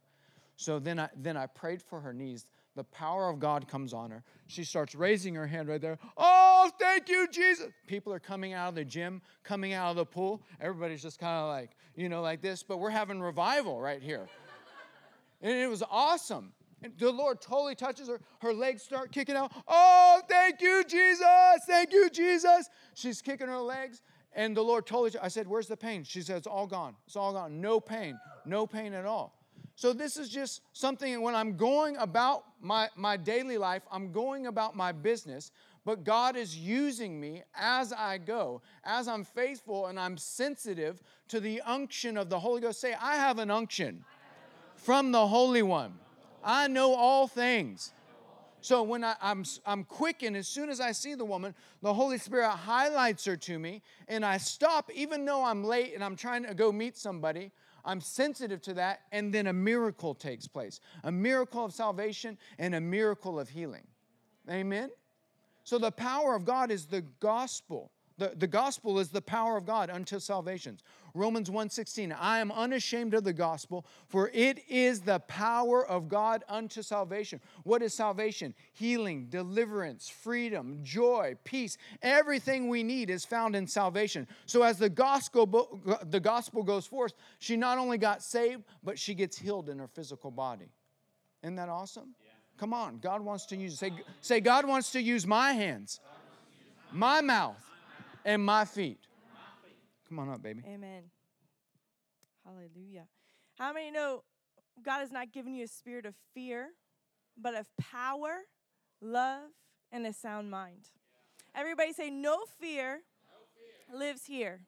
So 0.55 0.79
then 0.79 0.99
I, 0.99 1.09
then 1.17 1.35
I 1.35 1.47
prayed 1.47 1.81
for 1.81 1.99
her 1.99 2.13
knees 2.13 2.45
the 2.75 2.83
power 2.83 3.29
of 3.29 3.39
God 3.39 3.67
comes 3.67 3.93
on 3.93 4.11
her. 4.11 4.23
She 4.47 4.63
starts 4.63 4.93
raising 4.95 5.33
her 5.35 5.47
hand 5.47 5.69
right 5.69 5.81
there. 5.81 5.97
Oh, 6.17 6.69
thank 6.79 7.07
you, 7.09 7.27
Jesus. 7.31 7.71
People 7.87 8.13
are 8.13 8.19
coming 8.19 8.53
out 8.53 8.69
of 8.69 8.75
the 8.75 8.83
gym, 8.83 9.21
coming 9.43 9.73
out 9.73 9.91
of 9.91 9.95
the 9.95 10.05
pool. 10.05 10.43
Everybody's 10.59 11.01
just 11.01 11.17
kind 11.17 11.41
of 11.41 11.47
like, 11.47 11.71
you 11.95 12.09
know, 12.09 12.21
like 12.21 12.41
this, 12.41 12.63
but 12.63 12.77
we're 12.77 12.89
having 12.89 13.21
revival 13.21 13.79
right 13.79 14.01
here. 14.01 14.27
and 15.41 15.53
it 15.53 15.69
was 15.69 15.83
awesome. 15.89 16.51
And 16.83 16.93
the 16.97 17.11
Lord 17.11 17.41
totally 17.41 17.75
touches 17.75 18.07
her. 18.07 18.19
Her 18.41 18.53
legs 18.53 18.83
start 18.83 19.11
kicking 19.11 19.35
out. 19.35 19.51
Oh, 19.67 20.21
thank 20.27 20.61
you, 20.61 20.83
Jesus. 20.87 21.25
Thank 21.67 21.93
you, 21.93 22.09
Jesus. 22.09 22.69
She's 22.93 23.21
kicking 23.21 23.47
her 23.47 23.59
legs. 23.59 24.01
And 24.33 24.55
the 24.55 24.61
Lord 24.61 24.85
totally, 24.85 25.11
I 25.21 25.29
said, 25.29 25.47
Where's 25.47 25.67
the 25.67 25.77
pain? 25.77 26.03
She 26.03 26.21
said, 26.21 26.37
It's 26.37 26.47
all 26.47 26.67
gone. 26.67 26.95
It's 27.07 27.15
all 27.15 27.33
gone. 27.33 27.61
No 27.61 27.79
pain. 27.79 28.19
No 28.45 28.67
pain 28.67 28.93
at 28.93 29.05
all. 29.05 29.33
So, 29.77 29.91
this 29.91 30.15
is 30.15 30.29
just 30.29 30.61
something 30.71 31.21
when 31.21 31.35
I'm 31.35 31.57
going 31.57 31.97
about 31.97 32.43
my, 32.61 32.89
my 32.95 33.17
daily 33.17 33.57
life, 33.57 33.83
I'm 33.91 34.11
going 34.13 34.47
about 34.47 34.75
my 34.75 34.93
business, 34.93 35.51
but 35.83 36.03
God 36.03 36.37
is 36.37 36.57
using 36.57 37.19
me 37.19 37.43
as 37.53 37.91
I 37.91 38.17
go, 38.17 38.61
as 38.85 39.09
I'm 39.09 39.25
faithful 39.25 39.87
and 39.87 39.99
I'm 39.99 40.17
sensitive 40.17 41.01
to 41.27 41.41
the 41.41 41.61
unction 41.61 42.15
of 42.17 42.29
the 42.29 42.39
Holy 42.39 42.61
Ghost. 42.61 42.79
Say, 42.79 42.93
I 42.93 43.15
have 43.15 43.37
an 43.37 43.51
unction 43.51 44.03
from 44.75 45.11
the 45.11 45.27
Holy 45.27 45.61
One. 45.61 45.93
I 46.45 46.67
know 46.67 46.93
all 46.93 47.27
things. 47.27 47.91
So 48.61 48.83
when 48.83 49.03
I, 49.03 49.11
am 49.11 49.15
I'm, 49.21 49.45
I'm 49.65 49.83
quick, 49.83 50.23
and 50.23 50.35
as 50.37 50.47
soon 50.47 50.69
as 50.69 50.79
I 50.79 50.91
see 50.91 51.13
the 51.13 51.25
woman, 51.25 51.53
the 51.81 51.93
Holy 51.93 52.17
Spirit 52.17 52.49
highlights 52.49 53.25
her 53.25 53.35
to 53.35 53.59
me, 53.59 53.81
and 54.07 54.25
I 54.25 54.37
stop, 54.37 54.89
even 54.93 55.25
though 55.25 55.43
I'm 55.43 55.63
late 55.63 55.93
and 55.93 56.03
I'm 56.03 56.15
trying 56.15 56.43
to 56.45 56.53
go 56.53 56.71
meet 56.71 56.97
somebody. 56.97 57.51
I'm 57.87 58.01
sensitive 58.01 58.61
to 58.63 58.73
that, 58.75 59.01
and 59.11 59.31
then 59.31 59.45
a 59.45 59.53
miracle 59.53 60.15
takes 60.15 60.47
place 60.47 60.79
a 61.03 61.11
miracle 61.11 61.65
of 61.65 61.73
salvation 61.73 62.37
and 62.57 62.73
a 62.73 62.81
miracle 62.81 63.39
of 63.39 63.49
healing. 63.49 63.85
Amen? 64.49 64.89
So 65.63 65.77
the 65.77 65.91
power 65.91 66.35
of 66.35 66.45
God 66.45 66.71
is 66.71 66.85
the 66.85 67.01
gospel. 67.19 67.91
The, 68.17 68.33
the 68.35 68.47
gospel 68.47 68.97
is 68.99 69.09
the 69.09 69.21
power 69.21 69.57
of 69.57 69.65
God 69.65 69.89
unto 69.89 70.19
salvation. 70.19 70.79
Romans 71.15 71.49
1:16, 71.49 72.11
I 72.11 72.39
am 72.39 72.51
unashamed 72.51 73.13
of 73.13 73.23
the 73.23 73.33
gospel, 73.33 73.85
for 74.07 74.29
it 74.33 74.59
is 74.67 75.01
the 75.01 75.19
power 75.21 75.85
of 75.85 76.09
God 76.09 76.43
unto 76.49 76.81
salvation. 76.81 77.39
What 77.63 77.81
is 77.81 77.93
salvation? 77.93 78.53
Healing, 78.73 79.27
deliverance, 79.27 80.09
freedom, 80.09 80.81
joy, 80.83 81.37
peace. 81.45 81.77
Everything 82.01 82.67
we 82.67 82.83
need 82.83 83.09
is 83.09 83.23
found 83.23 83.55
in 83.55 83.65
salvation. 83.65 84.27
So 84.45 84.63
as 84.63 84.77
the 84.77 84.89
gospel 84.89 85.79
the 86.03 86.19
gospel 86.19 86.63
goes 86.63 86.85
forth, 86.85 87.13
she 87.39 87.55
not 87.55 87.77
only 87.77 87.97
got 87.97 88.21
saved, 88.21 88.65
but 88.83 88.99
she 88.99 89.13
gets 89.13 89.37
healed 89.37 89.69
in 89.69 89.79
her 89.79 89.87
physical 89.87 90.31
body. 90.31 90.69
Isn't 91.43 91.55
that 91.55 91.69
awesome? 91.69 92.13
Yeah. 92.21 92.31
Come 92.57 92.73
on, 92.73 92.99
God 92.99 93.21
wants 93.21 93.45
to 93.47 93.55
use 93.55 93.79
say 93.79 93.93
say 94.19 94.41
God 94.41 94.65
wants 94.67 94.91
to 94.91 95.01
use 95.01 95.25
my 95.25 95.53
hands, 95.53 96.01
my 96.91 97.21
mouth, 97.21 97.63
and 98.25 98.43
my 98.43 98.65
feet. 98.65 98.99
Come 100.07 100.19
on 100.19 100.29
up, 100.29 100.41
baby. 100.41 100.61
Amen. 100.67 101.03
Hallelujah. 102.45 103.07
How 103.57 103.73
many 103.73 103.91
know 103.91 104.23
God 104.83 104.99
has 104.99 105.11
not 105.11 105.31
given 105.31 105.55
you 105.55 105.63
a 105.65 105.67
spirit 105.67 106.05
of 106.05 106.13
fear, 106.33 106.69
but 107.37 107.55
of 107.55 107.67
power, 107.77 108.41
love, 109.01 109.49
and 109.91 110.05
a 110.05 110.13
sound 110.13 110.51
mind? 110.51 110.89
Everybody 111.55 111.93
say, 111.93 112.09
No 112.09 112.39
fear, 112.59 113.01
no 113.27 113.91
fear. 113.91 113.99
lives 113.99 114.25
here. 114.25 114.61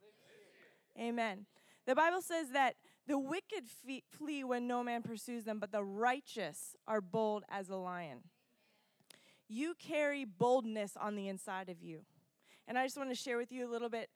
Amen. 0.99 1.45
The 1.85 1.95
Bible 1.95 2.21
says 2.21 2.49
that 2.53 2.75
the 3.07 3.19
wicked 3.19 3.65
flee 4.11 4.43
when 4.43 4.67
no 4.67 4.83
man 4.83 5.03
pursues 5.03 5.45
them, 5.45 5.59
but 5.59 5.71
the 5.71 5.83
righteous 5.83 6.75
are 6.87 6.99
bold 6.99 7.43
as 7.49 7.69
a 7.69 7.75
lion. 7.75 8.23
You 9.47 9.75
carry 9.79 10.25
boldness 10.25 10.97
on 10.99 11.15
the 11.15 11.27
inside 11.29 11.69
of 11.69 11.81
you. 11.81 12.01
And 12.67 12.77
I 12.77 12.85
just 12.85 12.97
want 12.97 13.09
to 13.09 13.15
share 13.15 13.37
with 13.37 13.51
you 13.51 13.65
a 13.65 13.71
little 13.71 13.89
bit 13.89 14.09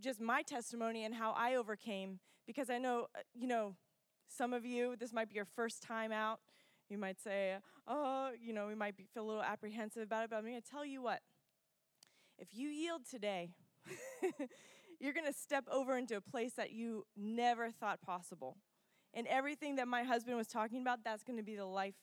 just 0.00 0.20
my 0.20 0.42
testimony 0.42 1.04
and 1.04 1.14
how 1.14 1.32
I 1.32 1.54
overcame 1.56 2.20
because 2.46 2.70
I 2.70 2.78
know, 2.78 3.08
uh, 3.14 3.20
you 3.34 3.46
know, 3.46 3.74
some 4.28 4.52
of 4.52 4.64
you, 4.64 4.96
this 4.96 5.12
might 5.12 5.28
be 5.28 5.34
your 5.34 5.44
first 5.44 5.82
time 5.82 6.12
out. 6.12 6.40
You 6.88 6.98
might 6.98 7.20
say, 7.20 7.56
oh, 7.86 8.30
you 8.40 8.52
know, 8.52 8.66
we 8.66 8.74
might 8.74 8.96
be, 8.96 9.06
feel 9.12 9.24
a 9.24 9.26
little 9.26 9.42
apprehensive 9.42 10.02
about 10.02 10.24
it, 10.24 10.30
but 10.30 10.36
I'm 10.36 10.42
going 10.42 10.60
to 10.60 10.70
tell 10.70 10.84
you 10.84 11.02
what. 11.02 11.20
If 12.38 12.48
you 12.52 12.68
yield 12.68 13.02
today, 13.10 13.50
you're 15.00 15.12
going 15.12 15.26
to 15.26 15.32
step 15.32 15.64
over 15.70 15.96
into 15.96 16.16
a 16.16 16.20
place 16.20 16.52
that 16.54 16.70
you 16.70 17.04
never 17.16 17.70
thought 17.70 18.00
possible. 18.00 18.56
And 19.12 19.26
everything 19.26 19.76
that 19.76 19.88
my 19.88 20.02
husband 20.02 20.36
was 20.36 20.46
talking 20.46 20.80
about, 20.80 21.00
that's 21.04 21.22
going 21.22 21.38
to 21.38 21.42
be 21.42 21.56
the 21.56 21.66
life 21.66 21.94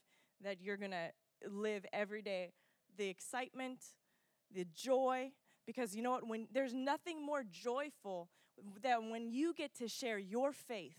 that 0.43 0.61
you're 0.61 0.77
going 0.77 0.91
to 0.91 1.11
live 1.49 1.85
every 1.93 2.21
day. 2.21 2.51
The 2.97 3.07
excitement, 3.07 3.79
the 4.53 4.65
joy, 4.75 5.31
Because 5.65 5.95
you 5.95 6.03
know 6.03 6.11
what? 6.11 6.27
When 6.27 6.47
there's 6.51 6.73
nothing 6.73 7.25
more 7.25 7.43
joyful 7.43 8.29
than 8.81 9.09
when 9.09 9.29
you 9.29 9.53
get 9.53 9.75
to 9.75 9.87
share 9.87 10.17
your 10.17 10.51
faith 10.51 10.97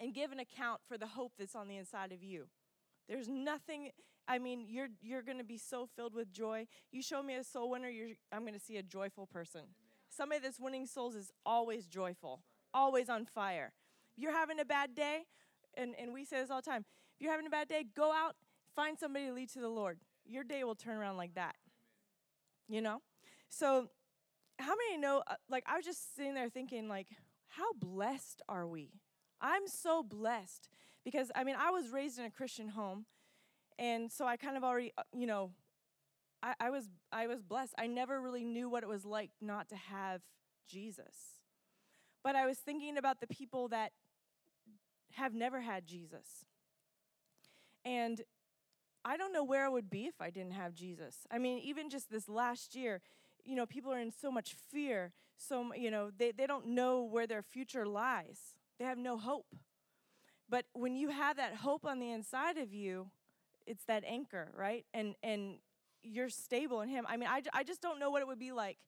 and 0.00 0.14
give 0.14 0.32
an 0.32 0.40
account 0.40 0.80
for 0.88 0.98
the 0.98 1.06
hope 1.06 1.32
that's 1.38 1.54
on 1.54 1.68
the 1.68 1.76
inside 1.76 2.12
of 2.12 2.22
you. 2.22 2.48
There's 3.08 3.28
nothing. 3.28 3.90
I 4.26 4.38
mean, 4.38 4.66
you're 4.68 4.88
you're 5.02 5.22
going 5.22 5.38
to 5.38 5.44
be 5.44 5.58
so 5.58 5.88
filled 5.96 6.14
with 6.14 6.32
joy. 6.32 6.66
You 6.90 7.02
show 7.02 7.22
me 7.22 7.34
a 7.34 7.44
soul 7.44 7.70
winner, 7.70 7.90
I'm 8.32 8.42
going 8.42 8.54
to 8.54 8.60
see 8.60 8.76
a 8.76 8.82
joyful 8.82 9.26
person. 9.26 9.60
Amen. 9.60 9.74
Somebody 10.08 10.40
that's 10.40 10.58
winning 10.58 10.86
souls 10.86 11.14
is 11.14 11.30
always 11.46 11.86
joyful, 11.86 12.42
always 12.74 13.08
on 13.08 13.26
fire. 13.26 13.72
If 14.16 14.22
you're 14.22 14.32
having 14.32 14.58
a 14.58 14.64
bad 14.64 14.94
day, 14.94 15.24
and, 15.74 15.94
and 15.98 16.12
we 16.12 16.24
say 16.24 16.40
this 16.40 16.50
all 16.50 16.60
the 16.60 16.70
time. 16.70 16.84
If 17.16 17.24
you're 17.24 17.30
having 17.30 17.46
a 17.46 17.50
bad 17.50 17.68
day, 17.68 17.84
go 17.94 18.12
out, 18.12 18.34
find 18.74 18.98
somebody 18.98 19.26
to 19.26 19.32
lead 19.32 19.50
to 19.50 19.60
the 19.60 19.68
Lord. 19.68 19.98
Your 20.24 20.44
day 20.44 20.64
will 20.64 20.74
turn 20.74 20.96
around 20.96 21.16
like 21.16 21.34
that. 21.34 21.56
You 22.68 22.80
know? 22.80 23.02
So, 23.50 23.90
how 24.58 24.74
many 24.74 24.98
know, 24.98 25.22
uh, 25.26 25.34
like, 25.48 25.64
I 25.66 25.76
was 25.76 25.84
just 25.84 26.16
sitting 26.16 26.34
there 26.34 26.48
thinking, 26.48 26.88
like, 26.88 27.08
how 27.48 27.72
blessed 27.74 28.42
are 28.48 28.66
we? 28.66 28.90
I'm 29.40 29.66
so 29.66 30.02
blessed 30.02 30.68
because, 31.04 31.30
I 31.34 31.44
mean, 31.44 31.56
I 31.58 31.70
was 31.70 31.88
raised 31.88 32.18
in 32.18 32.24
a 32.24 32.30
Christian 32.30 32.68
home. 32.68 33.06
And 33.78 34.10
so 34.10 34.26
I 34.26 34.36
kind 34.36 34.56
of 34.56 34.64
already, 34.64 34.92
uh, 34.96 35.02
you 35.14 35.26
know, 35.26 35.50
I, 36.42 36.54
I 36.60 36.70
was 36.70 36.88
I 37.12 37.26
was 37.26 37.42
blessed. 37.42 37.74
I 37.78 37.86
never 37.86 38.20
really 38.20 38.44
knew 38.44 38.68
what 38.68 38.82
it 38.82 38.88
was 38.88 39.04
like 39.04 39.30
not 39.40 39.68
to 39.70 39.76
have 39.76 40.22
Jesus. 40.68 41.40
But 42.22 42.36
I 42.36 42.46
was 42.46 42.58
thinking 42.58 42.98
about 42.98 43.20
the 43.20 43.26
people 43.26 43.68
that 43.68 43.92
have 45.12 45.34
never 45.34 45.60
had 45.60 45.86
Jesus. 45.86 46.44
And 47.84 48.20
I 49.04 49.16
don't 49.16 49.32
know 49.32 49.44
where 49.44 49.64
I 49.64 49.68
would 49.68 49.88
be 49.88 50.04
if 50.06 50.20
I 50.20 50.28
didn't 50.28 50.52
have 50.52 50.74
Jesus. 50.74 51.26
I 51.30 51.38
mean, 51.38 51.58
even 51.58 51.88
just 51.88 52.10
this 52.10 52.28
last 52.28 52.76
year, 52.76 53.00
you 53.44 53.56
know, 53.56 53.66
people 53.66 53.92
are 53.92 53.98
in 53.98 54.10
so 54.10 54.30
much 54.30 54.54
fear. 54.70 55.12
So, 55.36 55.72
you 55.74 55.90
know, 55.90 56.10
they, 56.16 56.32
they 56.32 56.46
don't 56.46 56.66
know 56.68 57.02
where 57.02 57.26
their 57.26 57.42
future 57.42 57.86
lies. 57.86 58.54
They 58.78 58.84
have 58.84 58.98
no 58.98 59.18
hope. 59.18 59.54
But 60.48 60.66
when 60.72 60.96
you 60.96 61.10
have 61.10 61.36
that 61.36 61.56
hope 61.56 61.84
on 61.86 62.00
the 62.00 62.10
inside 62.10 62.58
of 62.58 62.74
you, 62.74 63.10
it's 63.66 63.84
that 63.84 64.04
anchor, 64.06 64.50
right? 64.56 64.84
And 64.92 65.14
and 65.22 65.58
you're 66.02 66.30
stable 66.30 66.80
in 66.80 66.88
him. 66.88 67.06
I 67.08 67.16
mean, 67.16 67.28
I, 67.28 67.42
I 67.52 67.62
just 67.62 67.80
don't 67.80 68.00
know 68.00 68.10
what 68.10 68.22
it 68.22 68.26
would 68.26 68.38
be 68.38 68.52
like. 68.52 68.78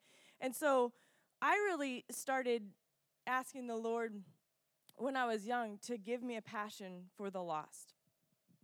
And 0.40 0.54
so 0.56 0.92
I 1.40 1.52
really 1.54 2.04
started 2.10 2.62
asking 3.26 3.66
the 3.66 3.76
Lord 3.76 4.22
when 4.96 5.16
I 5.16 5.26
was 5.26 5.46
young 5.46 5.78
to 5.86 5.98
give 5.98 6.22
me 6.22 6.36
a 6.36 6.42
passion 6.42 7.04
for 7.16 7.30
the 7.30 7.42
lost. 7.42 7.94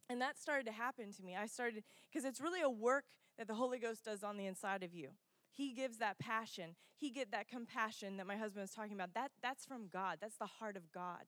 And 0.08 0.20
that 0.22 0.38
started 0.38 0.64
to 0.66 0.72
happen 0.72 1.12
to 1.12 1.22
me. 1.22 1.36
I 1.36 1.46
started, 1.46 1.84
because 2.10 2.24
it's 2.24 2.40
really 2.40 2.62
a 2.62 2.70
work 2.70 3.04
that 3.36 3.46
the 3.46 3.54
Holy 3.54 3.78
Ghost 3.78 4.04
does 4.04 4.24
on 4.24 4.36
the 4.36 4.46
inside 4.46 4.82
of 4.82 4.94
you. 4.94 5.10
He 5.58 5.72
gives 5.72 5.98
that 5.98 6.20
passion. 6.20 6.76
He 6.96 7.10
get 7.10 7.32
that 7.32 7.48
compassion 7.48 8.16
that 8.16 8.28
my 8.28 8.36
husband 8.36 8.62
was 8.62 8.70
talking 8.70 8.92
about. 8.92 9.12
That, 9.14 9.32
that's 9.42 9.66
from 9.66 9.88
God. 9.92 10.18
That's 10.20 10.36
the 10.36 10.46
heart 10.46 10.76
of 10.76 10.92
God. 10.92 11.24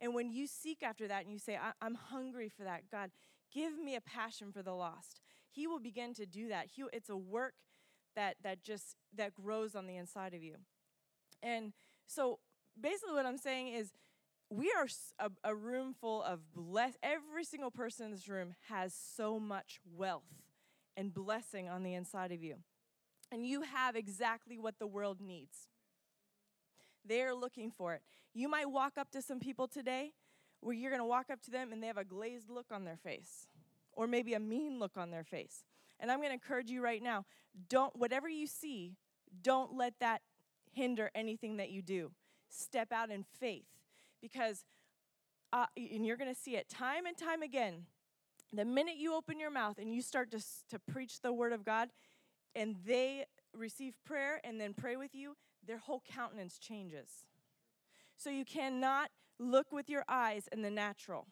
And 0.00 0.12
when 0.12 0.32
you 0.32 0.48
seek 0.48 0.82
after 0.82 1.06
that 1.06 1.22
and 1.22 1.32
you 1.32 1.38
say, 1.38 1.56
I, 1.56 1.86
am 1.86 1.94
hungry 1.94 2.48
for 2.48 2.64
that, 2.64 2.90
God, 2.90 3.12
give 3.54 3.78
me 3.78 3.94
a 3.94 4.00
passion 4.00 4.50
for 4.50 4.60
the 4.60 4.72
lost. 4.72 5.20
He 5.48 5.68
will 5.68 5.78
begin 5.78 6.14
to 6.14 6.26
do 6.26 6.48
that. 6.48 6.66
He, 6.74 6.82
it's 6.92 7.10
a 7.10 7.16
work 7.16 7.54
that 8.16 8.34
that 8.42 8.64
just 8.64 8.96
that 9.16 9.34
grows 9.34 9.76
on 9.76 9.86
the 9.86 9.96
inside 9.96 10.34
of 10.34 10.42
you. 10.42 10.56
And 11.40 11.72
so 12.08 12.40
basically 12.80 13.14
what 13.14 13.24
I'm 13.24 13.38
saying 13.38 13.68
is 13.68 13.92
we 14.50 14.72
are 14.76 14.88
a, 15.20 15.50
a 15.50 15.54
room 15.54 15.94
full 15.94 16.24
of 16.24 16.52
bless 16.52 16.94
every 17.04 17.44
single 17.44 17.70
person 17.70 18.06
in 18.06 18.10
this 18.10 18.28
room 18.28 18.54
has 18.68 18.92
so 19.14 19.38
much 19.38 19.78
wealth 19.96 20.42
and 20.96 21.14
blessing 21.14 21.68
on 21.68 21.84
the 21.84 21.94
inside 21.94 22.32
of 22.32 22.42
you. 22.42 22.56
And 23.32 23.46
you 23.46 23.62
have 23.62 23.96
exactly 23.96 24.58
what 24.58 24.78
the 24.78 24.86
world 24.86 25.20
needs. 25.20 25.68
They're 27.06 27.34
looking 27.34 27.70
for 27.70 27.94
it. 27.94 28.02
You 28.34 28.48
might 28.48 28.70
walk 28.70 28.98
up 28.98 29.10
to 29.12 29.22
some 29.22 29.40
people 29.40 29.68
today 29.68 30.12
where 30.60 30.74
you're 30.74 30.90
going 30.90 31.00
to 31.00 31.06
walk 31.06 31.30
up 31.30 31.40
to 31.42 31.50
them 31.50 31.72
and 31.72 31.82
they 31.82 31.86
have 31.86 31.96
a 31.96 32.04
glazed 32.04 32.50
look 32.50 32.66
on 32.70 32.84
their 32.84 32.96
face 32.96 33.46
or 33.92 34.06
maybe 34.06 34.34
a 34.34 34.40
mean 34.40 34.78
look 34.78 34.96
on 34.96 35.10
their 35.10 35.24
face. 35.24 35.64
And 35.98 36.10
I'm 36.10 36.18
going 36.18 36.30
to 36.30 36.34
encourage 36.34 36.70
you 36.70 36.82
right 36.82 37.02
now, 37.02 37.24
don't 37.68 37.94
whatever 37.96 38.28
you 38.28 38.46
see, 38.46 38.96
don't 39.42 39.74
let 39.74 39.94
that 40.00 40.22
hinder 40.72 41.10
anything 41.14 41.56
that 41.56 41.70
you 41.70 41.82
do. 41.82 42.12
Step 42.48 42.92
out 42.92 43.10
in 43.10 43.24
faith 43.38 43.66
because 44.20 44.64
uh, 45.52 45.66
and 45.76 46.06
you're 46.06 46.16
going 46.16 46.32
to 46.32 46.40
see 46.40 46.56
it 46.56 46.68
time 46.68 47.06
and 47.06 47.16
time 47.16 47.42
again. 47.42 47.86
The 48.52 48.64
minute 48.64 48.96
you 48.96 49.14
open 49.14 49.38
your 49.38 49.50
mouth 49.50 49.78
and 49.78 49.94
you 49.94 50.02
start 50.02 50.30
to, 50.32 50.42
to 50.70 50.78
preach 50.78 51.20
the 51.20 51.32
word 51.32 51.52
of 51.52 51.64
God 51.64 51.90
and 52.54 52.76
they 52.86 53.24
receive 53.56 53.94
prayer 54.04 54.40
and 54.44 54.60
then 54.60 54.74
pray 54.74 54.96
with 54.96 55.14
you, 55.14 55.36
their 55.66 55.78
whole 55.78 56.02
countenance 56.08 56.58
changes. 56.58 57.24
So 58.16 58.30
you 58.30 58.44
cannot 58.44 59.10
look 59.38 59.72
with 59.72 59.88
your 59.88 60.04
eyes 60.08 60.48
in 60.52 60.62
the 60.62 60.70
natural. 60.70 61.26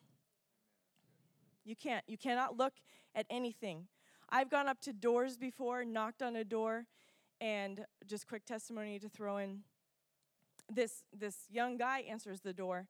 You 1.64 1.76
can't. 1.76 2.04
You 2.08 2.16
cannot 2.16 2.56
look 2.56 2.74
at 3.14 3.26
anything. 3.28 3.88
I've 4.30 4.50
gone 4.50 4.68
up 4.68 4.80
to 4.82 4.92
doors 4.92 5.36
before, 5.36 5.84
knocked 5.84 6.22
on 6.22 6.36
a 6.36 6.44
door, 6.44 6.86
and 7.40 7.84
just 8.06 8.26
quick 8.26 8.44
testimony 8.44 8.98
to 8.98 9.08
throw 9.08 9.36
in. 9.36 9.60
This 10.72 11.02
this 11.16 11.46
young 11.50 11.76
guy 11.76 12.00
answers 12.00 12.40
the 12.40 12.52
door, 12.52 12.88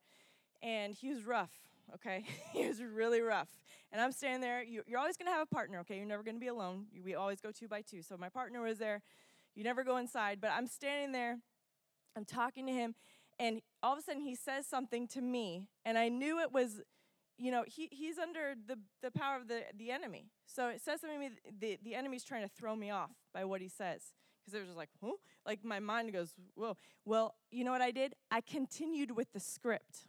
and 0.61 0.93
he 0.93 1.09
was 1.09 1.25
rough. 1.25 1.68
Okay, 1.95 2.23
he 2.53 2.67
was 2.67 2.81
really 2.81 3.21
rough. 3.21 3.49
And 3.91 4.01
I'm 4.01 4.11
standing 4.11 4.41
there. 4.41 4.61
You, 4.63 4.83
are 4.93 4.97
always 4.99 5.17
gonna 5.17 5.31
have 5.31 5.41
a 5.41 5.53
partner. 5.53 5.79
Okay, 5.79 5.97
you're 5.97 6.05
never 6.05 6.23
gonna 6.23 6.39
be 6.39 6.47
alone. 6.47 6.85
We 7.03 7.15
always 7.15 7.41
go 7.41 7.51
two 7.51 7.67
by 7.67 7.81
two. 7.81 8.01
So 8.01 8.17
my 8.17 8.29
partner 8.29 8.61
was 8.61 8.77
there. 8.77 9.01
You 9.55 9.63
never 9.63 9.83
go 9.83 9.97
inside, 9.97 10.39
but 10.41 10.51
I'm 10.51 10.67
standing 10.67 11.11
there. 11.11 11.39
I'm 12.15 12.25
talking 12.25 12.65
to 12.67 12.71
him, 12.71 12.95
and 13.39 13.61
all 13.81 13.93
of 13.93 13.99
a 13.99 14.01
sudden 14.01 14.21
he 14.21 14.35
says 14.35 14.67
something 14.67 15.07
to 15.09 15.21
me, 15.21 15.67
and 15.85 15.97
I 15.97 16.09
knew 16.09 16.39
it 16.39 16.51
was, 16.51 16.81
you 17.37 17.51
know, 17.51 17.63
he, 17.65 17.87
he's 17.91 18.17
under 18.17 18.55
the, 18.67 18.77
the 19.01 19.11
power 19.11 19.37
of 19.37 19.47
the, 19.47 19.61
the 19.77 19.91
enemy. 19.91 20.25
So 20.45 20.67
it 20.67 20.81
says 20.81 21.01
something 21.01 21.19
to 21.19 21.29
me, 21.29 21.35
the, 21.59 21.79
the 21.83 21.95
enemy's 21.95 22.23
trying 22.23 22.43
to 22.43 22.49
throw 22.49 22.75
me 22.75 22.89
off 22.89 23.11
by 23.33 23.45
what 23.45 23.61
he 23.61 23.69
says. 23.69 24.01
Because 24.41 24.55
it 24.55 24.59
was 24.59 24.67
just 24.67 24.77
like? 24.77 24.89
Like 25.45 25.63
my 25.63 25.79
mind 25.79 26.11
goes, 26.11 26.33
whoa. 26.55 26.75
Well, 27.05 27.35
you 27.51 27.63
know 27.63 27.71
what 27.71 27.81
I 27.81 27.91
did? 27.91 28.13
I 28.29 28.41
continued 28.41 29.11
with 29.15 29.31
the 29.31 29.39
script. 29.39 30.07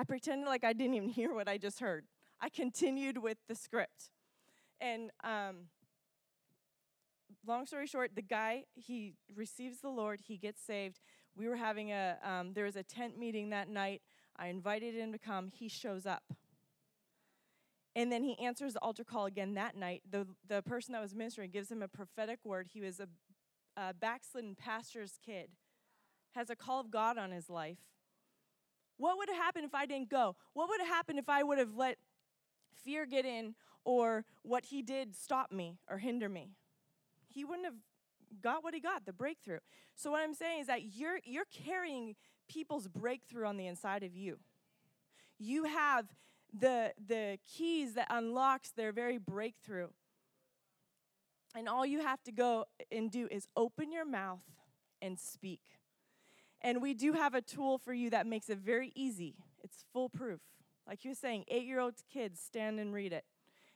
I 0.00 0.04
pretended 0.04 0.46
like 0.46 0.64
I 0.64 0.72
didn't 0.72 0.94
even 0.94 1.10
hear 1.10 1.34
what 1.34 1.46
I 1.46 1.58
just 1.58 1.78
heard. 1.78 2.06
I 2.40 2.48
continued 2.48 3.18
with 3.18 3.36
the 3.48 3.54
script. 3.54 4.08
And 4.80 5.10
um, 5.22 5.66
long 7.46 7.66
story 7.66 7.86
short, 7.86 8.12
the 8.14 8.22
guy, 8.22 8.64
he 8.72 9.12
receives 9.36 9.82
the 9.82 9.90
Lord, 9.90 10.22
he 10.26 10.38
gets 10.38 10.62
saved. 10.62 11.00
We 11.36 11.48
were 11.48 11.56
having 11.56 11.92
a, 11.92 12.16
um, 12.24 12.54
there 12.54 12.64
was 12.64 12.76
a 12.76 12.82
tent 12.82 13.18
meeting 13.18 13.50
that 13.50 13.68
night. 13.68 14.00
I 14.38 14.46
invited 14.46 14.94
him 14.94 15.12
to 15.12 15.18
come. 15.18 15.48
He 15.48 15.68
shows 15.68 16.06
up. 16.06 16.22
And 17.94 18.10
then 18.10 18.22
he 18.22 18.38
answers 18.38 18.72
the 18.72 18.80
altar 18.80 19.04
call 19.04 19.26
again 19.26 19.52
that 19.52 19.76
night. 19.76 20.00
The, 20.10 20.26
the 20.48 20.62
person 20.62 20.94
that 20.94 21.02
was 21.02 21.14
ministering 21.14 21.50
gives 21.50 21.70
him 21.70 21.82
a 21.82 21.88
prophetic 21.88 22.38
word. 22.42 22.68
He 22.72 22.80
was 22.80 23.00
a, 23.00 23.08
a 23.76 23.92
backslidden 23.92 24.56
pastor's 24.58 25.18
kid, 25.22 25.50
has 26.34 26.48
a 26.48 26.56
call 26.56 26.80
of 26.80 26.90
God 26.90 27.18
on 27.18 27.32
his 27.32 27.50
life. 27.50 27.80
What 29.00 29.16
would 29.16 29.30
have 29.30 29.38
happened 29.38 29.64
if 29.64 29.74
I 29.74 29.86
didn't 29.86 30.10
go? 30.10 30.36
What 30.52 30.68
would 30.68 30.78
have 30.78 30.88
happened 30.88 31.18
if 31.18 31.30
I 31.30 31.42
would 31.42 31.56
have 31.56 31.74
let 31.74 31.96
fear 32.84 33.06
get 33.06 33.24
in 33.24 33.54
or 33.82 34.26
what 34.42 34.66
he 34.66 34.82
did 34.82 35.16
stop 35.16 35.50
me 35.50 35.78
or 35.88 35.96
hinder 35.96 36.28
me? 36.28 36.50
He 37.26 37.42
wouldn't 37.42 37.64
have 37.64 37.76
got 38.42 38.62
what 38.62 38.74
he 38.74 38.80
got, 38.80 39.06
the 39.06 39.14
breakthrough. 39.14 39.60
So 39.96 40.10
what 40.10 40.20
I'm 40.20 40.34
saying 40.34 40.60
is 40.60 40.66
that 40.66 40.94
you're 40.98 41.18
you're 41.24 41.46
carrying 41.46 42.14
people's 42.46 42.88
breakthrough 42.88 43.46
on 43.46 43.56
the 43.56 43.66
inside 43.66 44.02
of 44.02 44.14
you. 44.14 44.38
You 45.38 45.64
have 45.64 46.04
the 46.52 46.92
the 47.08 47.38
keys 47.56 47.94
that 47.94 48.08
unlocks 48.10 48.70
their 48.70 48.92
very 48.92 49.16
breakthrough. 49.16 49.88
And 51.54 51.70
all 51.70 51.86
you 51.86 52.02
have 52.02 52.22
to 52.24 52.32
go 52.32 52.66
and 52.92 53.10
do 53.10 53.28
is 53.30 53.48
open 53.56 53.92
your 53.92 54.04
mouth 54.04 54.44
and 55.00 55.18
speak. 55.18 55.62
And 56.62 56.82
we 56.82 56.94
do 56.94 57.12
have 57.14 57.34
a 57.34 57.40
tool 57.40 57.78
for 57.78 57.94
you 57.94 58.10
that 58.10 58.26
makes 58.26 58.50
it 58.50 58.58
very 58.58 58.92
easy. 58.94 59.36
It's 59.62 59.84
foolproof. 59.92 60.40
Like 60.86 61.04
you 61.04 61.10
were 61.10 61.14
saying, 61.14 61.44
eight 61.48 61.64
year 61.64 61.80
old 61.80 61.94
kids 62.12 62.40
stand 62.40 62.78
and 62.78 62.92
read 62.92 63.12
it 63.12 63.24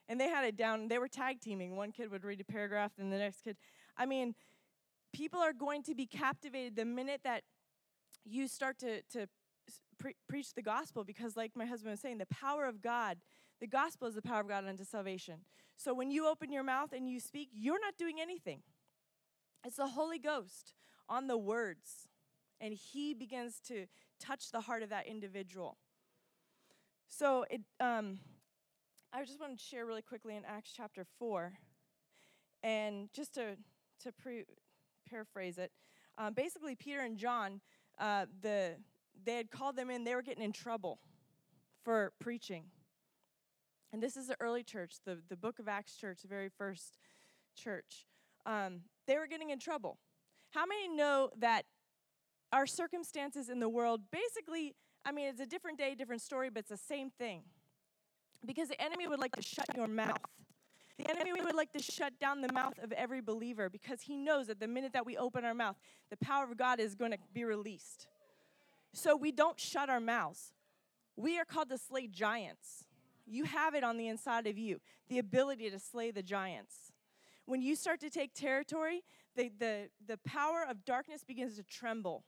and 0.08 0.20
they 0.20 0.28
had 0.28 0.44
it 0.44 0.56
down. 0.56 0.88
They 0.88 0.98
were 0.98 1.08
tag 1.08 1.40
teaming. 1.40 1.76
One 1.76 1.92
kid 1.92 2.10
would 2.10 2.24
read 2.24 2.40
a 2.40 2.44
paragraph, 2.44 2.92
then 2.96 3.10
the 3.10 3.18
next 3.18 3.42
kid. 3.42 3.56
I 3.96 4.06
mean, 4.06 4.34
people 5.12 5.40
are 5.40 5.52
going 5.52 5.82
to 5.84 5.94
be 5.94 6.06
captivated 6.06 6.76
the 6.76 6.84
minute 6.84 7.20
that 7.24 7.42
you 8.24 8.48
start 8.48 8.78
to, 8.80 9.02
to 9.12 9.28
pre- 9.98 10.16
preach 10.28 10.54
the 10.54 10.62
gospel 10.62 11.04
because, 11.04 11.36
like 11.36 11.52
my 11.54 11.64
husband 11.64 11.92
was 11.92 12.00
saying, 12.00 12.18
the 12.18 12.26
power 12.26 12.66
of 12.66 12.82
God, 12.82 13.18
the 13.60 13.66
gospel 13.66 14.08
is 14.08 14.14
the 14.14 14.22
power 14.22 14.40
of 14.40 14.48
God 14.48 14.66
unto 14.66 14.84
salvation. 14.84 15.40
So 15.76 15.94
when 15.94 16.10
you 16.10 16.28
open 16.28 16.52
your 16.52 16.62
mouth 16.62 16.92
and 16.92 17.08
you 17.08 17.18
speak, 17.18 17.48
you're 17.52 17.80
not 17.80 17.96
doing 17.96 18.20
anything. 18.20 18.62
It's 19.64 19.76
the 19.76 19.88
Holy 19.88 20.18
Ghost 20.18 20.74
on 21.08 21.26
the 21.26 21.38
words, 21.38 22.08
and 22.64 22.72
He 22.72 23.12
begins 23.12 23.60
to 23.68 23.84
touch 24.18 24.50
the 24.50 24.62
heart 24.62 24.82
of 24.82 24.88
that 24.88 25.06
individual. 25.06 25.76
So 27.06 27.44
it, 27.50 27.60
um, 27.78 28.18
I 29.12 29.22
just 29.22 29.38
want 29.38 29.58
to 29.58 29.62
share 29.62 29.84
really 29.84 30.00
quickly 30.00 30.34
in 30.34 30.44
Acts 30.46 30.72
chapter 30.74 31.04
4. 31.18 31.52
And 32.62 33.10
just 33.12 33.34
to, 33.34 33.58
to, 34.02 34.12
pre, 34.12 34.44
paraphrase 35.06 35.58
it. 35.58 35.72
Um, 36.16 36.32
basically, 36.32 36.74
Peter 36.74 37.00
and 37.00 37.18
John, 37.18 37.60
uh, 37.98 38.24
the 38.40 38.76
they 39.24 39.36
had 39.36 39.50
called 39.50 39.76
them 39.76 39.90
in. 39.90 40.04
They 40.04 40.14
were 40.14 40.22
getting 40.22 40.42
in 40.42 40.52
trouble 40.52 40.98
for 41.84 42.12
preaching. 42.18 42.64
And 43.92 44.02
this 44.02 44.16
is 44.16 44.28
the 44.28 44.36
early 44.40 44.62
church, 44.62 44.94
the, 45.04 45.18
the 45.28 45.36
book 45.36 45.58
of 45.58 45.68
Acts 45.68 45.96
church, 45.96 46.22
the 46.22 46.28
very 46.28 46.48
first 46.48 46.98
church. 47.54 48.06
Um, 48.46 48.80
they 49.06 49.18
were 49.18 49.26
getting 49.26 49.50
in 49.50 49.58
trouble. 49.58 49.98
How 50.50 50.66
many 50.66 50.88
know 50.88 51.30
that 51.38 51.64
our 52.54 52.66
circumstances 52.66 53.48
in 53.48 53.58
the 53.58 53.68
world 53.68 54.00
basically, 54.12 54.76
I 55.04 55.10
mean, 55.10 55.26
it's 55.26 55.40
a 55.40 55.46
different 55.46 55.76
day, 55.76 55.96
different 55.96 56.22
story, 56.22 56.50
but 56.50 56.60
it's 56.60 56.70
the 56.70 56.76
same 56.76 57.10
thing? 57.10 57.42
Because 58.46 58.68
the 58.68 58.80
enemy 58.80 59.08
would 59.08 59.18
like 59.18 59.32
to 59.32 59.42
shut 59.42 59.66
your 59.76 59.88
mouth. 59.88 60.20
The 60.96 61.10
enemy 61.10 61.42
would 61.42 61.56
like 61.56 61.72
to 61.72 61.82
shut 61.82 62.20
down 62.20 62.40
the 62.42 62.52
mouth 62.52 62.78
of 62.80 62.92
every 62.92 63.20
believer 63.20 63.68
because 63.68 64.02
he 64.02 64.16
knows 64.16 64.46
that 64.46 64.60
the 64.60 64.68
minute 64.68 64.92
that 64.92 65.04
we 65.04 65.16
open 65.16 65.44
our 65.44 65.52
mouth, 65.52 65.74
the 66.10 66.16
power 66.18 66.44
of 66.44 66.56
God 66.56 66.78
is 66.78 66.94
going 66.94 67.10
to 67.10 67.18
be 67.32 67.44
released. 67.44 68.06
So 68.92 69.16
we 69.16 69.32
don't 69.32 69.58
shut 69.58 69.90
our 69.90 69.98
mouths. 69.98 70.52
We 71.16 71.36
are 71.40 71.44
called 71.44 71.70
to 71.70 71.78
slay 71.78 72.06
giants. 72.06 72.84
You 73.26 73.44
have 73.44 73.74
it 73.74 73.82
on 73.82 73.96
the 73.96 74.06
inside 74.06 74.46
of 74.46 74.56
you 74.56 74.80
the 75.08 75.18
ability 75.18 75.70
to 75.70 75.80
slay 75.80 76.12
the 76.12 76.22
giants. 76.22 76.92
When 77.46 77.60
you 77.60 77.74
start 77.74 77.98
to 78.00 78.10
take 78.10 78.32
territory, 78.32 79.02
the, 79.34 79.50
the, 79.58 79.88
the 80.06 80.18
power 80.18 80.64
of 80.68 80.84
darkness 80.84 81.24
begins 81.24 81.56
to 81.56 81.64
tremble. 81.64 82.22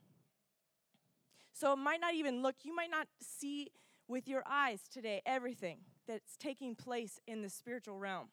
So 1.57 1.73
it 1.73 1.77
might 1.77 2.03
not 2.03 2.13
even 2.13 2.43
look, 2.43 2.57
you 2.65 2.75
might 2.75 2.91
not 2.91 3.07
see 3.23 3.71
with 4.09 4.29
your 4.29 4.43
eyes 4.47 4.83
today 4.93 5.23
everything 5.25 5.79
that's 6.07 6.37
taking 6.37 6.75
place 6.75 7.19
in 7.27 7.41
the 7.41 7.49
spiritual 7.49 7.99
realm, 7.99 8.29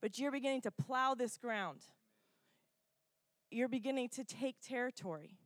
but 0.00 0.18
you're 0.18 0.32
beginning 0.32 0.62
to 0.62 0.70
plow 0.70 1.14
this 1.14 1.36
ground. 1.36 1.80
You're 3.50 3.68
beginning 3.68 4.08
to 4.14 4.24
take 4.24 4.56
territory. 4.66 5.36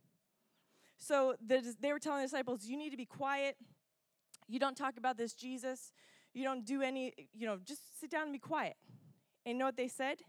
So 0.97 1.35
they 1.45 1.91
were 1.91 1.99
telling 1.99 2.21
the 2.21 2.27
disciples, 2.27 2.63
you 2.63 2.77
need 2.77 2.91
to 2.91 2.97
be 2.97 3.05
quiet. 3.05 3.57
You 4.47 4.57
don't 4.57 4.77
talk 4.77 4.95
about 4.95 5.17
this 5.17 5.33
Jesus. 5.33 5.91
You 6.33 6.45
don't 6.45 6.65
do 6.65 6.81
any, 6.81 7.13
you 7.33 7.45
know, 7.45 7.57
just 7.65 7.99
sit 7.99 8.09
down 8.09 8.23
and 8.23 8.31
be 8.31 8.39
quiet. 8.39 8.77
And 9.45 9.59
know 9.59 9.65
what 9.65 9.75
they 9.75 9.89
said? 9.89 10.19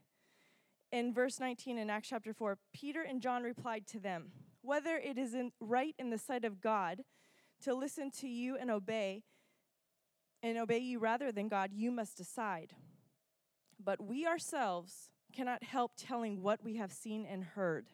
In 0.90 1.14
verse 1.14 1.38
19 1.38 1.78
in 1.78 1.88
Acts 1.88 2.08
chapter 2.08 2.34
4, 2.34 2.58
Peter 2.72 3.02
and 3.08 3.22
John 3.22 3.44
replied 3.44 3.86
to 3.88 4.00
them, 4.00 4.32
Whether 4.62 4.96
it 4.96 5.18
is 5.18 5.34
in, 5.34 5.52
right 5.60 5.94
in 5.98 6.10
the 6.10 6.18
sight 6.18 6.44
of 6.44 6.60
God 6.60 7.02
to 7.62 7.74
listen 7.74 8.10
to 8.20 8.28
you 8.28 8.56
and 8.56 8.70
obey, 8.70 9.22
and 10.42 10.58
obey 10.58 10.78
you 10.78 10.98
rather 10.98 11.32
than 11.32 11.48
God, 11.48 11.70
you 11.72 11.90
must 11.90 12.16
decide. 12.16 12.72
But 13.82 14.02
we 14.02 14.26
ourselves 14.26 15.10
cannot 15.32 15.62
help 15.62 15.92
telling 15.96 16.42
what 16.42 16.62
we 16.64 16.76
have 16.76 16.92
seen 16.92 17.26
and 17.26 17.44
heard. 17.44 17.86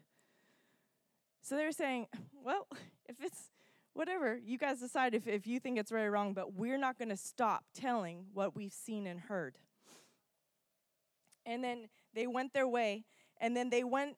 So 1.43 1.55
they're 1.57 1.73
saying, 1.73 2.07
well, 2.45 2.67
if 3.07 3.17
it's 3.23 3.51
whatever, 3.95 4.39
you 4.45 4.59
guys 4.59 4.81
decide 4.81 5.15
if, 5.15 5.27
if 5.27 5.47
you 5.47 5.61
think 5.61 5.79
it's 5.79 5.93
right 5.93 6.05
or 6.05 6.11
wrong, 6.11 6.35
but 6.35 6.55
we're 6.55 6.79
not 6.79 6.99
going 6.99 7.09
to 7.09 7.17
stop 7.17 7.65
telling 7.75 8.27
what 8.35 8.55
we've 8.55 8.73
seen 8.73 9.07
and 9.07 9.21
heard. 9.21 9.57
And 11.45 11.63
then 11.63 11.89
they 12.15 12.27
went 12.27 12.53
their 12.53 12.67
way, 12.67 13.05
and 13.41 13.57
then 13.57 13.71
they 13.71 13.85
went 13.85 14.17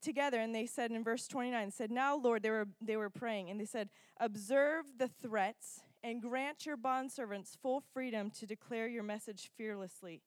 together 0.00 0.40
and 0.40 0.54
they 0.54 0.66
said 0.66 0.90
in 0.90 1.04
verse 1.04 1.26
29 1.26 1.70
said 1.70 1.90
now 1.90 2.16
lord 2.16 2.42
they 2.42 2.50
were 2.50 2.68
they 2.80 2.96
were 2.96 3.10
praying 3.10 3.50
and 3.50 3.60
they 3.60 3.64
said 3.64 3.88
observe 4.18 4.84
the 4.98 5.08
threats 5.08 5.80
and 6.02 6.22
grant 6.22 6.64
your 6.64 6.76
bondservants 6.76 7.56
full 7.60 7.82
freedom 7.92 8.30
to 8.30 8.46
declare 8.46 8.88
your 8.88 9.02
message 9.02 9.50
fearlessly 9.56 10.22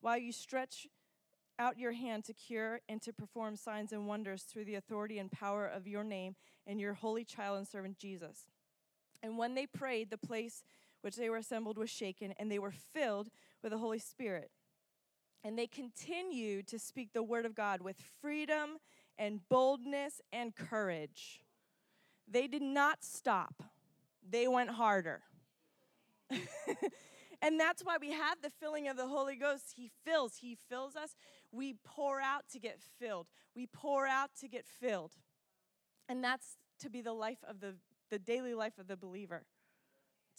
while 0.00 0.18
you 0.18 0.32
stretch 0.32 0.86
out 1.58 1.78
your 1.78 1.92
hand 1.92 2.24
to 2.24 2.32
cure 2.32 2.80
and 2.88 3.00
to 3.02 3.12
perform 3.12 3.56
signs 3.56 3.92
and 3.92 4.06
wonders 4.06 4.42
through 4.42 4.64
the 4.64 4.74
authority 4.74 5.18
and 5.18 5.30
power 5.30 5.66
of 5.66 5.86
your 5.86 6.04
name 6.04 6.34
and 6.66 6.80
your 6.80 6.94
holy 6.94 7.24
child 7.24 7.58
and 7.58 7.68
servant 7.68 7.98
Jesus. 7.98 8.46
And 9.22 9.38
when 9.38 9.54
they 9.54 9.66
prayed, 9.66 10.10
the 10.10 10.18
place 10.18 10.64
which 11.02 11.16
they 11.16 11.30
were 11.30 11.36
assembled 11.36 11.78
was 11.78 11.90
shaken, 11.90 12.34
and 12.38 12.50
they 12.50 12.58
were 12.58 12.72
filled 12.72 13.28
with 13.62 13.72
the 13.72 13.78
Holy 13.78 13.98
Spirit. 13.98 14.50
And 15.44 15.58
they 15.58 15.66
continued 15.66 16.68
to 16.68 16.78
speak 16.78 17.12
the 17.12 17.22
word 17.22 17.44
of 17.44 17.54
God 17.54 17.80
with 17.80 17.96
freedom 18.20 18.78
and 19.18 19.40
boldness 19.48 20.20
and 20.32 20.54
courage. 20.54 21.42
They 22.28 22.46
did 22.46 22.62
not 22.62 23.04
stop, 23.04 23.62
they 24.28 24.48
went 24.48 24.70
harder. 24.70 25.22
And 27.42 27.58
that's 27.58 27.82
why 27.82 27.96
we 28.00 28.12
have 28.12 28.40
the 28.40 28.50
filling 28.50 28.86
of 28.86 28.96
the 28.96 29.08
Holy 29.08 29.34
Ghost. 29.34 29.74
He 29.76 29.90
fills, 30.04 30.36
He 30.36 30.56
fills 30.68 30.94
us. 30.94 31.16
We 31.50 31.74
pour 31.84 32.20
out 32.20 32.44
to 32.52 32.60
get 32.60 32.78
filled. 33.00 33.26
We 33.56 33.66
pour 33.66 34.06
out 34.06 34.30
to 34.40 34.48
get 34.48 34.64
filled. 34.64 35.14
And 36.08 36.22
that's 36.22 36.56
to 36.78 36.88
be 36.88 37.00
the 37.00 37.12
life 37.12 37.44
of 37.46 37.60
the, 37.60 37.74
the 38.10 38.20
daily 38.20 38.54
life 38.54 38.78
of 38.78 38.86
the 38.86 38.96
believer, 38.96 39.42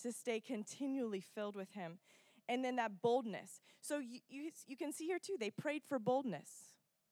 to 0.01 0.13
stay 0.13 0.39
continually 0.39 1.19
filled 1.19 1.57
with 1.57 1.73
Him. 1.73 1.99
And 2.47 2.63
then 2.63 2.77
that 2.77 3.01
boldness. 3.01 3.61
So 3.81 3.99
you, 3.99 4.19
you, 4.29 4.51
you 4.65 4.77
can 4.77 4.93
see 4.93 5.05
here 5.05 5.19
too, 5.19 5.35
they 5.37 5.49
prayed 5.49 5.83
for 5.87 5.99
boldness. 5.99 6.49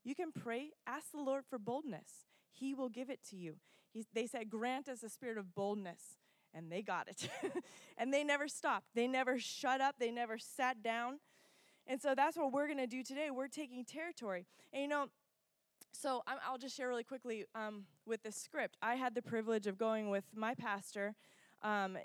You 0.04 0.16
can 0.16 0.32
pray, 0.32 0.72
ask 0.88 1.12
the 1.12 1.22
Lord 1.22 1.43
for 1.49 1.60
boldness. 1.60 2.26
He 2.52 2.74
will 2.74 2.89
give 2.89 3.10
it 3.10 3.20
to 3.30 3.36
you. 3.36 3.56
He, 3.91 4.06
they 4.14 4.28
said, 4.28 4.49
Grant 4.49 4.88
us 4.88 5.04
a 5.04 5.10
spirit 5.10 5.38
of 5.38 5.54
boldness 5.54 6.18
and 6.54 6.72
they 6.72 6.82
got 6.82 7.08
it. 7.08 7.30
and 7.97 8.14
they 8.14 8.24
never 8.24 8.47
stopped. 8.47 8.88
They 8.93 9.08
never 9.08 9.39
shut 9.39 9.82
up. 9.82 9.95
They 9.99 10.12
never 10.12 10.38
sat 10.38 10.82
down. 10.84 11.20
And 11.88 12.02
so 12.02 12.14
that's 12.16 12.38
what 12.38 12.52
we're 12.52 12.68
going 12.68 12.78
to 12.78 12.88
do 12.88 13.04
today. 13.04 13.30
We're 13.32 13.47
taking 13.47 13.86
territory. 13.86 14.45
And 14.74 14.82
you 14.84 14.88
know, 14.88 15.08
so 15.91 16.24
I'll 16.28 16.58
just 16.58 16.76
share 16.76 16.88
really 16.88 17.04
quickly 17.04 17.45
um, 17.54 17.86
with 18.06 18.24
the 18.24 18.32
script. 18.32 18.78
I 18.82 18.95
had 18.95 19.14
the 19.14 19.22
privilege 19.22 19.68
of 19.68 19.78
going 19.78 20.10
with 20.10 20.26
my 20.36 20.56
pastor 20.56 21.16
um, 21.62 21.97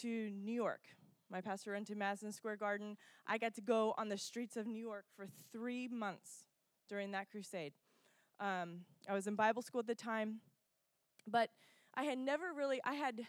to 0.00 0.30
New 0.30 0.52
York. 0.52 0.82
My 1.30 1.40
pastor 1.40 1.72
went 1.72 1.86
to 1.86 1.94
Madison 1.94 2.32
Square 2.32 2.56
Garden. 2.56 2.96
I 3.26 3.38
got 3.38 3.54
to 3.54 3.62
go 3.62 3.94
on 3.96 4.08
the 4.08 4.18
streets 4.18 4.56
of 4.56 4.66
New 4.66 4.80
York 4.80 5.06
for 5.16 5.26
three 5.52 5.88
months 5.88 6.44
during 6.88 7.12
that 7.12 7.30
crusade. 7.30 7.72
Um, 8.40 8.80
I 9.08 9.14
was 9.14 9.26
in 9.26 9.34
Bible 9.34 9.62
school 9.62 9.80
at 9.80 9.86
the 9.86 9.94
time, 9.94 10.40
but 11.26 11.50
I 11.94 12.04
had 12.04 12.18
never 12.18 12.52
really, 12.52 12.80
I 12.84 12.94
had 12.94 13.26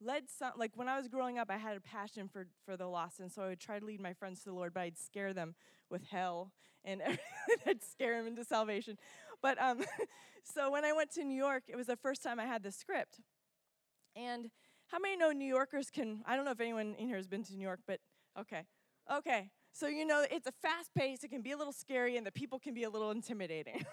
led 0.00 0.24
some 0.30 0.52
like 0.56 0.72
when 0.76 0.88
I 0.88 0.96
was 0.96 1.08
growing 1.08 1.38
up, 1.38 1.50
I 1.50 1.56
had 1.56 1.76
a 1.76 1.80
passion 1.80 2.28
for 2.28 2.46
for 2.64 2.76
the 2.76 2.86
lost, 2.86 3.20
and 3.20 3.30
so 3.30 3.42
I 3.42 3.48
would 3.48 3.60
try 3.60 3.78
to 3.78 3.84
lead 3.84 4.00
my 4.00 4.12
friends 4.12 4.40
to 4.40 4.46
the 4.46 4.54
Lord, 4.54 4.72
but 4.74 4.80
I'd 4.80 4.98
scare 4.98 5.32
them 5.32 5.54
with 5.90 6.04
hell 6.04 6.52
and 6.84 7.02
I'd 7.66 7.82
scare 7.82 8.16
them 8.18 8.26
into 8.26 8.44
salvation. 8.44 8.96
But 9.42 9.60
um, 9.60 9.82
so 10.54 10.70
when 10.70 10.84
I 10.84 10.92
went 10.92 11.12
to 11.12 11.24
New 11.24 11.36
York, 11.36 11.64
it 11.68 11.76
was 11.76 11.86
the 11.86 11.96
first 11.96 12.22
time 12.22 12.40
I 12.40 12.46
had 12.46 12.62
the 12.62 12.72
script. 12.72 13.20
And 14.16 14.50
how 14.86 14.98
many 14.98 15.16
know 15.16 15.32
New 15.32 15.46
Yorkers 15.48 15.90
can? 15.90 16.22
I 16.26 16.36
don't 16.36 16.44
know 16.44 16.50
if 16.50 16.60
anyone 16.60 16.94
in 16.98 17.06
here 17.06 17.16
has 17.16 17.26
been 17.26 17.44
to 17.44 17.54
New 17.54 17.62
York, 17.62 17.80
but 17.86 18.00
okay, 18.38 18.62
okay. 19.12 19.50
So 19.72 19.86
you 19.86 20.04
know 20.04 20.24
it's 20.30 20.46
a 20.46 20.52
fast 20.62 20.94
pace. 20.94 21.22
It 21.24 21.28
can 21.28 21.42
be 21.42 21.52
a 21.52 21.56
little 21.56 21.72
scary, 21.72 22.16
and 22.16 22.26
the 22.26 22.32
people 22.32 22.58
can 22.58 22.74
be 22.74 22.84
a 22.84 22.90
little 22.90 23.10
intimidating. 23.10 23.84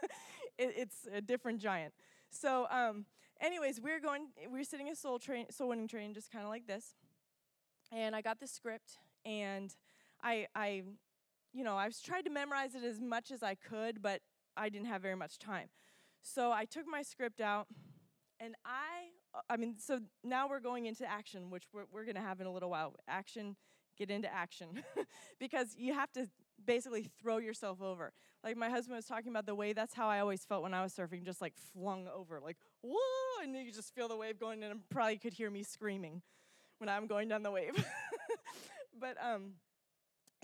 it, 0.58 0.74
it's 0.76 1.08
a 1.12 1.20
different 1.20 1.60
giant. 1.60 1.94
So, 2.30 2.66
um, 2.70 3.06
anyways, 3.40 3.80
we 3.80 3.90
are 3.92 4.00
going. 4.00 4.28
We 4.50 4.60
are 4.60 4.64
sitting 4.64 4.86
in 4.86 4.92
a 4.92 4.96
soul 4.96 5.18
train, 5.18 5.46
soul 5.50 5.68
winning 5.68 5.88
train, 5.88 6.14
just 6.14 6.30
kind 6.30 6.44
of 6.44 6.50
like 6.50 6.66
this. 6.66 6.94
And 7.90 8.16
I 8.16 8.22
got 8.22 8.40
the 8.40 8.46
script, 8.46 8.98
and 9.26 9.74
I, 10.22 10.46
I, 10.54 10.82
you 11.52 11.64
know, 11.64 11.76
I 11.76 11.86
was 11.86 12.00
tried 12.00 12.24
to 12.24 12.30
memorize 12.30 12.74
it 12.74 12.84
as 12.84 13.00
much 13.00 13.30
as 13.30 13.42
I 13.42 13.54
could, 13.54 14.00
but 14.00 14.20
I 14.56 14.68
didn't 14.68 14.86
have 14.86 15.02
very 15.02 15.16
much 15.16 15.38
time. 15.38 15.68
So 16.22 16.52
I 16.52 16.64
took 16.64 16.86
my 16.86 17.02
script 17.02 17.40
out, 17.40 17.66
and 18.40 18.54
I, 18.64 19.42
I 19.50 19.56
mean, 19.56 19.74
so 19.78 20.00
now 20.24 20.48
we're 20.48 20.60
going 20.60 20.86
into 20.86 21.04
action, 21.10 21.50
which 21.50 21.64
we're, 21.72 21.84
we're 21.92 22.04
going 22.04 22.14
to 22.14 22.22
have 22.22 22.40
in 22.40 22.46
a 22.46 22.52
little 22.52 22.70
while. 22.70 22.94
Action 23.08 23.56
get 23.96 24.10
into 24.10 24.32
action 24.32 24.82
because 25.38 25.74
you 25.76 25.94
have 25.94 26.10
to 26.12 26.28
basically 26.64 27.10
throw 27.20 27.38
yourself 27.38 27.80
over. 27.82 28.12
Like 28.44 28.56
my 28.56 28.68
husband 28.68 28.96
was 28.96 29.06
talking 29.06 29.30
about 29.30 29.46
the 29.46 29.54
wave, 29.54 29.76
that's 29.76 29.94
how 29.94 30.08
I 30.08 30.20
always 30.20 30.44
felt 30.44 30.62
when 30.62 30.74
I 30.74 30.82
was 30.82 30.92
surfing, 30.92 31.24
just 31.24 31.40
like 31.40 31.54
flung 31.72 32.08
over, 32.08 32.40
like, 32.40 32.56
whoa, 32.82 33.42
and 33.42 33.54
you 33.54 33.72
just 33.72 33.94
feel 33.94 34.08
the 34.08 34.16
wave 34.16 34.38
going, 34.38 34.62
and 34.62 34.80
probably 34.90 35.18
could 35.18 35.32
hear 35.32 35.50
me 35.50 35.62
screaming 35.62 36.22
when 36.78 36.88
I'm 36.88 37.06
going 37.06 37.28
down 37.28 37.42
the 37.42 37.50
wave. 37.50 37.74
but 39.00 39.16
um, 39.22 39.52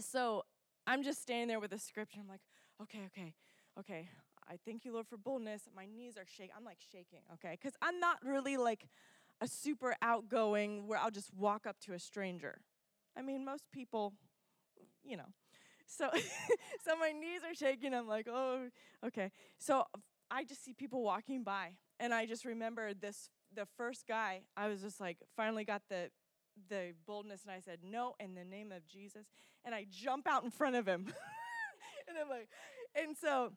so 0.01 0.44
I'm 0.86 1.03
just 1.03 1.20
standing 1.20 1.49
there 1.49 1.61
with 1.61 1.72
a 1.72 1.78
script, 1.78 2.14
and 2.14 2.22
I'm 2.22 2.28
like, 2.28 2.40
okay, 2.82 3.01
okay, 3.07 3.34
okay. 3.78 4.09
I 4.51 4.57
thank 4.64 4.84
you, 4.84 4.92
Lord, 4.92 5.07
for 5.07 5.18
boldness. 5.18 5.62
My 5.76 5.84
knees 5.84 6.16
are 6.16 6.24
shaking. 6.26 6.55
I'm 6.57 6.64
like 6.64 6.78
shaking, 6.92 7.20
okay? 7.34 7.59
Because 7.61 7.74
I'm 7.82 8.01
not 8.01 8.18
really 8.24 8.57
like 8.57 8.86
a 9.40 9.49
super 9.49 9.94
outgoing 10.01 10.86
where 10.86 10.99
I'll 10.99 11.11
just 11.11 11.34
walk 11.34 11.66
up 11.66 11.78
to 11.80 11.92
a 11.92 11.99
stranger. 11.99 12.61
I 13.18 13.22
mean, 13.22 13.44
most 13.44 13.64
people, 13.72 14.14
you 15.02 15.16
know. 15.16 15.28
So, 15.86 16.08
so 16.84 16.96
my 16.98 17.12
knees 17.12 17.40
are 17.48 17.54
shaking. 17.54 17.94
I'm 17.94 18.06
like, 18.06 18.28
oh, 18.30 18.68
okay. 19.06 19.32
So 19.58 19.84
I 20.30 20.44
just 20.44 20.64
see 20.64 20.72
people 20.72 21.02
walking 21.02 21.42
by, 21.42 21.72
and 21.98 22.14
I 22.14 22.26
just 22.26 22.44
remember 22.44 22.94
this. 22.94 23.30
The 23.54 23.66
first 23.76 24.06
guy, 24.06 24.42
I 24.56 24.68
was 24.68 24.82
just 24.82 25.00
like, 25.00 25.16
finally 25.36 25.64
got 25.64 25.82
the 25.88 26.10
the 26.68 26.92
boldness, 27.06 27.42
and 27.42 27.52
I 27.52 27.60
said, 27.60 27.78
no, 27.82 28.14
in 28.20 28.34
the 28.34 28.44
name 28.44 28.72
of 28.72 28.86
Jesus, 28.86 29.26
and 29.64 29.74
I 29.74 29.86
jump 29.90 30.26
out 30.26 30.44
in 30.44 30.50
front 30.50 30.76
of 30.76 30.86
him, 30.86 31.06
and 32.08 32.18
I'm 32.20 32.28
like, 32.28 32.48
and 32.94 33.16
so 33.16 33.52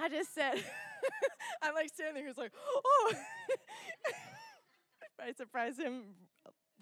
I 0.00 0.08
just 0.08 0.34
said, 0.34 0.54
I'm 1.62 1.74
like 1.74 1.90
standing 1.92 2.14
there, 2.14 2.26
he's 2.26 2.38
like, 2.38 2.52
oh. 2.84 3.12
I 5.20 5.32
surprised 5.32 5.80
him. 5.80 6.02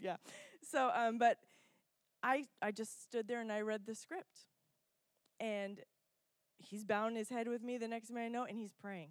Yeah. 0.01 0.17
So, 0.63 0.91
um, 0.95 1.19
but 1.19 1.39
I, 2.23 2.45
I 2.61 2.71
just 2.71 3.03
stood 3.03 3.29
there 3.29 3.41
and 3.41 3.51
I 3.51 3.61
read 3.61 3.87
the 3.87 3.95
script. 3.95 4.47
And 5.41 5.81
he's 6.59 6.85
bowing 6.85 7.17
his 7.17 7.29
head 7.29 7.49
with 7.49 7.63
me 7.63 7.79
the 7.79 7.89
next 7.89 8.11
minute 8.11 8.27
I 8.27 8.29
know, 8.29 8.45
and 8.45 8.57
he's 8.57 8.73
praying. 8.73 9.11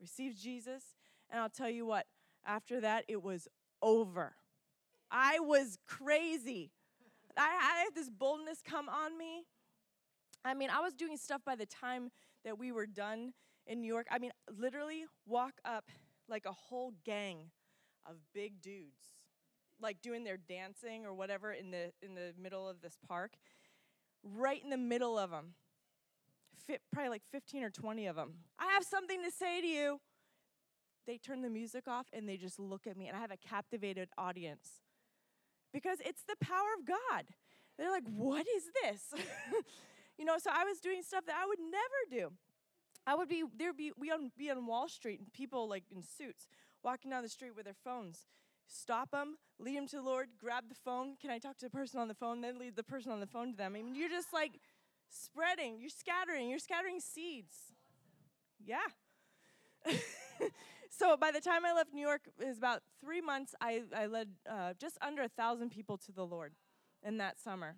Receives 0.00 0.40
Jesus. 0.40 0.82
And 1.30 1.40
I'll 1.40 1.50
tell 1.50 1.70
you 1.70 1.86
what, 1.86 2.06
after 2.46 2.80
that, 2.80 3.04
it 3.08 3.22
was 3.22 3.48
over. 3.82 4.34
I 5.10 5.38
was 5.40 5.78
crazy. 5.86 6.70
I 7.36 7.84
had 7.84 7.94
this 7.94 8.10
boldness 8.10 8.62
come 8.62 8.88
on 8.88 9.18
me. 9.18 9.44
I 10.44 10.54
mean, 10.54 10.70
I 10.70 10.80
was 10.80 10.94
doing 10.94 11.16
stuff 11.16 11.42
by 11.44 11.56
the 11.56 11.66
time 11.66 12.10
that 12.44 12.58
we 12.58 12.72
were 12.72 12.86
done 12.86 13.32
in 13.66 13.80
New 13.80 13.88
York. 13.88 14.06
I 14.10 14.18
mean, 14.18 14.32
literally 14.56 15.04
walk 15.26 15.54
up 15.64 15.90
like 16.28 16.46
a 16.46 16.52
whole 16.52 16.92
gang 17.04 17.50
of 18.06 18.16
big 18.34 18.60
dudes, 18.60 19.10
like 19.80 20.02
doing 20.02 20.24
their 20.24 20.36
dancing 20.36 21.04
or 21.04 21.14
whatever 21.14 21.52
in 21.52 21.70
the 21.70 21.92
in 22.02 22.14
the 22.14 22.32
middle 22.40 22.68
of 22.68 22.80
this 22.80 22.96
park. 23.06 23.32
Right 24.22 24.62
in 24.62 24.70
the 24.70 24.78
middle 24.78 25.18
of 25.18 25.30
them, 25.30 25.54
fit 26.66 26.80
probably 26.92 27.10
like 27.10 27.22
15 27.30 27.62
or 27.62 27.70
20 27.70 28.06
of 28.06 28.16
them. 28.16 28.34
I 28.58 28.72
have 28.72 28.84
something 28.84 29.22
to 29.22 29.30
say 29.30 29.60
to 29.60 29.66
you. 29.66 30.00
They 31.06 31.18
turn 31.18 31.42
the 31.42 31.50
music 31.50 31.86
off 31.86 32.06
and 32.14 32.26
they 32.26 32.38
just 32.38 32.58
look 32.58 32.86
at 32.86 32.96
me, 32.96 33.08
and 33.08 33.16
I 33.16 33.20
have 33.20 33.30
a 33.30 33.36
captivated 33.36 34.08
audience 34.16 34.80
because 35.72 35.98
it's 36.00 36.22
the 36.22 36.36
power 36.40 36.68
of 36.78 36.86
God. 36.86 37.26
They're 37.76 37.90
like, 37.90 38.04
what 38.16 38.46
is 38.56 38.64
this? 38.82 39.20
you 40.18 40.24
know, 40.24 40.36
so 40.38 40.50
I 40.50 40.64
was 40.64 40.78
doing 40.78 41.02
stuff 41.02 41.26
that 41.26 41.36
I 41.36 41.46
would 41.46 41.58
never 41.58 42.22
do. 42.22 42.32
I 43.06 43.14
would 43.14 43.28
be 43.28 43.44
there'd 43.58 43.76
be 43.76 43.92
we 43.98 44.10
would 44.10 44.34
be 44.38 44.50
on 44.50 44.64
Wall 44.64 44.88
Street 44.88 45.20
and 45.20 45.32
people 45.32 45.68
like 45.68 45.84
in 45.94 46.02
suits 46.02 46.48
walking 46.82 47.10
down 47.10 47.22
the 47.22 47.28
street 47.28 47.54
with 47.54 47.64
their 47.64 47.74
phones. 47.84 48.26
Stop 48.66 49.10
them, 49.10 49.36
lead 49.58 49.76
them 49.76 49.86
to 49.88 49.96
the 49.96 50.02
Lord, 50.02 50.28
grab 50.38 50.64
the 50.68 50.74
phone. 50.74 51.16
Can 51.20 51.30
I 51.30 51.38
talk 51.38 51.56
to 51.58 51.66
the 51.66 51.70
person 51.70 52.00
on 52.00 52.08
the 52.08 52.14
phone? 52.14 52.40
Then 52.40 52.58
lead 52.58 52.76
the 52.76 52.82
person 52.82 53.12
on 53.12 53.20
the 53.20 53.26
phone 53.26 53.52
to 53.52 53.56
them. 53.56 53.72
I 53.76 53.82
mean, 53.82 53.94
you're 53.94 54.08
just 54.08 54.32
like 54.32 54.60
spreading, 55.08 55.78
you're 55.80 55.90
scattering, 55.90 56.48
you're 56.48 56.58
scattering 56.58 57.00
seeds. 57.00 57.54
Yeah. 58.64 58.86
so 60.90 61.16
by 61.16 61.30
the 61.30 61.40
time 61.40 61.64
I 61.64 61.72
left 61.72 61.92
New 61.92 62.06
York, 62.06 62.22
it 62.38 62.46
was 62.46 62.58
about 62.58 62.82
three 63.00 63.20
months. 63.20 63.54
I, 63.60 63.82
I 63.94 64.06
led 64.06 64.30
uh, 64.50 64.74
just 64.78 64.98
under 65.02 65.22
a 65.22 65.28
thousand 65.28 65.70
people 65.70 65.98
to 65.98 66.12
the 66.12 66.24
Lord 66.24 66.54
in 67.02 67.18
that 67.18 67.38
summer. 67.38 67.76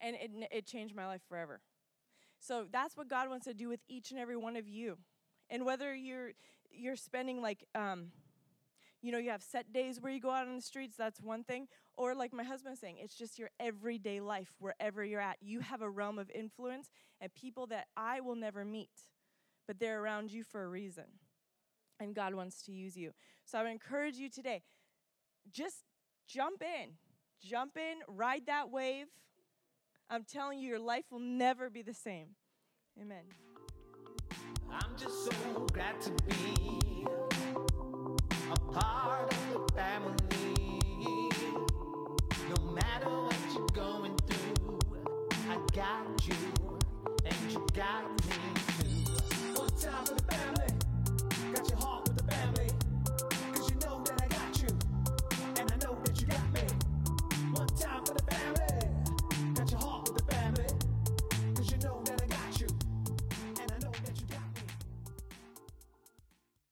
And 0.00 0.16
it, 0.16 0.30
it 0.52 0.66
changed 0.66 0.94
my 0.94 1.06
life 1.06 1.22
forever. 1.28 1.60
So 2.38 2.66
that's 2.70 2.96
what 2.96 3.08
God 3.08 3.28
wants 3.28 3.46
to 3.46 3.54
do 3.54 3.68
with 3.68 3.80
each 3.88 4.10
and 4.10 4.20
every 4.20 4.36
one 4.36 4.56
of 4.56 4.68
you. 4.68 4.98
And 5.50 5.64
whether 5.64 5.94
you're 5.94 6.32
you're 6.70 6.96
spending 6.96 7.40
like 7.40 7.64
um, 7.74 8.08
you 9.02 9.12
know, 9.12 9.18
you 9.18 9.30
have 9.30 9.42
set 9.42 9.72
days 9.72 10.00
where 10.00 10.12
you 10.12 10.20
go 10.20 10.30
out 10.30 10.48
on 10.48 10.56
the 10.56 10.62
streets, 10.62 10.96
that's 10.96 11.20
one 11.20 11.44
thing. 11.44 11.68
Or 11.96 12.14
like 12.14 12.32
my 12.32 12.44
husband's 12.44 12.80
saying, 12.80 12.96
it's 13.00 13.14
just 13.14 13.38
your 13.38 13.50
everyday 13.60 14.20
life, 14.20 14.52
wherever 14.58 15.04
you're 15.04 15.20
at. 15.20 15.36
You 15.40 15.60
have 15.60 15.82
a 15.82 15.90
realm 15.90 16.18
of 16.18 16.30
influence 16.30 16.90
and 17.20 17.32
people 17.34 17.66
that 17.68 17.86
I 17.96 18.20
will 18.20 18.36
never 18.36 18.64
meet, 18.64 18.90
but 19.66 19.78
they're 19.78 20.00
around 20.02 20.32
you 20.32 20.44
for 20.44 20.62
a 20.64 20.68
reason. 20.68 21.04
And 21.98 22.14
God 22.14 22.34
wants 22.34 22.62
to 22.64 22.72
use 22.72 22.96
you. 22.96 23.12
So 23.44 23.58
I 23.58 23.62
would 23.62 23.70
encourage 23.70 24.16
you 24.16 24.28
today, 24.28 24.62
just 25.50 25.84
jump 26.26 26.62
in. 26.62 26.92
Jump 27.40 27.76
in, 27.76 27.98
ride 28.08 28.46
that 28.46 28.70
wave. 28.70 29.06
I'm 30.08 30.24
telling 30.24 30.58
you, 30.58 30.68
your 30.68 30.78
life 30.78 31.04
will 31.10 31.20
never 31.20 31.68
be 31.68 31.82
the 31.82 31.94
same. 31.94 32.28
Amen. 33.00 33.24
I'm 34.70 34.96
just 34.96 35.24
so 35.24 35.66
glad 35.72 36.00
to 36.00 36.10
be 36.28 37.06
a 38.52 38.58
part 38.72 39.32
of 39.32 39.52
the 39.52 39.72
family. 39.74 40.14
No 42.48 42.72
matter 42.72 43.08
what 43.08 43.36
you're 43.52 43.66
going 43.68 44.16
through, 44.26 44.78
I 45.50 45.58
got 45.74 46.26
you, 46.28 46.34
and 47.24 47.52
you 47.52 47.66
got 47.74 48.10
me 48.10 48.16
too. 48.78 49.60
One 49.60 49.70
time 49.80 50.04
the 50.04 50.22
family. 50.34 50.75